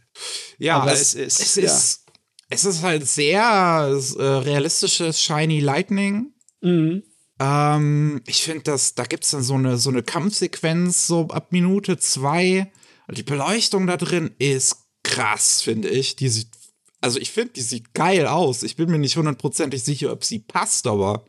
Ja, 0.57 0.79
Aber 0.79 0.91
es, 0.91 1.13
es 1.13 1.39
ist- 1.39 1.39
es 1.39 1.55
ja. 1.55 1.63
ist, 1.63 2.05
es 2.49 2.65
ist 2.65 2.81
halt 2.81 3.07
sehr 3.07 3.41
äh, 4.17 4.23
realistisches 4.23 5.21
Shiny 5.21 5.59
Lightning. 5.59 6.33
Mhm. 6.61 7.03
Ähm, 7.39 8.21
ich 8.25 8.41
finde, 8.41 8.63
dass 8.63 8.95
da 8.95 9.03
gibt's 9.03 9.31
dann 9.31 9.43
so 9.43 9.53
eine, 9.53 9.77
so 9.77 9.89
eine 9.91 10.01
Kampfsequenz, 10.03 11.05
so 11.07 11.27
ab 11.27 11.51
Minute 11.51 11.99
zwei. 11.99 12.71
Die 13.11 13.23
Beleuchtung 13.23 13.87
da 13.87 13.97
drin 13.97 14.31
ist 14.39 14.78
krass, 15.09 15.61
finde 15.61 15.89
ich. 15.89 16.15
Die 16.15 16.29
sieht, 16.29 16.47
also 17.01 17.19
ich 17.19 17.31
finde, 17.31 17.53
die 17.53 17.61
sieht 17.61 17.93
geil 17.93 18.27
aus. 18.27 18.63
Ich 18.63 18.75
bin 18.75 18.89
mir 18.91 18.99
nicht 18.99 19.17
hundertprozentig 19.17 19.83
sicher, 19.83 20.11
ob 20.11 20.23
sie 20.23 20.39
passt, 20.39 20.85
aber 20.87 21.23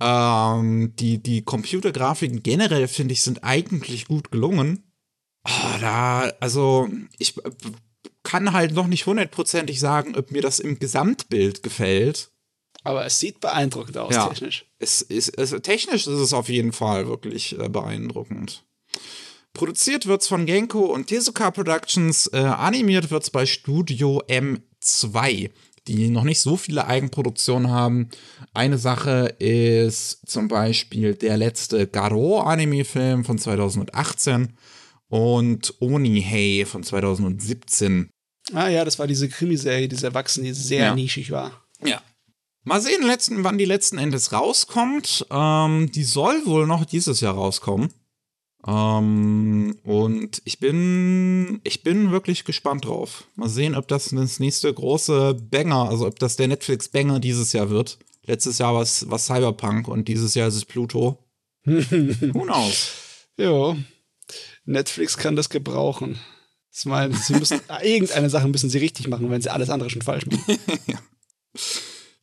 ähm, 0.00 0.92
die, 0.98 1.22
die 1.22 1.42
Computergrafiken 1.42 2.42
generell, 2.42 2.88
finde 2.88 3.12
ich, 3.12 3.22
sind 3.22 3.44
eigentlich 3.44 4.06
gut 4.06 4.30
gelungen. 4.30 4.82
Oh, 5.46 5.78
da, 5.80 6.32
also, 6.40 6.88
ich 7.18 7.34
kann 8.22 8.52
halt 8.52 8.72
noch 8.72 8.86
nicht 8.86 9.04
hundertprozentig 9.06 9.78
sagen, 9.78 10.16
ob 10.16 10.30
mir 10.30 10.40
das 10.40 10.58
im 10.58 10.78
Gesamtbild 10.78 11.62
gefällt. 11.62 12.30
Aber 12.82 13.04
es 13.04 13.18
sieht 13.18 13.40
beeindruckend 13.40 13.96
aus, 13.98 14.14
Ja. 14.14 14.28
technisch. 14.28 14.66
Es 14.78 15.02
ist, 15.02 15.38
es, 15.38 15.50
technisch 15.62 16.06
ist 16.06 16.18
es 16.18 16.32
auf 16.32 16.48
jeden 16.48 16.72
Fall 16.72 17.06
wirklich 17.08 17.58
äh, 17.58 17.68
beeindruckend. 17.68 18.64
Produziert 19.54 20.06
wird's 20.06 20.26
von 20.26 20.46
Genko 20.46 20.80
und 20.80 21.06
Tezuka 21.06 21.52
Productions, 21.52 22.26
äh, 22.32 22.38
animiert 22.38 23.12
wird's 23.12 23.30
bei 23.30 23.46
Studio 23.46 24.20
M2, 24.28 25.50
die 25.86 26.08
noch 26.10 26.24
nicht 26.24 26.40
so 26.40 26.56
viele 26.56 26.86
Eigenproduktionen 26.88 27.70
haben. 27.70 28.08
Eine 28.52 28.78
Sache 28.78 29.26
ist 29.38 30.26
zum 30.26 30.48
Beispiel 30.48 31.14
der 31.14 31.36
letzte 31.36 31.86
Garo-Anime-Film 31.86 33.24
von 33.24 33.38
2018 33.38 34.56
und 35.08 35.74
Onihei 35.80 36.64
von 36.66 36.82
2017. 36.82 38.10
Ah 38.52 38.68
ja, 38.68 38.84
das 38.84 38.98
war 38.98 39.06
diese 39.06 39.28
Krimiserie, 39.28 39.86
diese 39.88 40.06
Erwachsene, 40.08 40.48
die 40.48 40.52
sehr 40.52 40.86
Ja. 40.86 40.94
nischig 40.96 41.30
war. 41.30 41.62
Ja. 41.80 42.02
Mal 42.64 42.80
sehen, 42.80 43.02
letzten, 43.06 43.44
wann 43.44 43.58
die 43.58 43.66
letzten 43.66 43.98
Endes 43.98 44.32
rauskommt. 44.32 45.26
Ähm, 45.30 45.92
die 45.92 46.02
soll 46.02 46.44
wohl 46.44 46.66
noch 46.66 46.84
dieses 46.84 47.20
Jahr 47.20 47.34
rauskommen. 47.34 47.92
Ähm, 48.66 49.78
und 49.84 50.40
ich 50.44 50.58
bin, 50.58 51.60
ich 51.64 51.82
bin 51.82 52.10
wirklich 52.10 52.44
gespannt 52.44 52.86
drauf. 52.86 53.24
Mal 53.36 53.48
sehen, 53.48 53.74
ob 53.74 53.88
das 53.88 54.10
das 54.10 54.40
nächste 54.40 54.72
große 54.72 55.34
Banger, 55.34 55.88
also 55.88 56.06
ob 56.06 56.18
das 56.18 56.36
der 56.36 56.48
Netflix-Banger 56.48 57.20
dieses 57.20 57.52
Jahr 57.52 57.70
wird. 57.70 57.98
Letztes 58.26 58.58
Jahr 58.58 58.74
war 58.74 58.82
es 58.82 59.00
Cyberpunk 59.00 59.86
und 59.86 60.08
dieses 60.08 60.34
Jahr 60.34 60.48
ist 60.48 60.56
es 60.56 60.64
Pluto. 60.64 61.18
Who 61.64 62.42
knows? 62.42 62.92
Ja, 63.36 63.76
Netflix 64.64 65.16
kann 65.16 65.36
das 65.36 65.50
gebrauchen. 65.50 66.18
Ich 66.72 66.86
meine, 66.86 67.14
sie 67.14 67.34
müssen 67.34 67.60
irgendeine 67.82 68.30
Sache 68.30 68.48
müssen 68.48 68.70
sie 68.70 68.78
richtig 68.78 69.08
machen, 69.08 69.30
wenn 69.30 69.42
sie 69.42 69.52
alles 69.52 69.70
andere 69.70 69.90
schon 69.90 70.02
falsch 70.02 70.26
machen. 70.26 70.58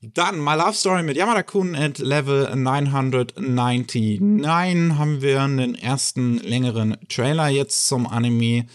Dann 0.04 0.44
My 0.44 0.56
Love 0.56 0.74
Story 0.74 1.04
mit 1.04 1.16
Yamada 1.16 1.44
Kun 1.44 1.76
at 1.76 2.00
Level 2.00 2.56
999 2.56 4.20
haben 4.98 5.22
wir 5.22 5.42
einen 5.44 5.76
ersten 5.76 6.40
längeren 6.40 6.98
Trailer 7.08 7.50
jetzt 7.50 7.86
zum 7.88 8.08
Anime, 8.08 8.66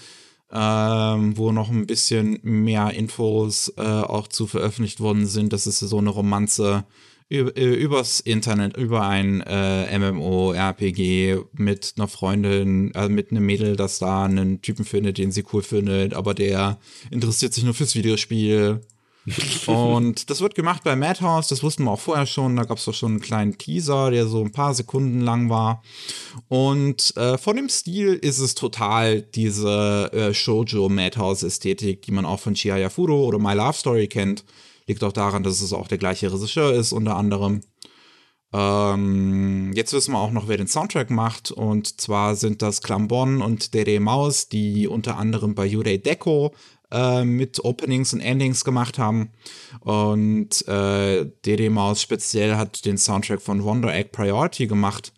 ähm, 0.52 1.36
wo 1.36 1.50
noch 1.50 1.68
ein 1.68 1.88
bisschen 1.88 2.38
mehr 2.44 2.92
Infos 2.92 3.72
äh, 3.76 3.82
auch 3.82 4.28
zu 4.28 4.46
veröffentlicht 4.46 5.00
worden 5.00 5.26
sind. 5.26 5.52
Das 5.52 5.66
ist 5.66 5.80
so 5.80 5.98
eine 5.98 6.10
Romanze 6.10 6.84
über, 7.28 7.56
übers 7.56 8.20
Internet, 8.20 8.76
über 8.76 9.08
ein 9.08 9.40
äh, 9.40 9.98
MMO-RPG 9.98 11.38
mit 11.54 11.94
einer 11.96 12.06
Freundin, 12.06 12.94
äh, 12.94 13.08
mit 13.08 13.32
einem 13.32 13.44
Mädel, 13.44 13.74
das 13.74 13.98
da 13.98 14.26
einen 14.26 14.62
Typen 14.62 14.84
findet, 14.84 15.18
den 15.18 15.32
sie 15.32 15.44
cool 15.52 15.62
findet, 15.62 16.14
aber 16.14 16.34
der 16.34 16.78
interessiert 17.10 17.52
sich 17.52 17.64
nur 17.64 17.74
fürs 17.74 17.96
Videospiel. 17.96 18.80
Und 19.66 20.30
das 20.30 20.40
wird 20.40 20.54
gemacht 20.54 20.84
bei 20.84 20.94
Madhouse, 20.94 21.48
das 21.48 21.62
wussten 21.62 21.84
wir 21.84 21.90
auch 21.90 22.00
vorher 22.00 22.26
schon. 22.26 22.54
Da 22.56 22.64
gab 22.64 22.78
es 22.78 22.84
doch 22.84 22.94
schon 22.94 23.12
einen 23.12 23.20
kleinen 23.20 23.58
Teaser, 23.58 24.10
der 24.10 24.26
so 24.26 24.40
ein 24.42 24.52
paar 24.52 24.74
Sekunden 24.74 25.20
lang 25.20 25.50
war. 25.50 25.82
Und 26.48 27.16
äh, 27.16 27.36
von 27.36 27.56
dem 27.56 27.68
Stil 27.68 28.14
ist 28.14 28.38
es 28.38 28.54
total 28.54 29.22
diese 29.22 30.10
äh, 30.12 30.32
Shoujo-Madhouse-Ästhetik, 30.32 32.02
die 32.02 32.12
man 32.12 32.24
auch 32.24 32.40
von 32.40 32.54
Chihaya 32.54 32.88
Furo 32.88 33.24
oder 33.24 33.38
My 33.38 33.54
Love 33.54 33.74
Story 33.74 34.06
kennt. 34.06 34.44
Liegt 34.86 35.02
auch 35.02 35.12
daran, 35.12 35.42
dass 35.42 35.60
es 35.60 35.72
auch 35.72 35.88
der 35.88 35.98
gleiche 35.98 36.32
Regisseur 36.32 36.72
ist, 36.72 36.92
unter 36.92 37.16
anderem. 37.16 37.62
Ähm, 38.52 39.72
jetzt 39.74 39.92
wissen 39.92 40.12
wir 40.12 40.18
auch 40.18 40.30
noch, 40.30 40.46
wer 40.46 40.56
den 40.56 40.68
Soundtrack 40.68 41.10
macht. 41.10 41.50
Und 41.50 42.00
zwar 42.00 42.36
sind 42.36 42.62
das 42.62 42.80
Klambon 42.80 43.42
und 43.42 43.74
Dede 43.74 43.98
Maus, 43.98 44.48
die 44.48 44.86
unter 44.86 45.18
anderem 45.18 45.54
bei 45.54 45.66
Yurei 45.66 45.96
Deco 45.96 46.54
äh, 46.96 47.24
mit 47.24 47.62
Openings 47.62 48.14
und 48.14 48.20
Endings 48.20 48.64
gemacht 48.64 48.98
haben. 48.98 49.30
Und 49.80 50.66
äh, 50.66 51.30
Dede 51.44 51.68
Maus 51.68 52.00
speziell 52.00 52.56
hat 52.56 52.84
den 52.86 52.96
Soundtrack 52.96 53.42
von 53.42 53.62
Wonder 53.62 53.94
Egg 53.94 54.10
Priority 54.12 54.66
gemacht. 54.66 55.12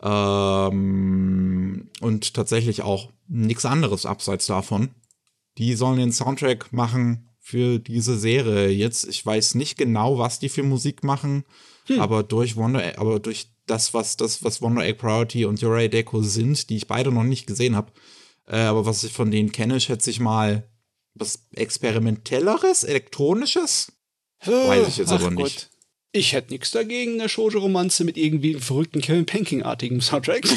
Ähm, 0.00 1.88
und 2.00 2.34
tatsächlich 2.34 2.82
auch 2.82 3.10
nichts 3.26 3.64
anderes 3.64 4.06
abseits 4.06 4.46
davon. 4.46 4.90
Die 5.58 5.74
sollen 5.74 5.98
den 5.98 6.12
Soundtrack 6.12 6.72
machen 6.72 7.28
für 7.40 7.80
diese 7.80 8.16
Serie 8.16 8.68
jetzt. 8.68 9.08
Ich 9.08 9.26
weiß 9.26 9.56
nicht 9.56 9.76
genau, 9.76 10.18
was 10.18 10.38
die 10.38 10.48
für 10.48 10.62
Musik 10.62 11.02
machen, 11.02 11.44
aber 11.98 12.22
durch 12.22 12.56
Wonder 12.56 12.84
Egg, 12.84 12.98
aber 12.98 13.18
durch 13.18 13.48
das, 13.66 13.92
was 13.92 14.16
das, 14.16 14.44
was 14.44 14.62
Wonder 14.62 14.84
Egg 14.84 14.98
Priority 14.98 15.44
und 15.44 15.60
Yurei 15.60 15.88
Deco 15.88 16.22
sind, 16.22 16.70
die 16.70 16.76
ich 16.76 16.86
beide 16.86 17.10
noch 17.10 17.24
nicht 17.24 17.46
gesehen 17.46 17.74
habe, 17.74 17.92
äh, 18.46 18.58
aber 18.58 18.86
was 18.86 19.02
ich 19.02 19.12
von 19.12 19.30
denen 19.30 19.50
kenne, 19.50 19.80
schätze 19.80 20.10
ich 20.10 20.20
mal 20.20 20.69
was 21.14 21.46
experimentelleres, 21.54 22.84
elektronisches. 22.84 23.92
Weiß 24.44 24.88
ich 24.88 24.96
jetzt 24.96 25.12
Ach 25.12 25.20
aber 25.20 25.30
Gott. 25.30 25.44
nicht. 25.44 25.70
Ich 26.12 26.32
hätte 26.32 26.52
nichts 26.52 26.72
dagegen, 26.72 27.20
eine 27.20 27.28
Shoujo-Romanze 27.28 28.04
mit 28.04 28.16
irgendwie 28.16 28.54
einem 28.54 28.62
verrückten 28.62 29.00
Kevin 29.00 29.26
Penking-artigen 29.26 30.00
Soundtrack. 30.00 30.42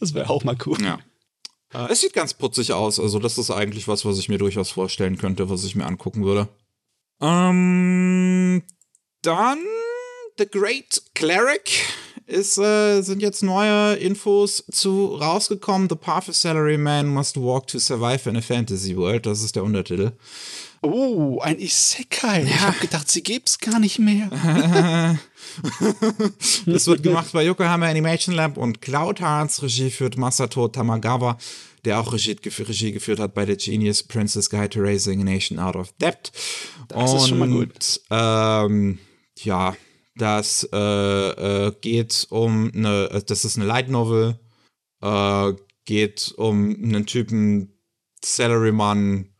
das 0.00 0.14
wäre 0.14 0.28
auch 0.30 0.42
mal 0.42 0.56
cool. 0.66 0.82
Ja. 0.82 0.98
Äh, 1.72 1.92
es 1.92 2.00
sieht 2.00 2.14
ganz 2.14 2.34
putzig 2.34 2.72
aus. 2.72 2.98
Also, 2.98 3.20
das 3.20 3.38
ist 3.38 3.50
eigentlich 3.50 3.86
was, 3.86 4.04
was 4.04 4.18
ich 4.18 4.28
mir 4.28 4.38
durchaus 4.38 4.70
vorstellen 4.70 5.18
könnte, 5.18 5.48
was 5.48 5.64
ich 5.64 5.76
mir 5.76 5.86
angucken 5.86 6.24
würde. 6.24 6.48
Ähm, 7.20 8.64
dann 9.22 9.58
The 10.38 10.46
Great 10.46 11.02
Cleric 11.14 11.86
ist, 12.30 12.58
äh, 12.58 13.02
sind 13.02 13.20
jetzt 13.22 13.42
neue 13.42 13.94
Infos 13.96 14.64
zu 14.70 15.06
rausgekommen. 15.16 15.88
The 15.88 15.96
Path 15.96 16.28
of 16.28 16.36
Salaryman 16.36 17.06
must 17.06 17.36
walk 17.36 17.66
to 17.68 17.78
survive 17.78 18.28
in 18.28 18.36
a 18.36 18.40
fantasy 18.40 18.96
world. 18.96 19.26
Das 19.26 19.42
ist 19.42 19.56
der 19.56 19.64
Untertitel. 19.64 20.12
Oh, 20.82 21.38
ein 21.42 21.58
Isekai. 21.58 22.44
Ich 22.44 22.60
habe 22.60 22.78
gedacht, 22.78 23.10
sie 23.10 23.22
gibt's 23.22 23.58
gar 23.58 23.78
nicht 23.78 23.98
mehr. 23.98 24.30
Das 26.66 26.86
wird 26.86 27.02
gemacht 27.02 27.30
bei 27.32 27.42
Yokohama 27.44 27.86
Animation 27.86 28.34
Lab 28.34 28.56
und 28.56 28.80
Cloud 28.80 29.20
Hearts. 29.20 29.62
Regie 29.62 29.90
führt 29.90 30.16
Masato 30.16 30.68
Tamagawa, 30.68 31.38
der 31.84 31.98
auch 31.98 32.12
Regie, 32.12 32.36
Regie 32.60 32.92
geführt 32.92 33.18
hat 33.18 33.34
bei 33.34 33.44
The 33.46 33.56
Genius 33.56 34.02
Princess 34.02 34.48
Guide 34.48 34.70
to 34.70 34.80
Raising 34.80 35.20
a 35.20 35.24
Nation 35.24 35.58
Out 35.58 35.74
of 35.74 35.92
Debt. 36.00 36.30
Das 36.88 37.14
ist 37.14 37.28
schon 37.28 37.38
mal 37.40 37.48
gut. 37.48 37.72
Und, 37.72 38.00
Ähm, 38.10 38.98
ja, 39.42 39.74
das 40.20 40.68
äh, 40.72 40.76
äh, 40.76 41.72
geht 41.80 42.26
um 42.30 42.70
eine, 42.74 43.10
äh, 43.10 43.22
das 43.22 43.44
ist 43.44 43.56
eine 43.56 43.66
Light 43.66 43.88
Novel, 43.88 44.38
äh, 45.00 45.52
geht 45.84 46.34
um 46.36 46.74
einen 46.74 47.06
Typen, 47.06 47.78
Salaryman, 48.22 49.30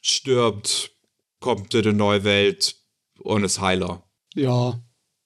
stirbt, 0.00 0.92
kommt 1.40 1.74
in 1.74 1.84
eine 1.84 1.92
neue 1.92 2.24
Welt 2.24 2.76
und 3.18 3.44
ist 3.44 3.60
Heiler. 3.60 4.02
Ja, 4.34 4.80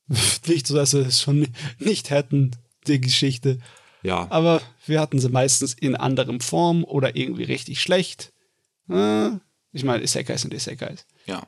nicht 0.47 0.67
so, 0.67 0.75
dass 0.75 0.91
sie 0.91 1.01
es 1.01 1.21
schon 1.21 1.49
nicht 1.79 2.11
hätten, 2.11 2.57
die 2.87 3.01
Geschichte. 3.01 3.59
Ja. 4.03 4.27
Aber 4.31 4.61
wir 4.87 5.01
hatten 5.01 5.19
sie 5.19 5.29
meistens 5.29 5.75
in 5.75 5.97
anderem 5.97 6.41
Form 6.41 6.85
oder 6.85 7.17
irgendwie 7.17 7.45
richtig 7.45 7.81
schlecht. 7.81 8.33
Äh, 8.89 9.31
ich 9.73 9.85
meine, 9.85 10.03
Isekais 10.03 10.43
sind 10.43 10.53
Isekais. 10.53 11.07
Ja. 11.27 11.47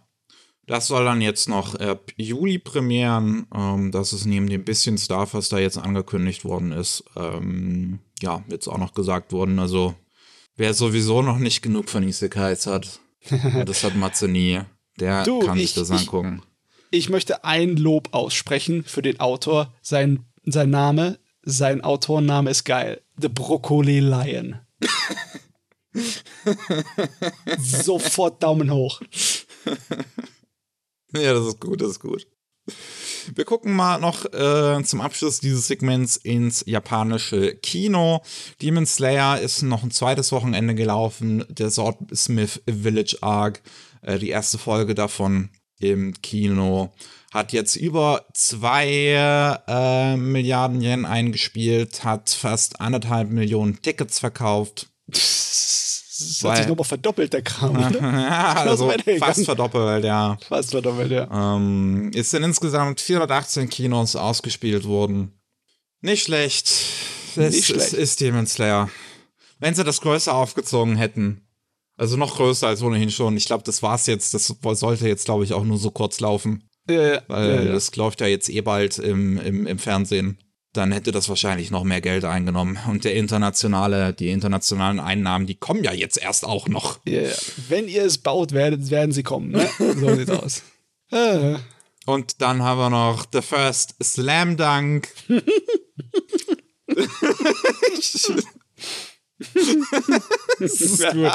Das 0.67 0.89
soll 0.89 1.05
dann 1.05 1.21
jetzt 1.21 1.49
noch 1.49 1.77
äh, 1.77 1.97
Juli 2.17 2.59
premieren. 2.59 3.47
Ähm, 3.55 3.93
das 3.93 4.13
ist 4.13 4.25
neben 4.27 4.49
dem 4.49 4.65
bisschen 4.65 4.99
Stuff, 4.99 5.35
was 5.35 5.49
da 5.49 5.59
jetzt 5.59 5.79
angekündigt 5.79 6.45
worden 6.45 6.73
ist, 6.73 7.05
ähm, 7.17 8.01
ja, 8.21 8.43
jetzt 8.49 8.67
auch 8.67 8.79
noch 8.79 8.93
gesagt 8.93 9.33
worden. 9.33 9.59
Also, 9.61 9.95
wer 10.57 10.75
sowieso 10.75 11.23
noch 11.23 11.39
nicht 11.39 11.63
genug 11.63 11.89
von 11.89 12.03
Isekais 12.03 12.67
hat, 12.67 12.99
das 13.65 13.85
hat 13.85 13.95
Matze 13.97 14.27
nie, 14.27 14.61
der 14.99 15.23
Du, 15.23 15.39
kann 15.41 15.57
ich- 15.57 15.73
sich 15.73 15.75
das 15.75 15.91
ich- 15.91 16.01
angucken. 16.09 16.43
ich 16.91 17.11
möchte 17.11 17.45
ein 17.45 17.77
Lob 17.77 18.09
aussprechen 18.13 18.83
für 18.85 19.03
den 19.03 19.21
Autor. 19.21 19.73
Sein, 19.83 20.25
sein 20.45 20.71
Name, 20.71 21.19
sein 21.43 21.81
Autorenname 21.83 22.51
ist 22.51 22.65
geil. 22.65 23.03
The 23.21 23.29
Broccoli 23.29 24.01
Lion. 24.01 24.59
Sofort 27.59 28.43
Daumen 28.43 28.71
hoch. 28.73 29.01
Ja, 31.23 31.35
das 31.35 31.47
ist 31.47 31.61
gut, 31.61 31.81
das 31.81 31.91
ist 31.93 32.01
gut. 32.01 32.27
Wir 33.35 33.45
gucken 33.45 33.75
mal 33.75 33.99
noch 33.99 34.25
äh, 34.33 34.83
zum 34.85 35.01
Abschluss 35.01 35.41
dieses 35.41 35.67
Segments 35.67 36.17
ins 36.17 36.65
japanische 36.67 37.57
Kino. 37.57 38.23
Demon 38.63 38.87
Slayer 38.87 39.41
ist 39.41 39.63
noch 39.63 39.83
ein 39.83 39.91
zweites 39.91 40.33
Wochenende 40.33 40.75
gelaufen. 40.75 41.45
Der 41.49 41.71
Swordsmith 41.71 42.63
Village 42.67 43.19
Arc, 43.23 43.63
äh, 44.03 44.19
die 44.19 44.31
erste 44.31 44.59
Folge 44.59 44.95
davon 44.95 45.51
im 45.79 46.15
Kino, 46.23 46.93
hat 47.33 47.53
jetzt 47.53 47.77
über 47.77 48.27
zwei 48.33 49.15
äh, 49.67 50.17
Milliarden 50.17 50.81
Yen 50.81 51.05
eingespielt, 51.05 52.05
hat 52.05 52.31
fast 52.31 52.81
anderthalb 52.81 53.31
Millionen 53.31 53.81
Tickets 53.83 54.19
verkauft. 54.19 54.89
Das 56.19 56.43
hat 56.45 56.57
sich 56.59 56.67
nochmal 56.67 56.85
verdoppelt, 56.85 57.33
der 57.33 57.43
Kram. 57.43 57.77
Oder? 57.77 58.01
ja, 58.01 58.55
also 58.55 58.93
fast 59.19 59.45
verdoppelt, 59.45 60.05
ja. 60.05 60.37
Fast 60.49 60.71
verdoppelt, 60.71 61.11
ja. 61.11 61.57
Ähm, 61.57 62.11
ist 62.15 62.33
in 62.35 62.43
insgesamt 62.43 63.01
418 63.01 63.69
Kinos 63.69 64.17
ausgespielt 64.17 64.85
worden. 64.85 65.33
Nicht 66.01 66.25
schlecht. 66.25 66.71
Das 67.35 67.55
Nicht 67.55 67.67
schlecht. 67.67 67.93
Ist, 67.93 67.95
ist 67.95 68.21
Demon 68.21 68.47
Slayer. 68.47 68.89
Wenn 69.59 69.75
sie 69.75 69.85
das 69.85 70.01
größer 70.01 70.35
aufgezogen 70.35 70.97
hätten. 70.97 71.43
Also 71.97 72.17
noch 72.17 72.37
größer 72.37 72.69
als 72.69 72.83
ohnehin 72.83 73.11
schon. 73.11 73.37
Ich 73.37 73.47
glaube, 73.47 73.65
das 73.65 73.83
war's 73.83 74.07
jetzt. 74.07 74.35
Das 74.35 74.55
sollte 74.63 75.09
jetzt, 75.09 75.25
glaube 75.25 75.45
ich, 75.45 75.55
auch 75.55 75.65
nur 75.65 75.79
so 75.79 75.91
kurz 75.91 76.21
laufen. 76.21 76.69
Ja, 76.89 77.23
Weil 77.27 77.51
ja, 77.51 77.63
ja. 77.63 77.73
das 77.73 77.95
läuft 77.97 78.21
ja 78.21 78.27
jetzt 78.27 78.49
eh 78.49 78.61
bald 78.61 78.99
im, 78.99 79.39
im, 79.39 79.67
im 79.67 79.79
Fernsehen. 79.79 80.39
Dann 80.77 80.93
hätte 80.93 81.11
das 81.11 81.29
wahrscheinlich 81.31 81.71
noch 81.71 81.85
mehr 81.85 82.03
Geld 82.03 82.27
eingenommen. 82.27 82.79
Und 82.87 83.05
der 83.05 83.15
internationale, 83.15 84.13
die 84.13 84.29
internationalen 84.29 85.01
Einnahmen, 85.01 85.47
die 85.47 85.55
kommen 85.55 85.83
ja 85.83 85.93
jetzt 85.93 86.19
erst 86.19 86.45
auch 86.45 86.69
noch. 86.69 86.99
Ja. 87.07 87.31
Wenn 87.69 87.89
ihr 87.89 88.05
es 88.05 88.19
baut, 88.19 88.53
werdet, 88.53 88.91
werden 88.91 89.13
sie 89.13 89.23
kommen. 89.23 89.53
Ne? 89.53 89.67
So 89.79 90.15
sieht's 90.15 90.31
aus. 90.31 90.63
Und 92.05 92.43
dann 92.43 92.63
haben 92.63 92.79
wir 92.79 92.91
noch 92.91 93.25
The 93.33 93.41
First 93.41 93.95
Slam 94.03 94.59
Dunk. 94.59 95.09
das 95.29 95.43
ist 100.61 101.13
gut. 101.13 101.33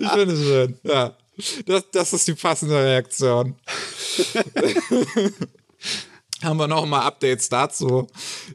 Ich 0.00 0.10
finde 0.10 0.34
es 0.34 0.40
schön. 0.40 0.80
Ja. 0.82 1.16
Das, 1.66 1.84
das 1.92 2.12
ist 2.12 2.26
die 2.26 2.34
passende 2.34 2.74
Reaktion. 2.76 3.54
haben 6.44 6.58
wir 6.58 6.68
noch 6.68 6.86
mal 6.86 7.02
Updates 7.02 7.48
dazu. 7.48 8.08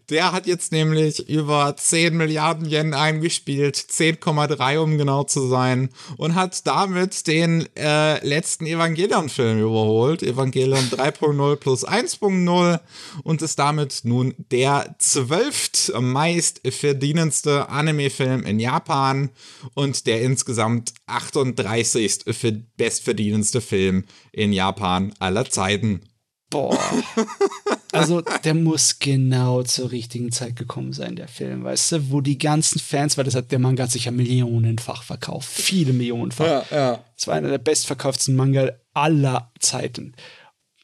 Der 0.10 0.32
hat 0.32 0.48
jetzt 0.48 0.72
nämlich 0.72 1.30
über 1.30 1.76
10 1.76 2.16
Milliarden 2.16 2.66
Yen 2.70 2.94
eingespielt, 2.94 3.76
10,3 3.76 4.78
um 4.80 4.98
genau 4.98 5.24
zu 5.24 5.48
sein, 5.48 5.90
und 6.18 6.36
hat 6.36 6.66
damit 6.68 7.28
den 7.28 7.68
äh, 7.76 8.26
letzten 8.26 8.66
Evangelion-Film 8.66 9.62
überholt, 9.62 10.24
Evangelion 10.24 10.86
3.0 10.90 11.56
plus 11.58 11.88
1.0, 11.88 12.80
und 13.24 13.42
ist 13.42 13.60
damit 13.60 14.02
nun 14.04 14.34
der 14.52 14.96
zwölft 15.00 15.92
meist 16.00 16.62
verdienendste 16.68 17.70
Anime-Film 17.70 18.44
in 18.44 18.60
Japan 18.60 19.30
und 19.74 20.06
der 20.08 20.22
insgesamt 20.22 20.94
38. 21.08 22.26
für 22.32 22.52
bestverdienendste 22.52 23.62
Film 23.62 24.06
in 24.32 24.54
Japan 24.54 25.14
aller 25.20 25.50
Zeiten. 25.50 26.02
boah. 26.50 26.78
Also, 28.00 28.22
der 28.44 28.54
muss 28.54 29.00
genau 29.00 29.64
zur 29.64 29.92
richtigen 29.92 30.32
Zeit 30.32 30.56
gekommen 30.56 30.94
sein, 30.94 31.16
der 31.16 31.28
Film, 31.28 31.64
weißt 31.64 31.92
du, 31.92 32.12
wo 32.12 32.22
die 32.22 32.38
ganzen 32.38 32.80
Fans, 32.80 33.18
weil 33.18 33.26
das 33.26 33.36
hat 33.36 33.52
der 33.52 33.60
Manga 33.60 33.84
hat 33.84 33.92
sich 33.92 34.06
ja 34.06 34.12
millionenfach 34.12 35.04
verkauft, 35.04 35.50
viele 35.50 35.94
Millionenfach. 35.94 36.70
ja. 36.72 37.04
Es 37.18 37.28
war 37.28 37.36
einer 37.36 37.50
der 37.50 37.58
bestverkauften 37.58 38.36
Manga 38.36 38.72
aller 38.94 39.52
Zeiten. 39.60 40.14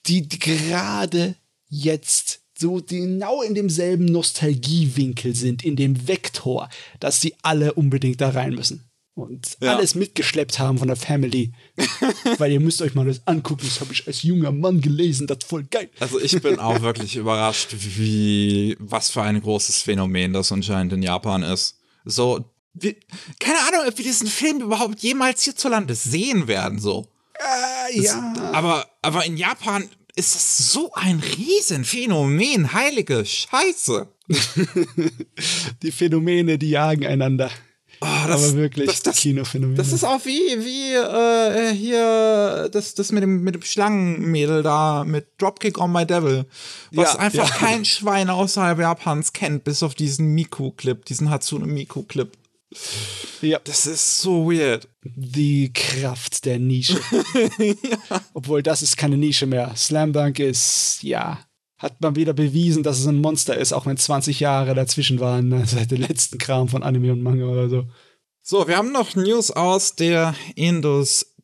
Die 0.08 0.28
gerade 0.28 1.36
jetzt 1.70 2.42
so 2.58 2.82
genau 2.88 3.42
in 3.42 3.56
demselben 3.56 4.06
Nostalgiewinkel 4.06 5.36
sind, 5.36 5.64
in 5.64 5.76
dem 5.76 6.08
Vektor, 6.08 6.70
dass 7.00 7.22
sie 7.22 7.36
alle 7.42 7.74
unbedingt 7.74 8.22
da 8.22 8.30
rein 8.30 8.54
müssen. 8.54 8.90
Und 9.16 9.58
Ja. 9.62 9.76
alles 9.76 9.94
mitgeschleppt 9.94 10.58
haben 10.58 10.80
von 10.80 10.88
der 10.88 10.98
Family. 10.98 11.52
Weil 12.40 12.52
ihr 12.52 12.60
müsst 12.60 12.82
euch 12.82 12.96
mal 12.96 13.06
das 13.06 13.22
angucken, 13.28 13.62
das 13.66 13.80
habe 13.80 13.94
ich 13.94 14.08
als 14.08 14.24
junger 14.24 14.52
Mann 14.52 14.82
gelesen, 14.82 15.28
das 15.28 15.38
ist 15.40 15.48
voll 15.48 15.64
geil. 15.66 15.90
Also 16.00 16.20
ich 16.20 16.42
bin 16.42 16.58
auch 16.60 16.82
wirklich 16.82 17.16
überrascht, 17.16 17.70
wie, 17.74 18.76
was 18.80 19.12
für 19.12 19.22
ein 19.22 19.40
großes 19.40 19.82
Phänomen 19.84 20.34
das 20.34 20.52
anscheinend 20.52 20.94
in 20.94 21.04
Japan 21.04 21.44
ist. 21.44 21.78
So, 22.06 22.44
wie, 22.74 22.98
keine 23.40 23.60
Ahnung, 23.68 23.88
ob 23.88 23.96
wir 23.98 24.04
diesen 24.04 24.28
Film 24.28 24.62
überhaupt 24.62 25.00
jemals 25.02 25.44
hierzulande 25.44 25.94
sehen 25.94 26.48
werden, 26.48 26.80
so. 26.80 27.08
Äh, 27.92 28.00
ja. 28.02 28.34
Aber, 28.52 28.88
aber 29.04 29.26
in 29.26 29.38
Japan 29.38 29.88
ist 30.16 30.36
es 30.36 30.72
so 30.72 30.92
ein 30.94 31.20
Riesenphänomen, 31.20 32.74
heilige 32.74 33.24
Scheiße. 33.26 34.08
Die 35.84 35.92
Phänomene, 35.92 36.58
die 36.58 36.70
jagen 36.70 37.06
einander. 37.06 37.52
Oh, 38.04 38.28
das, 38.28 38.44
Aber 38.50 38.58
wirklich, 38.58 38.88
das, 38.88 39.02
das, 39.02 39.18
Kinophänomene. 39.18 39.78
das 39.78 39.94
ist 39.94 40.04
auch 40.04 40.26
wie, 40.26 40.40
wie 40.66 40.94
äh, 40.94 41.74
hier 41.74 42.70
das, 42.70 42.96
das 42.96 43.14
mit, 43.14 43.24
dem, 43.24 43.44
mit 43.44 43.56
dem 43.56 43.62
Schlangenmädel 43.62 44.62
da, 44.62 45.06
mit 45.06 45.28
Dropkick 45.38 45.78
on 45.80 45.92
My 45.94 46.06
Devil, 46.06 46.46
was 46.92 47.14
Ja, 47.14 47.20
einfach 47.20 47.50
ja. 47.50 47.56
kein 47.56 47.86
Schwein 47.86 48.30
außerhalb 48.30 48.78
Japans 48.80 49.32
kennt, 49.32 49.64
bis 49.64 49.84
auf 49.84 49.96
diesen 49.96 50.34
Miku-Clip, 50.34 51.06
diesen 51.06 51.30
Hatsune 51.30 51.66
Miku-Clip. 51.66 52.30
ja. 53.42 53.60
Das 53.64 53.86
ist 53.86 54.20
so 54.20 54.52
weird. 54.52 54.90
die 55.04 55.72
Kraft 55.72 56.44
der 56.44 56.60
Nische. 56.60 57.00
Obwohl 58.34 58.64
das 58.64 58.82
ist 58.82 58.98
keine 58.98 59.16
Nische 59.16 59.46
mehr. 59.46 59.74
Slam 59.78 60.12
Dunk 60.12 60.40
ist, 60.40 61.00
ja, 61.04 61.40
hat 61.84 62.00
man 62.00 62.16
wieder 62.16 62.34
bewiesen, 62.34 62.82
dass 62.82 63.00
es 63.00 63.08
ein 63.08 63.20
Monster 63.20 63.58
ist, 63.58 63.74
auch 63.74 63.86
wenn 63.86 63.98
20 63.98 64.40
Jahre 64.40 64.74
dazwischen 64.74 65.20
waren, 65.20 65.50
ne, 65.50 65.64
seit 65.68 65.92
dem 65.92 66.02
letzten 66.02 66.38
Kram 66.38 66.70
von 66.70 66.82
Anime 66.82 67.12
und 67.12 67.22
Manga 67.22 67.46
oder 67.46 67.70
so. 67.70 67.86
So, 68.42 68.68
wir 68.68 68.78
haben 68.78 68.92
noch 68.92 69.16
News 69.16 69.52
aus 69.52 69.96
der 69.96 70.34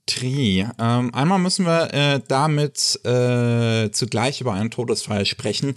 Industrie. 0.10 0.66
Ähm, 0.80 1.14
einmal 1.14 1.40
müssen 1.40 1.66
wir 1.66 1.94
äh, 1.94 2.20
damit 2.28 3.00
äh, 3.06 3.92
zugleich 3.92 4.42
über 4.42 4.54
einen 4.54 4.72
Todesfall 4.72 5.26
sprechen, 5.26 5.76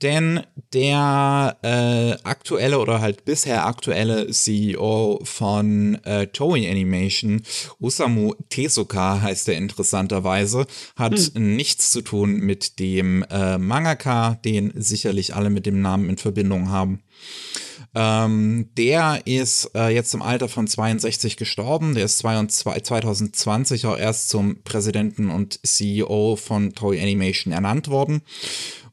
denn 0.00 0.40
der 0.72 1.56
äh, 1.62 2.12
aktuelle 2.26 2.78
oder 2.78 3.00
halt 3.00 3.24
bisher 3.24 3.66
aktuelle 3.66 4.30
CEO 4.30 5.20
von 5.24 5.96
äh, 6.04 6.26
Toei 6.28 6.70
Animation, 6.70 7.42
Osamu 7.78 8.34
Tezuka 8.48 9.20
heißt 9.20 9.48
er 9.48 9.56
interessanterweise, 9.56 10.66
hat 10.96 11.32
nichts 11.34 11.90
zu 11.90 12.00
tun 12.00 12.36
mit 12.36 12.78
dem 12.78 13.22
äh, 13.30 13.58
Mangaka, 13.58 14.36
den 14.44 14.72
sicherlich 14.74 15.34
alle 15.34 15.50
mit 15.50 15.66
dem 15.66 15.82
Namen 15.82 16.08
in 16.08 16.16
Verbindung 16.16 16.70
haben. 16.70 17.02
Ähm, 17.94 18.70
der 18.76 19.22
ist 19.24 19.70
äh, 19.74 19.88
jetzt 19.88 20.14
im 20.14 20.22
Alter 20.22 20.48
von 20.48 20.66
62 20.66 21.36
gestorben. 21.36 21.94
Der 21.94 22.04
ist 22.04 22.18
22 22.18 22.84
2020 22.84 23.86
auch 23.86 23.96
erst 23.96 24.28
zum 24.28 24.62
Präsidenten 24.62 25.30
und 25.30 25.60
CEO 25.64 26.36
von 26.36 26.72
Toei 26.74 27.00
Animation 27.00 27.52
ernannt 27.52 27.88
worden. 27.88 28.22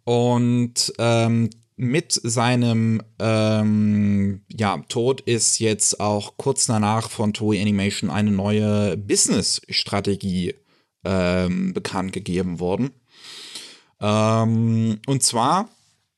Und 0.04 0.94
ähm, 1.00 1.50
mit 1.78 2.12
seinem 2.12 3.02
ähm, 3.18 4.42
ja, 4.48 4.78
Tod 4.88 5.22
ist 5.22 5.58
jetzt 5.60 6.00
auch 6.00 6.38
kurz 6.38 6.68
danach 6.68 7.10
von 7.10 7.34
Toei 7.34 7.60
Animation 7.60 8.12
eine 8.12 8.32
neue 8.32 8.98
Business-Strategie 8.98 10.54
ähm, 11.04 11.74
bekannt 11.74 12.14
gegeben 12.14 12.60
worden. 12.60 12.92
Ähm, 14.00 15.00
und 15.08 15.24
zwar 15.24 15.70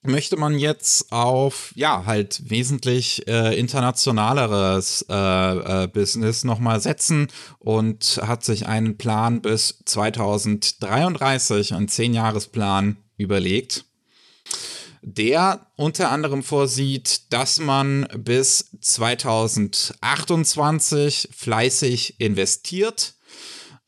möchte 0.03 0.37
man 0.37 0.57
jetzt 0.57 1.11
auf, 1.11 1.73
ja, 1.75 2.05
halt 2.05 2.49
wesentlich 2.49 3.27
äh, 3.27 3.57
internationaleres 3.57 5.05
äh, 5.09 5.83
äh, 5.83 5.87
Business 5.87 6.43
nochmal 6.43 6.79
setzen 6.81 7.27
und 7.59 8.19
hat 8.25 8.43
sich 8.43 8.67
einen 8.67 8.97
Plan 8.97 9.41
bis 9.41 9.79
2033, 9.85 11.73
einen 11.73 11.87
10-Jahres-Plan 11.87 12.97
überlegt, 13.17 13.85
der 15.01 15.65
unter 15.75 16.11
anderem 16.11 16.43
vorsieht, 16.43 17.33
dass 17.33 17.57
man 17.59 18.07
bis 18.17 18.69
2028 18.79 21.29
fleißig 21.35 22.19
investiert, 22.19 23.15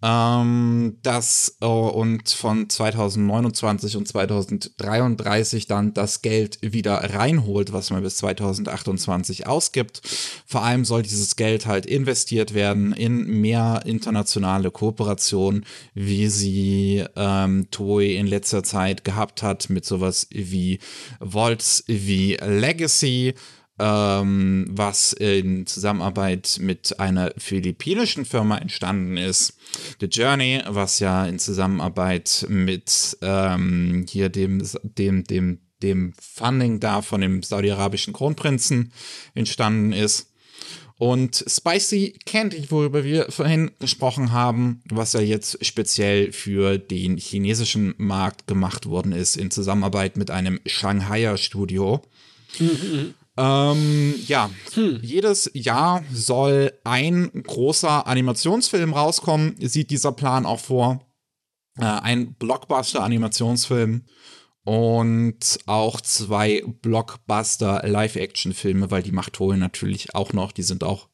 Ähm, 0.03 0.97
das 1.03 1.57
äh, 1.61 1.65
und 1.65 2.29
von 2.29 2.69
2029 2.69 3.95
und 3.95 4.07
2033 4.07 5.67
dann 5.67 5.93
das 5.93 6.21
Geld 6.21 6.59
wieder 6.61 6.95
reinholt, 6.95 7.71
was 7.71 7.91
man 7.91 8.03
bis 8.03 8.17
2028 8.17 9.47
ausgibt. 9.47 10.01
Vor 10.45 10.63
allem 10.63 10.83
soll 10.83 11.01
dieses 11.01 11.37
Geld 11.37 11.65
halt 11.65 11.85
investiert 11.85 12.53
werden 12.53 12.91
in 12.91 13.25
mehr 13.41 13.83
internationale 13.85 14.69
Kooperation, 14.69 15.65
wie 15.93 16.27
sie 16.27 17.05
ähm, 17.15 17.67
Toei 17.71 18.15
in 18.15 18.27
letzter 18.27 18.63
Zeit 18.63 19.05
gehabt 19.05 19.43
hat 19.43 19.69
mit 19.69 19.85
sowas 19.85 20.27
wie 20.29 20.79
Volts 21.21 21.83
wie 21.87 22.35
Legacy 22.35 23.33
ähm, 23.77 24.67
was 24.69 25.13
in 25.13 25.67
Zusammenarbeit 25.67 26.57
mit 26.61 26.99
einer 26.99 27.33
philippinischen 27.37 28.25
Firma 28.25 28.57
entstanden 28.57 29.17
ist. 29.17 29.57
The 29.99 30.07
Journey, 30.07 30.61
was 30.67 30.99
ja 30.99 31.25
in 31.25 31.39
Zusammenarbeit 31.39 32.45
mit 32.47 33.17
ähm, 33.21 34.05
hier 34.09 34.29
dem, 34.29 34.63
dem, 34.83 35.23
dem, 35.25 35.59
dem 35.83 36.13
Funding 36.19 36.79
da 36.79 37.01
von 37.01 37.21
dem 37.21 37.43
saudi-arabischen 37.43 38.13
Kronprinzen 38.13 38.93
entstanden 39.33 39.91
ist. 39.91 40.31
Und 40.97 41.43
Spicy 41.45 42.17
Candy, 42.25 42.71
worüber 42.71 43.03
wir 43.03 43.29
vorhin 43.29 43.71
gesprochen 43.79 44.31
haben, 44.31 44.81
was 44.89 45.11
ja 45.11 45.19
jetzt 45.19 45.63
speziell 45.65 46.31
für 46.31 46.77
den 46.77 47.17
chinesischen 47.17 47.93
Markt 47.97 48.47
gemacht 48.47 48.85
worden 48.85 49.11
ist, 49.11 49.35
in 49.35 49.51
Zusammenarbeit 49.51 50.15
mit 50.15 50.31
einem 50.31 50.61
Shanghaier 50.65 51.35
Studio. 51.35 52.01
Mhm. 52.59 53.13
Ähm, 53.37 54.15
ja, 54.27 54.49
hm. 54.73 54.99
jedes 55.01 55.51
Jahr 55.53 56.05
soll 56.13 56.71
ein 56.85 57.29
großer 57.33 58.07
Animationsfilm 58.07 58.93
rauskommen, 58.93 59.57
sieht 59.59 59.89
dieser 59.89 60.13
Plan 60.13 60.45
auch 60.45 60.61
vor. 60.61 61.05
Äh, 61.77 61.83
ein 61.83 62.35
Blockbuster-Animationsfilm 62.35 64.05
und 64.63 65.59
auch 65.65 65.99
zwei 65.99 66.63
Blockbuster-Live-Action-Filme, 66.81 68.89
weil 68.89 69.03
die 69.03 69.11
macht 69.11 69.33
Toei 69.33 69.57
natürlich 69.57 70.15
auch 70.15 70.31
noch. 70.31 70.53
Die 70.53 70.63
sind 70.63 70.85
auch, 70.85 71.09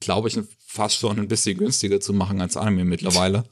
glaube 0.00 0.28
ich, 0.28 0.38
fast 0.66 0.96
schon 0.96 1.18
ein 1.18 1.28
bisschen 1.28 1.58
günstiger 1.58 2.00
zu 2.00 2.14
machen 2.14 2.40
als 2.40 2.56
Anime 2.56 2.86
mittlerweile. 2.86 3.44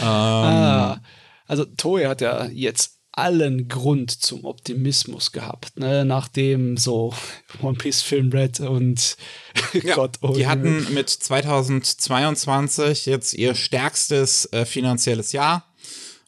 ähm, 0.00 0.06
ah, 0.06 1.00
also 1.46 1.64
Toei 1.64 2.06
hat 2.06 2.20
ja 2.20 2.46
jetzt 2.46 2.95
allen 3.16 3.66
Grund 3.66 4.10
zum 4.10 4.44
Optimismus 4.44 5.32
gehabt, 5.32 5.78
ne? 5.78 6.04
nachdem 6.04 6.76
so 6.76 7.14
One 7.62 7.76
Piece 7.76 8.02
Film 8.02 8.30
Red 8.30 8.60
und 8.60 9.16
ja, 9.72 9.94
Gott 9.94 10.18
oh 10.20 10.34
Die 10.34 10.46
hatten 10.46 10.86
mit 10.92 11.08
2022 11.08 13.06
jetzt 13.06 13.32
ihr 13.34 13.54
stärkstes 13.54 14.52
äh, 14.52 14.64
finanzielles 14.64 15.32
Jahr. 15.32 15.64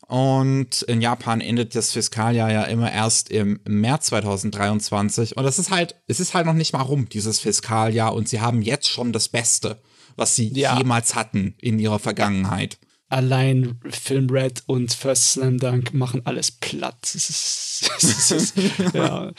Und 0.08 0.80
in 0.82 1.02
Japan 1.02 1.42
endet 1.42 1.74
das 1.74 1.92
Fiskaljahr 1.92 2.50
ja 2.50 2.62
immer 2.62 2.90
erst 2.90 3.28
im 3.28 3.60
März 3.68 4.06
2023. 4.06 5.36
Und 5.36 5.44
es 5.44 5.58
ist 5.58 5.70
halt, 5.70 5.96
es 6.06 6.18
ist 6.18 6.32
halt 6.32 6.46
noch 6.46 6.54
nicht 6.54 6.72
mal 6.72 6.80
rum, 6.80 7.10
dieses 7.10 7.38
Fiskaljahr. 7.38 8.14
Und 8.14 8.26
sie 8.26 8.40
haben 8.40 8.62
jetzt 8.62 8.88
schon 8.88 9.12
das 9.12 9.28
Beste, 9.28 9.82
was 10.16 10.34
sie 10.34 10.48
ja. 10.54 10.78
jemals 10.78 11.14
hatten 11.14 11.54
in 11.60 11.78
ihrer 11.78 11.98
Vergangenheit 11.98 12.78
allein 13.08 13.80
Film 13.90 14.28
Red 14.30 14.62
und 14.66 14.92
First 14.92 15.32
Slam 15.32 15.58
Dunk 15.58 15.94
machen 15.94 16.22
alles 16.24 16.50
platt. 16.50 16.96
Ja. 18.92 19.32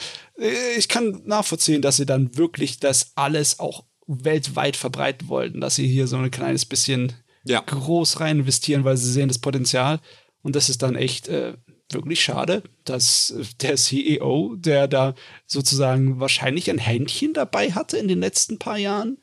Ich 0.76 0.88
kann 0.88 1.22
nachvollziehen, 1.26 1.82
dass 1.82 1.96
sie 1.96 2.06
dann 2.06 2.36
wirklich 2.36 2.80
das 2.80 3.12
alles 3.14 3.58
auch 3.58 3.84
weltweit 4.06 4.76
verbreiten 4.76 5.28
wollten, 5.28 5.60
dass 5.60 5.76
sie 5.76 5.86
hier 5.86 6.06
so 6.06 6.16
ein 6.16 6.30
kleines 6.30 6.64
bisschen 6.64 7.12
ja. 7.44 7.60
groß 7.60 8.20
rein 8.20 8.40
investieren, 8.40 8.84
weil 8.84 8.96
sie 8.96 9.12
sehen 9.12 9.28
das 9.28 9.38
Potenzial. 9.38 10.00
Und 10.42 10.56
das 10.56 10.70
ist 10.70 10.82
dann 10.82 10.96
echt 10.96 11.28
äh, 11.28 11.54
wirklich 11.90 12.22
schade, 12.22 12.62
dass 12.84 13.34
der 13.60 13.76
CEO, 13.76 14.56
der 14.56 14.88
da 14.88 15.14
sozusagen 15.46 16.18
wahrscheinlich 16.18 16.70
ein 16.70 16.78
Händchen 16.78 17.34
dabei 17.34 17.72
hatte 17.72 17.98
in 17.98 18.08
den 18.08 18.20
letzten 18.20 18.58
paar 18.58 18.78
Jahren, 18.78 19.18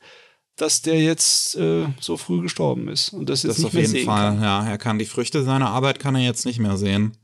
dass 0.58 0.82
der 0.82 1.00
jetzt 1.00 1.56
äh, 1.56 1.86
so 2.00 2.16
früh 2.16 2.42
gestorben 2.42 2.88
ist 2.88 3.12
und 3.12 3.28
das 3.30 3.42
jetzt 3.42 3.50
das 3.50 3.58
nicht 3.58 3.66
auf 3.66 3.72
mehr 3.72 3.82
jeden 3.82 3.92
sehen 3.92 4.06
Fall. 4.06 4.32
Kann. 4.32 4.42
Ja, 4.42 4.68
er 4.68 4.78
kann 4.78 4.98
die 4.98 5.06
Früchte 5.06 5.42
seiner 5.42 5.70
Arbeit 5.70 5.98
kann 5.98 6.14
er 6.14 6.22
jetzt 6.22 6.44
nicht 6.44 6.58
mehr 6.58 6.76
sehen. 6.76 7.16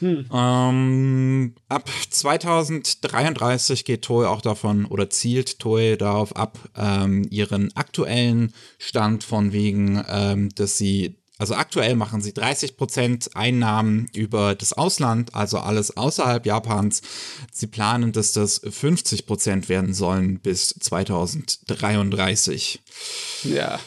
Hm. 0.00 0.26
Ähm, 0.32 1.54
ab 1.68 1.88
2033 2.10 3.84
geht 3.84 4.02
Toei 4.02 4.26
auch 4.26 4.40
davon 4.40 4.86
oder 4.86 5.10
zielt 5.10 5.58
Toei 5.58 5.96
darauf 5.96 6.34
ab, 6.36 6.58
ähm, 6.76 7.26
ihren 7.30 7.74
aktuellen 7.76 8.52
Stand 8.78 9.24
von 9.24 9.52
wegen, 9.52 10.02
ähm, 10.08 10.48
dass 10.54 10.78
sie 10.78 11.19
also 11.40 11.54
aktuell 11.54 11.96
machen 11.96 12.20
sie 12.20 12.32
30% 12.32 13.34
Einnahmen 13.34 14.08
über 14.12 14.54
das 14.54 14.74
Ausland, 14.74 15.34
also 15.34 15.58
alles 15.58 15.96
außerhalb 15.96 16.44
Japans. 16.44 17.00
Sie 17.50 17.66
planen, 17.66 18.12
dass 18.12 18.32
das 18.32 18.62
50% 18.62 19.70
werden 19.70 19.94
sollen 19.94 20.40
bis 20.40 20.74
2033. 20.78 22.80
Ja. 23.44 23.80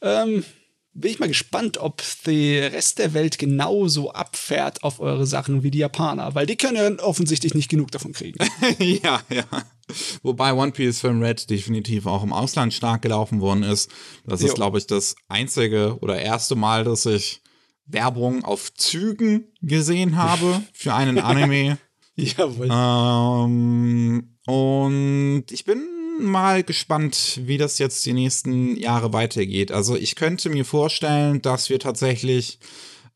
Ähm, 0.00 0.46
bin 0.94 1.10
ich 1.10 1.18
mal 1.18 1.28
gespannt, 1.28 1.76
ob 1.76 2.02
der 2.24 2.72
Rest 2.72 2.98
der 2.98 3.12
Welt 3.12 3.38
genauso 3.38 4.12
abfährt 4.12 4.82
auf 4.82 4.98
eure 4.98 5.26
Sachen 5.26 5.62
wie 5.62 5.70
die 5.70 5.78
Japaner, 5.78 6.34
weil 6.34 6.46
die 6.46 6.56
können 6.56 6.76
ja 6.76 7.04
offensichtlich 7.04 7.52
nicht 7.52 7.68
genug 7.68 7.90
davon 7.90 8.14
kriegen. 8.14 8.38
ja, 8.78 9.20
ja. 9.28 9.44
Wobei 10.22 10.52
One 10.52 10.72
Piece 10.72 11.00
Film 11.00 11.22
Red 11.22 11.48
definitiv 11.50 12.06
auch 12.06 12.22
im 12.22 12.32
Ausland 12.32 12.72
stark 12.72 13.02
gelaufen 13.02 13.40
worden 13.40 13.62
ist. 13.62 13.90
Das 14.26 14.40
jo. 14.40 14.48
ist, 14.48 14.54
glaube 14.54 14.78
ich, 14.78 14.86
das 14.86 15.14
einzige 15.28 15.98
oder 16.00 16.20
erste 16.20 16.56
Mal, 16.56 16.84
dass 16.84 17.06
ich 17.06 17.42
Werbung 17.86 18.44
auf 18.44 18.72
Zügen 18.74 19.52
gesehen 19.60 20.16
habe 20.16 20.62
für 20.72 20.94
einen 20.94 21.18
Anime. 21.18 21.78
Jawohl. 22.16 22.68
Ähm, 22.70 24.36
und 24.46 25.44
ich 25.50 25.64
bin 25.64 25.88
mal 26.20 26.62
gespannt, 26.62 27.40
wie 27.44 27.58
das 27.58 27.78
jetzt 27.78 28.04
die 28.04 28.12
nächsten 28.12 28.76
Jahre 28.76 29.12
weitergeht. 29.12 29.72
Also 29.72 29.96
ich 29.96 30.14
könnte 30.14 30.50
mir 30.50 30.64
vorstellen, 30.64 31.40
dass 31.42 31.70
wir 31.70 31.78
tatsächlich 31.78 32.58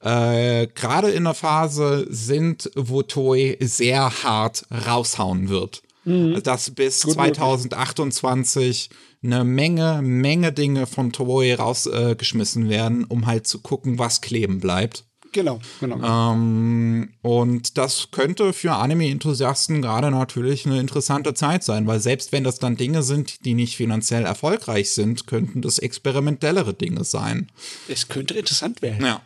äh, 0.00 0.66
gerade 0.68 1.10
in 1.10 1.24
der 1.24 1.34
Phase 1.34 2.06
sind, 2.08 2.70
wo 2.74 3.02
Toei 3.02 3.56
sehr 3.60 4.22
hart 4.22 4.66
raushauen 4.70 5.48
wird. 5.48 5.82
Mhm. 6.06 6.30
Also, 6.30 6.40
dass 6.40 6.70
bis 6.70 7.02
Gut 7.02 7.14
2028 7.14 8.90
eine 9.22 9.44
Menge, 9.44 10.00
Menge 10.02 10.52
Dinge 10.52 10.86
von 10.86 11.12
Toei 11.12 11.54
rausgeschmissen 11.54 12.66
äh, 12.66 12.70
werden, 12.70 13.04
um 13.04 13.26
halt 13.26 13.46
zu 13.46 13.60
gucken, 13.60 13.98
was 13.98 14.20
kleben 14.20 14.60
bleibt. 14.60 15.04
Genau, 15.32 15.60
genau. 15.80 16.32
Ähm, 16.32 17.10
und 17.20 17.76
das 17.76 18.10
könnte 18.10 18.52
für 18.54 18.72
Anime-Enthusiasten 18.72 19.82
gerade 19.82 20.10
natürlich 20.10 20.64
eine 20.64 20.80
interessante 20.80 21.34
Zeit 21.34 21.62
sein, 21.64 21.86
weil 21.86 22.00
selbst 22.00 22.32
wenn 22.32 22.44
das 22.44 22.58
dann 22.58 22.76
Dinge 22.76 23.02
sind, 23.02 23.44
die 23.44 23.52
nicht 23.52 23.76
finanziell 23.76 24.24
erfolgreich 24.24 24.92
sind, 24.92 25.26
könnten 25.26 25.60
das 25.60 25.78
experimentellere 25.78 26.72
Dinge 26.72 27.04
sein. 27.04 27.50
Es 27.88 28.08
könnte 28.08 28.34
interessant 28.34 28.80
werden. 28.80 29.04
Ja. 29.04 29.20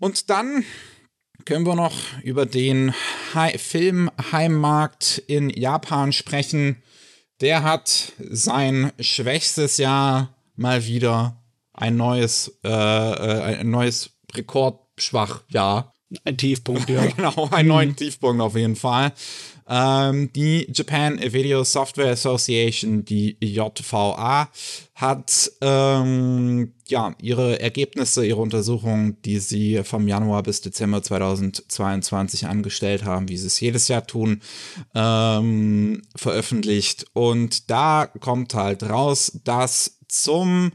Und 0.00 0.28
dann 0.28 0.64
können 1.44 1.66
wir 1.66 1.74
noch 1.74 1.94
über 2.22 2.46
den 2.46 2.94
Filmheimmarkt 3.56 5.18
in 5.26 5.50
Japan 5.50 6.12
sprechen. 6.12 6.82
Der 7.40 7.62
hat 7.62 8.12
sein 8.18 8.92
schwächstes 9.00 9.76
Jahr 9.76 10.34
mal 10.56 10.86
wieder 10.86 11.42
ein 11.72 11.96
neues, 11.96 12.58
äh, 12.64 12.68
äh 12.68 13.58
ein 13.58 13.70
neues 13.70 14.10
Rekord 14.34 14.80
schwach, 14.98 15.42
ja. 15.48 15.92
Ein 16.24 16.36
Tiefpunkt, 16.36 16.88
ja. 16.88 17.06
genau, 17.16 17.48
einen 17.50 17.68
neuen 17.68 17.90
mhm. 17.90 17.96
Tiefpunkt 17.96 18.40
auf 18.40 18.56
jeden 18.56 18.76
Fall. 18.76 19.12
Ähm, 19.68 20.30
die 20.34 20.70
Japan 20.72 21.18
Video 21.32 21.64
Software 21.64 22.12
Association, 22.12 23.04
die 23.04 23.36
JVA, 23.40 24.50
hat 24.94 25.50
ähm, 25.60 26.74
ja 26.86 27.14
ihre 27.20 27.60
Ergebnisse, 27.60 28.26
ihre 28.26 28.40
Untersuchungen, 28.40 29.20
die 29.22 29.38
sie 29.38 29.82
vom 29.84 30.06
Januar 30.06 30.42
bis 30.42 30.60
Dezember 30.60 31.02
2022 31.02 32.46
angestellt 32.46 33.04
haben, 33.04 33.28
wie 33.28 33.38
sie 33.38 33.46
es 33.46 33.60
jedes 33.60 33.88
Jahr 33.88 34.06
tun, 34.06 34.42
ähm, 34.94 36.02
veröffentlicht. 36.14 37.06
Und 37.14 37.70
da 37.70 38.06
kommt 38.06 38.54
halt 38.54 38.82
raus, 38.82 39.40
dass 39.44 39.98
zum 40.08 40.72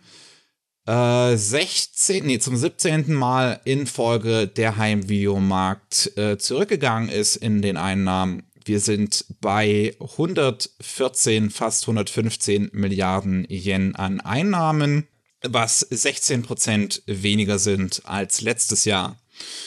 16, 0.90 2.24
äh, 2.24 2.26
nee, 2.26 2.40
zum 2.40 2.56
17. 2.56 3.14
Mal 3.14 3.62
in 3.64 3.86
Folge 3.86 4.48
der 4.48 4.78
Heimvideomarkt 4.78 6.18
äh, 6.18 6.40
zurückgegangen 6.40 7.10
ist 7.10 7.36
in 7.36 7.62
den 7.62 7.78
Einnahmen. 7.78 8.49
Wir 8.70 8.80
sind 8.80 9.26
bei 9.41 9.95
114, 9.99 11.49
fast 11.49 11.86
115 11.86 12.70
Milliarden 12.72 13.47
Yen 13.49 13.95
an 13.95 14.22
Einnahmen, 14.22 15.07
was 15.41 15.80
16 15.80 16.43
Prozent 16.43 17.01
weniger 17.07 17.57
sind 17.57 18.03
als 18.05 18.41
letztes 18.41 18.86
Jahr. 18.86 19.20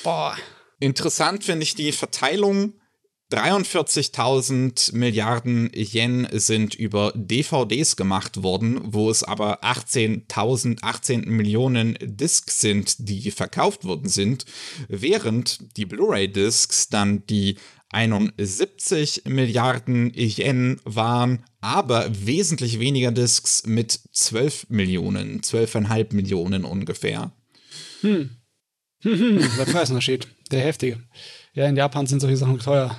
Boah. 0.04 0.36
Interessant 0.78 1.42
finde 1.42 1.64
ich 1.64 1.74
die 1.74 1.90
Verteilung 1.90 2.74
43.000 3.32 4.94
Milliarden 4.94 5.70
Yen 5.74 6.28
sind 6.30 6.74
über 6.74 7.12
DVDs 7.16 7.96
gemacht 7.96 8.42
worden, 8.42 8.78
wo 8.84 9.10
es 9.10 9.24
aber 9.24 9.64
18.000, 9.64 10.78
18 10.82 11.22
Millionen 11.22 11.96
Discs 12.00 12.60
sind, 12.60 12.96
die 12.98 13.30
verkauft 13.30 13.84
worden 13.84 14.08
sind, 14.08 14.44
während 14.88 15.76
die 15.76 15.86
Blu-ray-Discs 15.86 16.88
dann 16.88 17.26
die 17.26 17.56
71 17.92 19.22
Milliarden 19.26 20.12
Yen 20.14 20.80
waren, 20.84 21.44
aber 21.60 22.06
wesentlich 22.26 22.80
weniger 22.80 23.12
Discs 23.12 23.66
mit 23.66 24.00
12 24.12 24.70
Millionen, 24.70 25.40
12,5 25.42 26.14
Millionen 26.14 26.64
ungefähr. 26.64 27.32
Hm. 28.00 28.30
Der 29.04 29.64
Preisunterschied, 29.64 30.28
der 30.50 30.60
heftige. 30.60 31.02
Ja, 31.54 31.66
in 31.66 31.76
Japan 31.76 32.06
sind 32.06 32.20
solche 32.20 32.36
Sachen 32.36 32.58
teuer. 32.58 32.96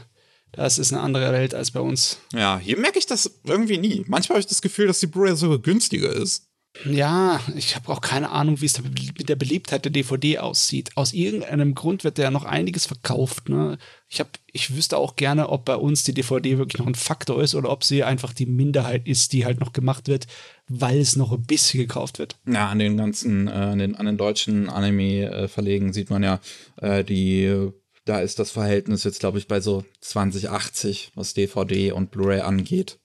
Das 0.52 0.78
ist 0.78 0.94
eine 0.94 1.02
andere 1.02 1.32
Welt 1.32 1.56
als 1.56 1.72
bei 1.72 1.80
uns. 1.80 2.20
Ja, 2.34 2.60
hier 2.60 2.78
merke 2.78 3.00
ich 3.00 3.06
das 3.06 3.40
irgendwie 3.44 3.78
nie. 3.78 4.04
Manchmal 4.08 4.36
habe 4.36 4.42
ich 4.42 4.48
das 4.48 4.62
Gefühl, 4.62 4.88
dass 4.88 5.00
die 5.00 5.08
Blu-ray 5.08 5.36
sogar 5.36 5.60
günstiger 5.60 6.14
ist. 6.14 6.50
Ja, 6.86 7.40
ich 7.56 7.76
habe 7.76 7.90
auch 7.90 8.02
keine 8.02 8.32
Ahnung, 8.32 8.60
wie 8.60 8.66
es 8.66 8.82
mit 8.82 9.30
der 9.30 9.36
Beliebtheit 9.36 9.86
der 9.86 9.92
DVD 9.92 10.40
aussieht. 10.40 10.92
Aus 10.96 11.14
irgendeinem 11.14 11.76
Grund 11.76 12.04
wird 12.04 12.18
ja 12.18 12.32
noch 12.32 12.46
einiges 12.46 12.88
verkauft. 12.88 13.48
Ne? 13.48 13.78
Ich, 14.10 14.20
hab, 14.20 14.40
ich 14.52 14.76
wüsste 14.76 14.98
auch 14.98 15.16
gerne, 15.16 15.50
ob 15.50 15.66
bei 15.66 15.76
uns 15.76 16.04
die 16.04 16.14
DVD 16.14 16.58
wirklich 16.58 16.80
noch 16.80 16.88
ein 16.88 16.96
Faktor 16.96 17.42
ist 17.44 17.54
oder 17.54 17.70
ob 17.70 17.84
sie 17.84 18.04
einfach 18.04 18.34
die 18.34 18.48
Minderheit 18.48 19.08
ist, 19.08 19.34
die 19.34 19.46
halt 19.46 19.60
noch 19.60 19.72
gemacht 19.72 20.08
wird, 20.08 20.26
weil 20.68 21.00
es 21.00 21.16
noch 21.16 21.32
ein 21.32 21.44
bisschen 21.44 21.80
gekauft 21.80 22.18
wird. 22.18 22.38
Ja, 22.48 22.70
an 22.70 22.80
den 22.80 22.98
ganzen, 22.98 23.48
äh, 23.48 23.52
an, 23.52 23.78
den, 23.78 23.96
an 23.96 24.08
den 24.08 24.18
deutschen 24.18 24.68
Anime-Verlegen 24.70 25.94
sieht 25.94 26.10
man 26.10 26.24
ja, 26.24 26.40
äh, 26.78 27.04
die 27.04 27.72
da 28.06 28.20
ist 28.20 28.40
das 28.40 28.52
Verhältnis 28.52 29.06
jetzt, 29.06 29.22
glaube 29.22 29.38
ich, 29.38 29.48
bei 29.48 29.62
so 29.62 29.86
2080, 30.02 31.14
was 31.16 31.34
DVD 31.34 31.94
und 31.94 32.12
Blu-ray 32.12 32.42
angeht. 32.42 33.00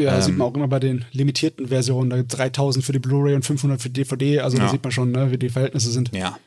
Ja, 0.00 0.16
ähm, 0.16 0.22
sieht 0.22 0.36
man 0.36 0.48
auch 0.48 0.54
immer 0.54 0.68
bei 0.68 0.80
den 0.80 1.04
limitierten 1.12 1.68
Versionen. 1.68 2.10
Da 2.10 2.16
gibt 2.16 2.32
es 2.32 2.36
3000 2.38 2.84
für 2.84 2.92
die 2.92 2.98
Blu-ray 2.98 3.34
und 3.34 3.44
500 3.44 3.80
für 3.80 3.90
die 3.90 4.02
DVD. 4.02 4.40
Also 4.40 4.58
ja. 4.58 4.64
da 4.64 4.70
sieht 4.70 4.82
man 4.82 4.92
schon, 4.92 5.12
ne, 5.12 5.30
wie 5.30 5.38
die 5.38 5.48
Verhältnisse 5.48 5.90
sind. 5.90 6.14
Ja. 6.14 6.38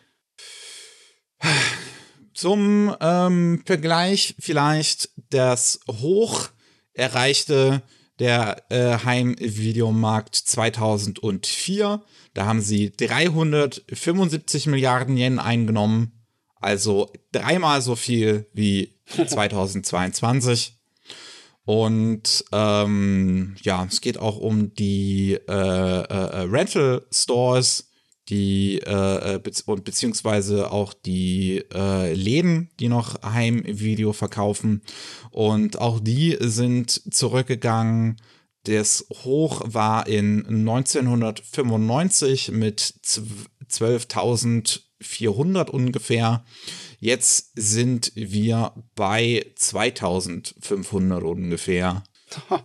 Zum 2.33 2.95
ähm, 2.99 3.61
Vergleich 3.65 4.35
vielleicht 4.39 5.09
das 5.29 5.79
hoch 5.87 6.49
erreichte 6.93 7.81
der 8.19 8.63
äh, 8.69 8.97
Heimvideomarkt 9.03 10.35
2004. 10.35 12.01
Da 12.33 12.45
haben 12.45 12.61
sie 12.61 12.91
375 12.91 14.67
Milliarden 14.67 15.17
Yen 15.17 15.39
eingenommen 15.39 16.23
also 16.63 17.11
dreimal 17.31 17.81
so 17.81 17.95
viel 17.95 18.47
wie 18.53 18.95
2022. 19.27 20.79
Und 21.65 22.43
ähm, 22.51 23.55
ja, 23.61 23.85
es 23.85 24.01
geht 24.01 24.17
auch 24.17 24.37
um 24.37 24.73
die 24.73 25.39
äh, 25.47 25.51
äh, 25.51 26.41
Rental 26.41 27.05
Stores, 27.11 27.89
die 28.29 28.79
äh, 28.79 29.35
äh 29.35 29.39
be 29.39 29.51
und 29.65 29.83
beziehungsweise 29.85 30.71
auch 30.71 30.93
die 30.93 31.63
äh, 31.73 32.13
Läden, 32.13 32.69
die 32.79 32.89
noch 32.89 33.21
Heimvideo 33.23 34.13
verkaufen. 34.13 34.81
Und 35.31 35.79
auch 35.79 35.99
die 36.01 36.37
sind 36.39 37.13
zurückgegangen. 37.13 38.17
Das 38.65 39.05
Hoch 39.23 39.61
war 39.65 40.07
in 40.07 40.45
1995 40.45 42.51
mit 42.51 42.93
12.000 43.73 44.81
400 45.03 45.69
ungefähr. 45.69 46.43
Jetzt 46.99 47.51
sind 47.55 48.11
wir 48.15 48.73
bei 48.95 49.45
2500 49.55 51.23
ungefähr. 51.23 52.03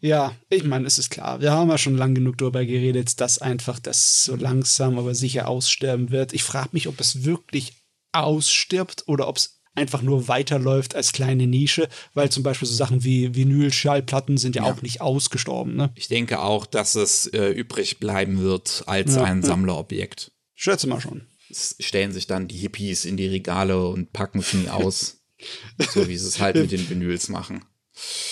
ja, 0.00 0.34
ich 0.48 0.64
meine, 0.64 0.86
es 0.86 0.98
ist 0.98 1.10
klar. 1.10 1.40
Wir 1.40 1.52
haben 1.52 1.70
ja 1.70 1.78
schon 1.78 1.96
lang 1.96 2.14
genug 2.14 2.38
darüber 2.38 2.64
geredet, 2.64 3.20
dass 3.20 3.38
einfach 3.38 3.78
das 3.78 4.24
so 4.24 4.36
langsam 4.36 4.98
aber 4.98 5.14
sicher 5.14 5.48
aussterben 5.48 6.10
wird. 6.10 6.32
Ich 6.32 6.44
frage 6.44 6.70
mich, 6.72 6.88
ob 6.88 7.00
es 7.00 7.24
wirklich 7.24 7.74
ausstirbt 8.12 9.04
oder 9.06 9.28
ob 9.28 9.36
es 9.36 9.57
einfach 9.78 10.02
nur 10.02 10.28
weiterläuft 10.28 10.94
als 10.94 11.12
kleine 11.12 11.46
Nische, 11.46 11.88
weil 12.14 12.30
zum 12.30 12.42
Beispiel 12.42 12.68
so 12.68 12.74
Sachen 12.74 13.04
wie 13.04 13.34
Vinyl-Schallplatten 13.34 14.36
sind 14.36 14.56
ja, 14.56 14.64
ja, 14.64 14.72
auch 14.72 14.82
nicht 14.82 15.00
ausgestorben. 15.00 15.76
Ne? 15.76 15.90
Ich 15.94 16.08
denke 16.08 16.40
auch, 16.40 16.66
dass 16.66 16.94
es 16.96 17.26
äh, 17.28 17.48
übrig 17.48 17.98
bleiben 17.98 18.40
wird 18.40 18.82
als 18.86 19.14
ja, 19.14 19.24
ein 19.24 19.42
Sammlerobjekt. 19.42 20.32
Schätze 20.54 20.88
mal 20.88 21.00
schon. 21.00 21.22
Es 21.50 21.76
stellen 21.80 22.12
sich 22.12 22.26
dann 22.26 22.48
die 22.48 22.58
Hippies 22.58 23.04
in 23.04 23.16
die 23.16 23.28
Regale 23.28 23.86
und 23.86 24.12
packen 24.12 24.40
es 24.40 24.52
nie 24.52 24.68
aus. 24.68 25.18
so 25.94 26.08
wie 26.08 26.16
sie 26.16 26.26
es 26.26 26.40
halt 26.40 26.56
mit 26.56 26.72
den 26.72 26.90
Vinyls 26.90 27.28
machen. 27.28 27.64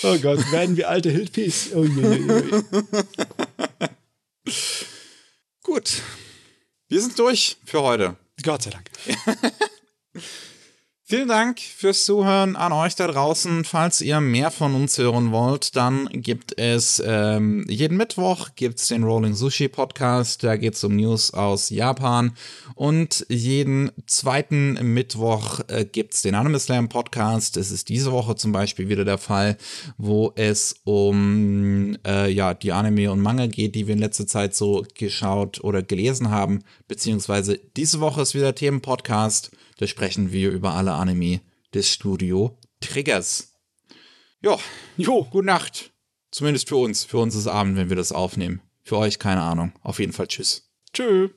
Oh 0.03 0.17
Gott, 0.17 0.51
werden 0.51 0.77
wir 0.77 0.89
alte 0.89 1.09
Hippies. 1.09 1.69
Oh, 1.73 1.83
je, 1.83 2.01
je, 2.01 2.43
je. 4.45 4.51
Gut. 5.63 6.01
Wir 6.87 7.01
sind 7.01 7.17
durch 7.19 7.57
für 7.65 7.81
heute. 7.81 8.15
Gott 8.43 8.63
sei 8.63 8.69
Dank. 8.69 8.89
Vielen 11.09 11.29
Dank 11.29 11.61
fürs 11.61 12.03
Zuhören 12.03 12.57
an 12.57 12.73
euch 12.73 12.93
da 12.95 13.07
draußen. 13.07 13.63
Falls 13.63 14.01
ihr 14.01 14.19
mehr 14.19 14.51
von 14.51 14.75
uns 14.75 14.97
hören 14.97 15.31
wollt, 15.31 15.77
dann 15.77 16.09
gibt 16.11 16.59
es 16.59 17.01
ähm, 17.05 17.65
jeden 17.69 17.95
Mittwoch 17.95 18.49
gibt's 18.57 18.89
den 18.89 19.05
Rolling 19.05 19.33
Sushi 19.33 19.69
Podcast. 19.69 20.43
Da 20.43 20.57
geht's 20.57 20.83
um 20.83 20.97
News 20.97 21.33
aus 21.33 21.69
Japan. 21.69 22.33
Und 22.75 23.25
jeden 23.29 23.89
zweiten 24.05 24.73
Mittwoch 24.93 25.61
äh, 25.69 25.85
gibt's 25.85 26.23
den 26.23 26.35
Anime 26.35 26.59
Slam 26.59 26.89
Podcast. 26.89 27.55
Es 27.55 27.71
ist 27.71 27.87
diese 27.87 28.11
Woche 28.11 28.35
zum 28.35 28.51
Beispiel 28.51 28.89
wieder 28.89 29.05
der 29.05 29.17
Fall, 29.17 29.55
wo 29.97 30.33
es 30.35 30.75
um 30.83 31.97
äh, 32.05 32.29
ja 32.29 32.53
die 32.53 32.73
Anime 32.73 33.13
und 33.13 33.21
Manga 33.21 33.47
geht, 33.47 33.75
die 33.75 33.87
wir 33.87 33.93
in 33.93 34.01
letzter 34.01 34.27
Zeit 34.27 34.55
so 34.55 34.85
geschaut 34.93 35.63
oder 35.63 35.81
gelesen 35.81 36.31
haben. 36.31 36.65
Beziehungsweise 36.89 37.61
diese 37.77 38.01
Woche 38.01 38.23
ist 38.23 38.35
wieder 38.35 38.53
Themenpodcast. 38.53 39.51
Da 39.77 39.87
sprechen 39.87 40.31
wir 40.31 40.51
über 40.51 40.73
alle 40.73 40.93
Anime 40.93 41.41
des 41.73 41.91
Studio 41.91 42.57
Triggers. 42.79 43.53
Ja, 44.41 44.57
jo, 44.97 45.23
gute 45.25 45.45
Nacht. 45.45 45.91
Zumindest 46.31 46.69
für 46.69 46.77
uns. 46.77 47.05
Für 47.05 47.17
uns 47.19 47.35
ist 47.35 47.47
Abend, 47.47 47.77
wenn 47.77 47.89
wir 47.89 47.95
das 47.95 48.11
aufnehmen. 48.11 48.61
Für 48.83 48.97
euch 48.97 49.19
keine 49.19 49.41
Ahnung. 49.41 49.73
Auf 49.81 49.99
jeden 49.99 50.13
Fall 50.13 50.27
tschüss. 50.27 50.69
Tschüss. 50.93 51.31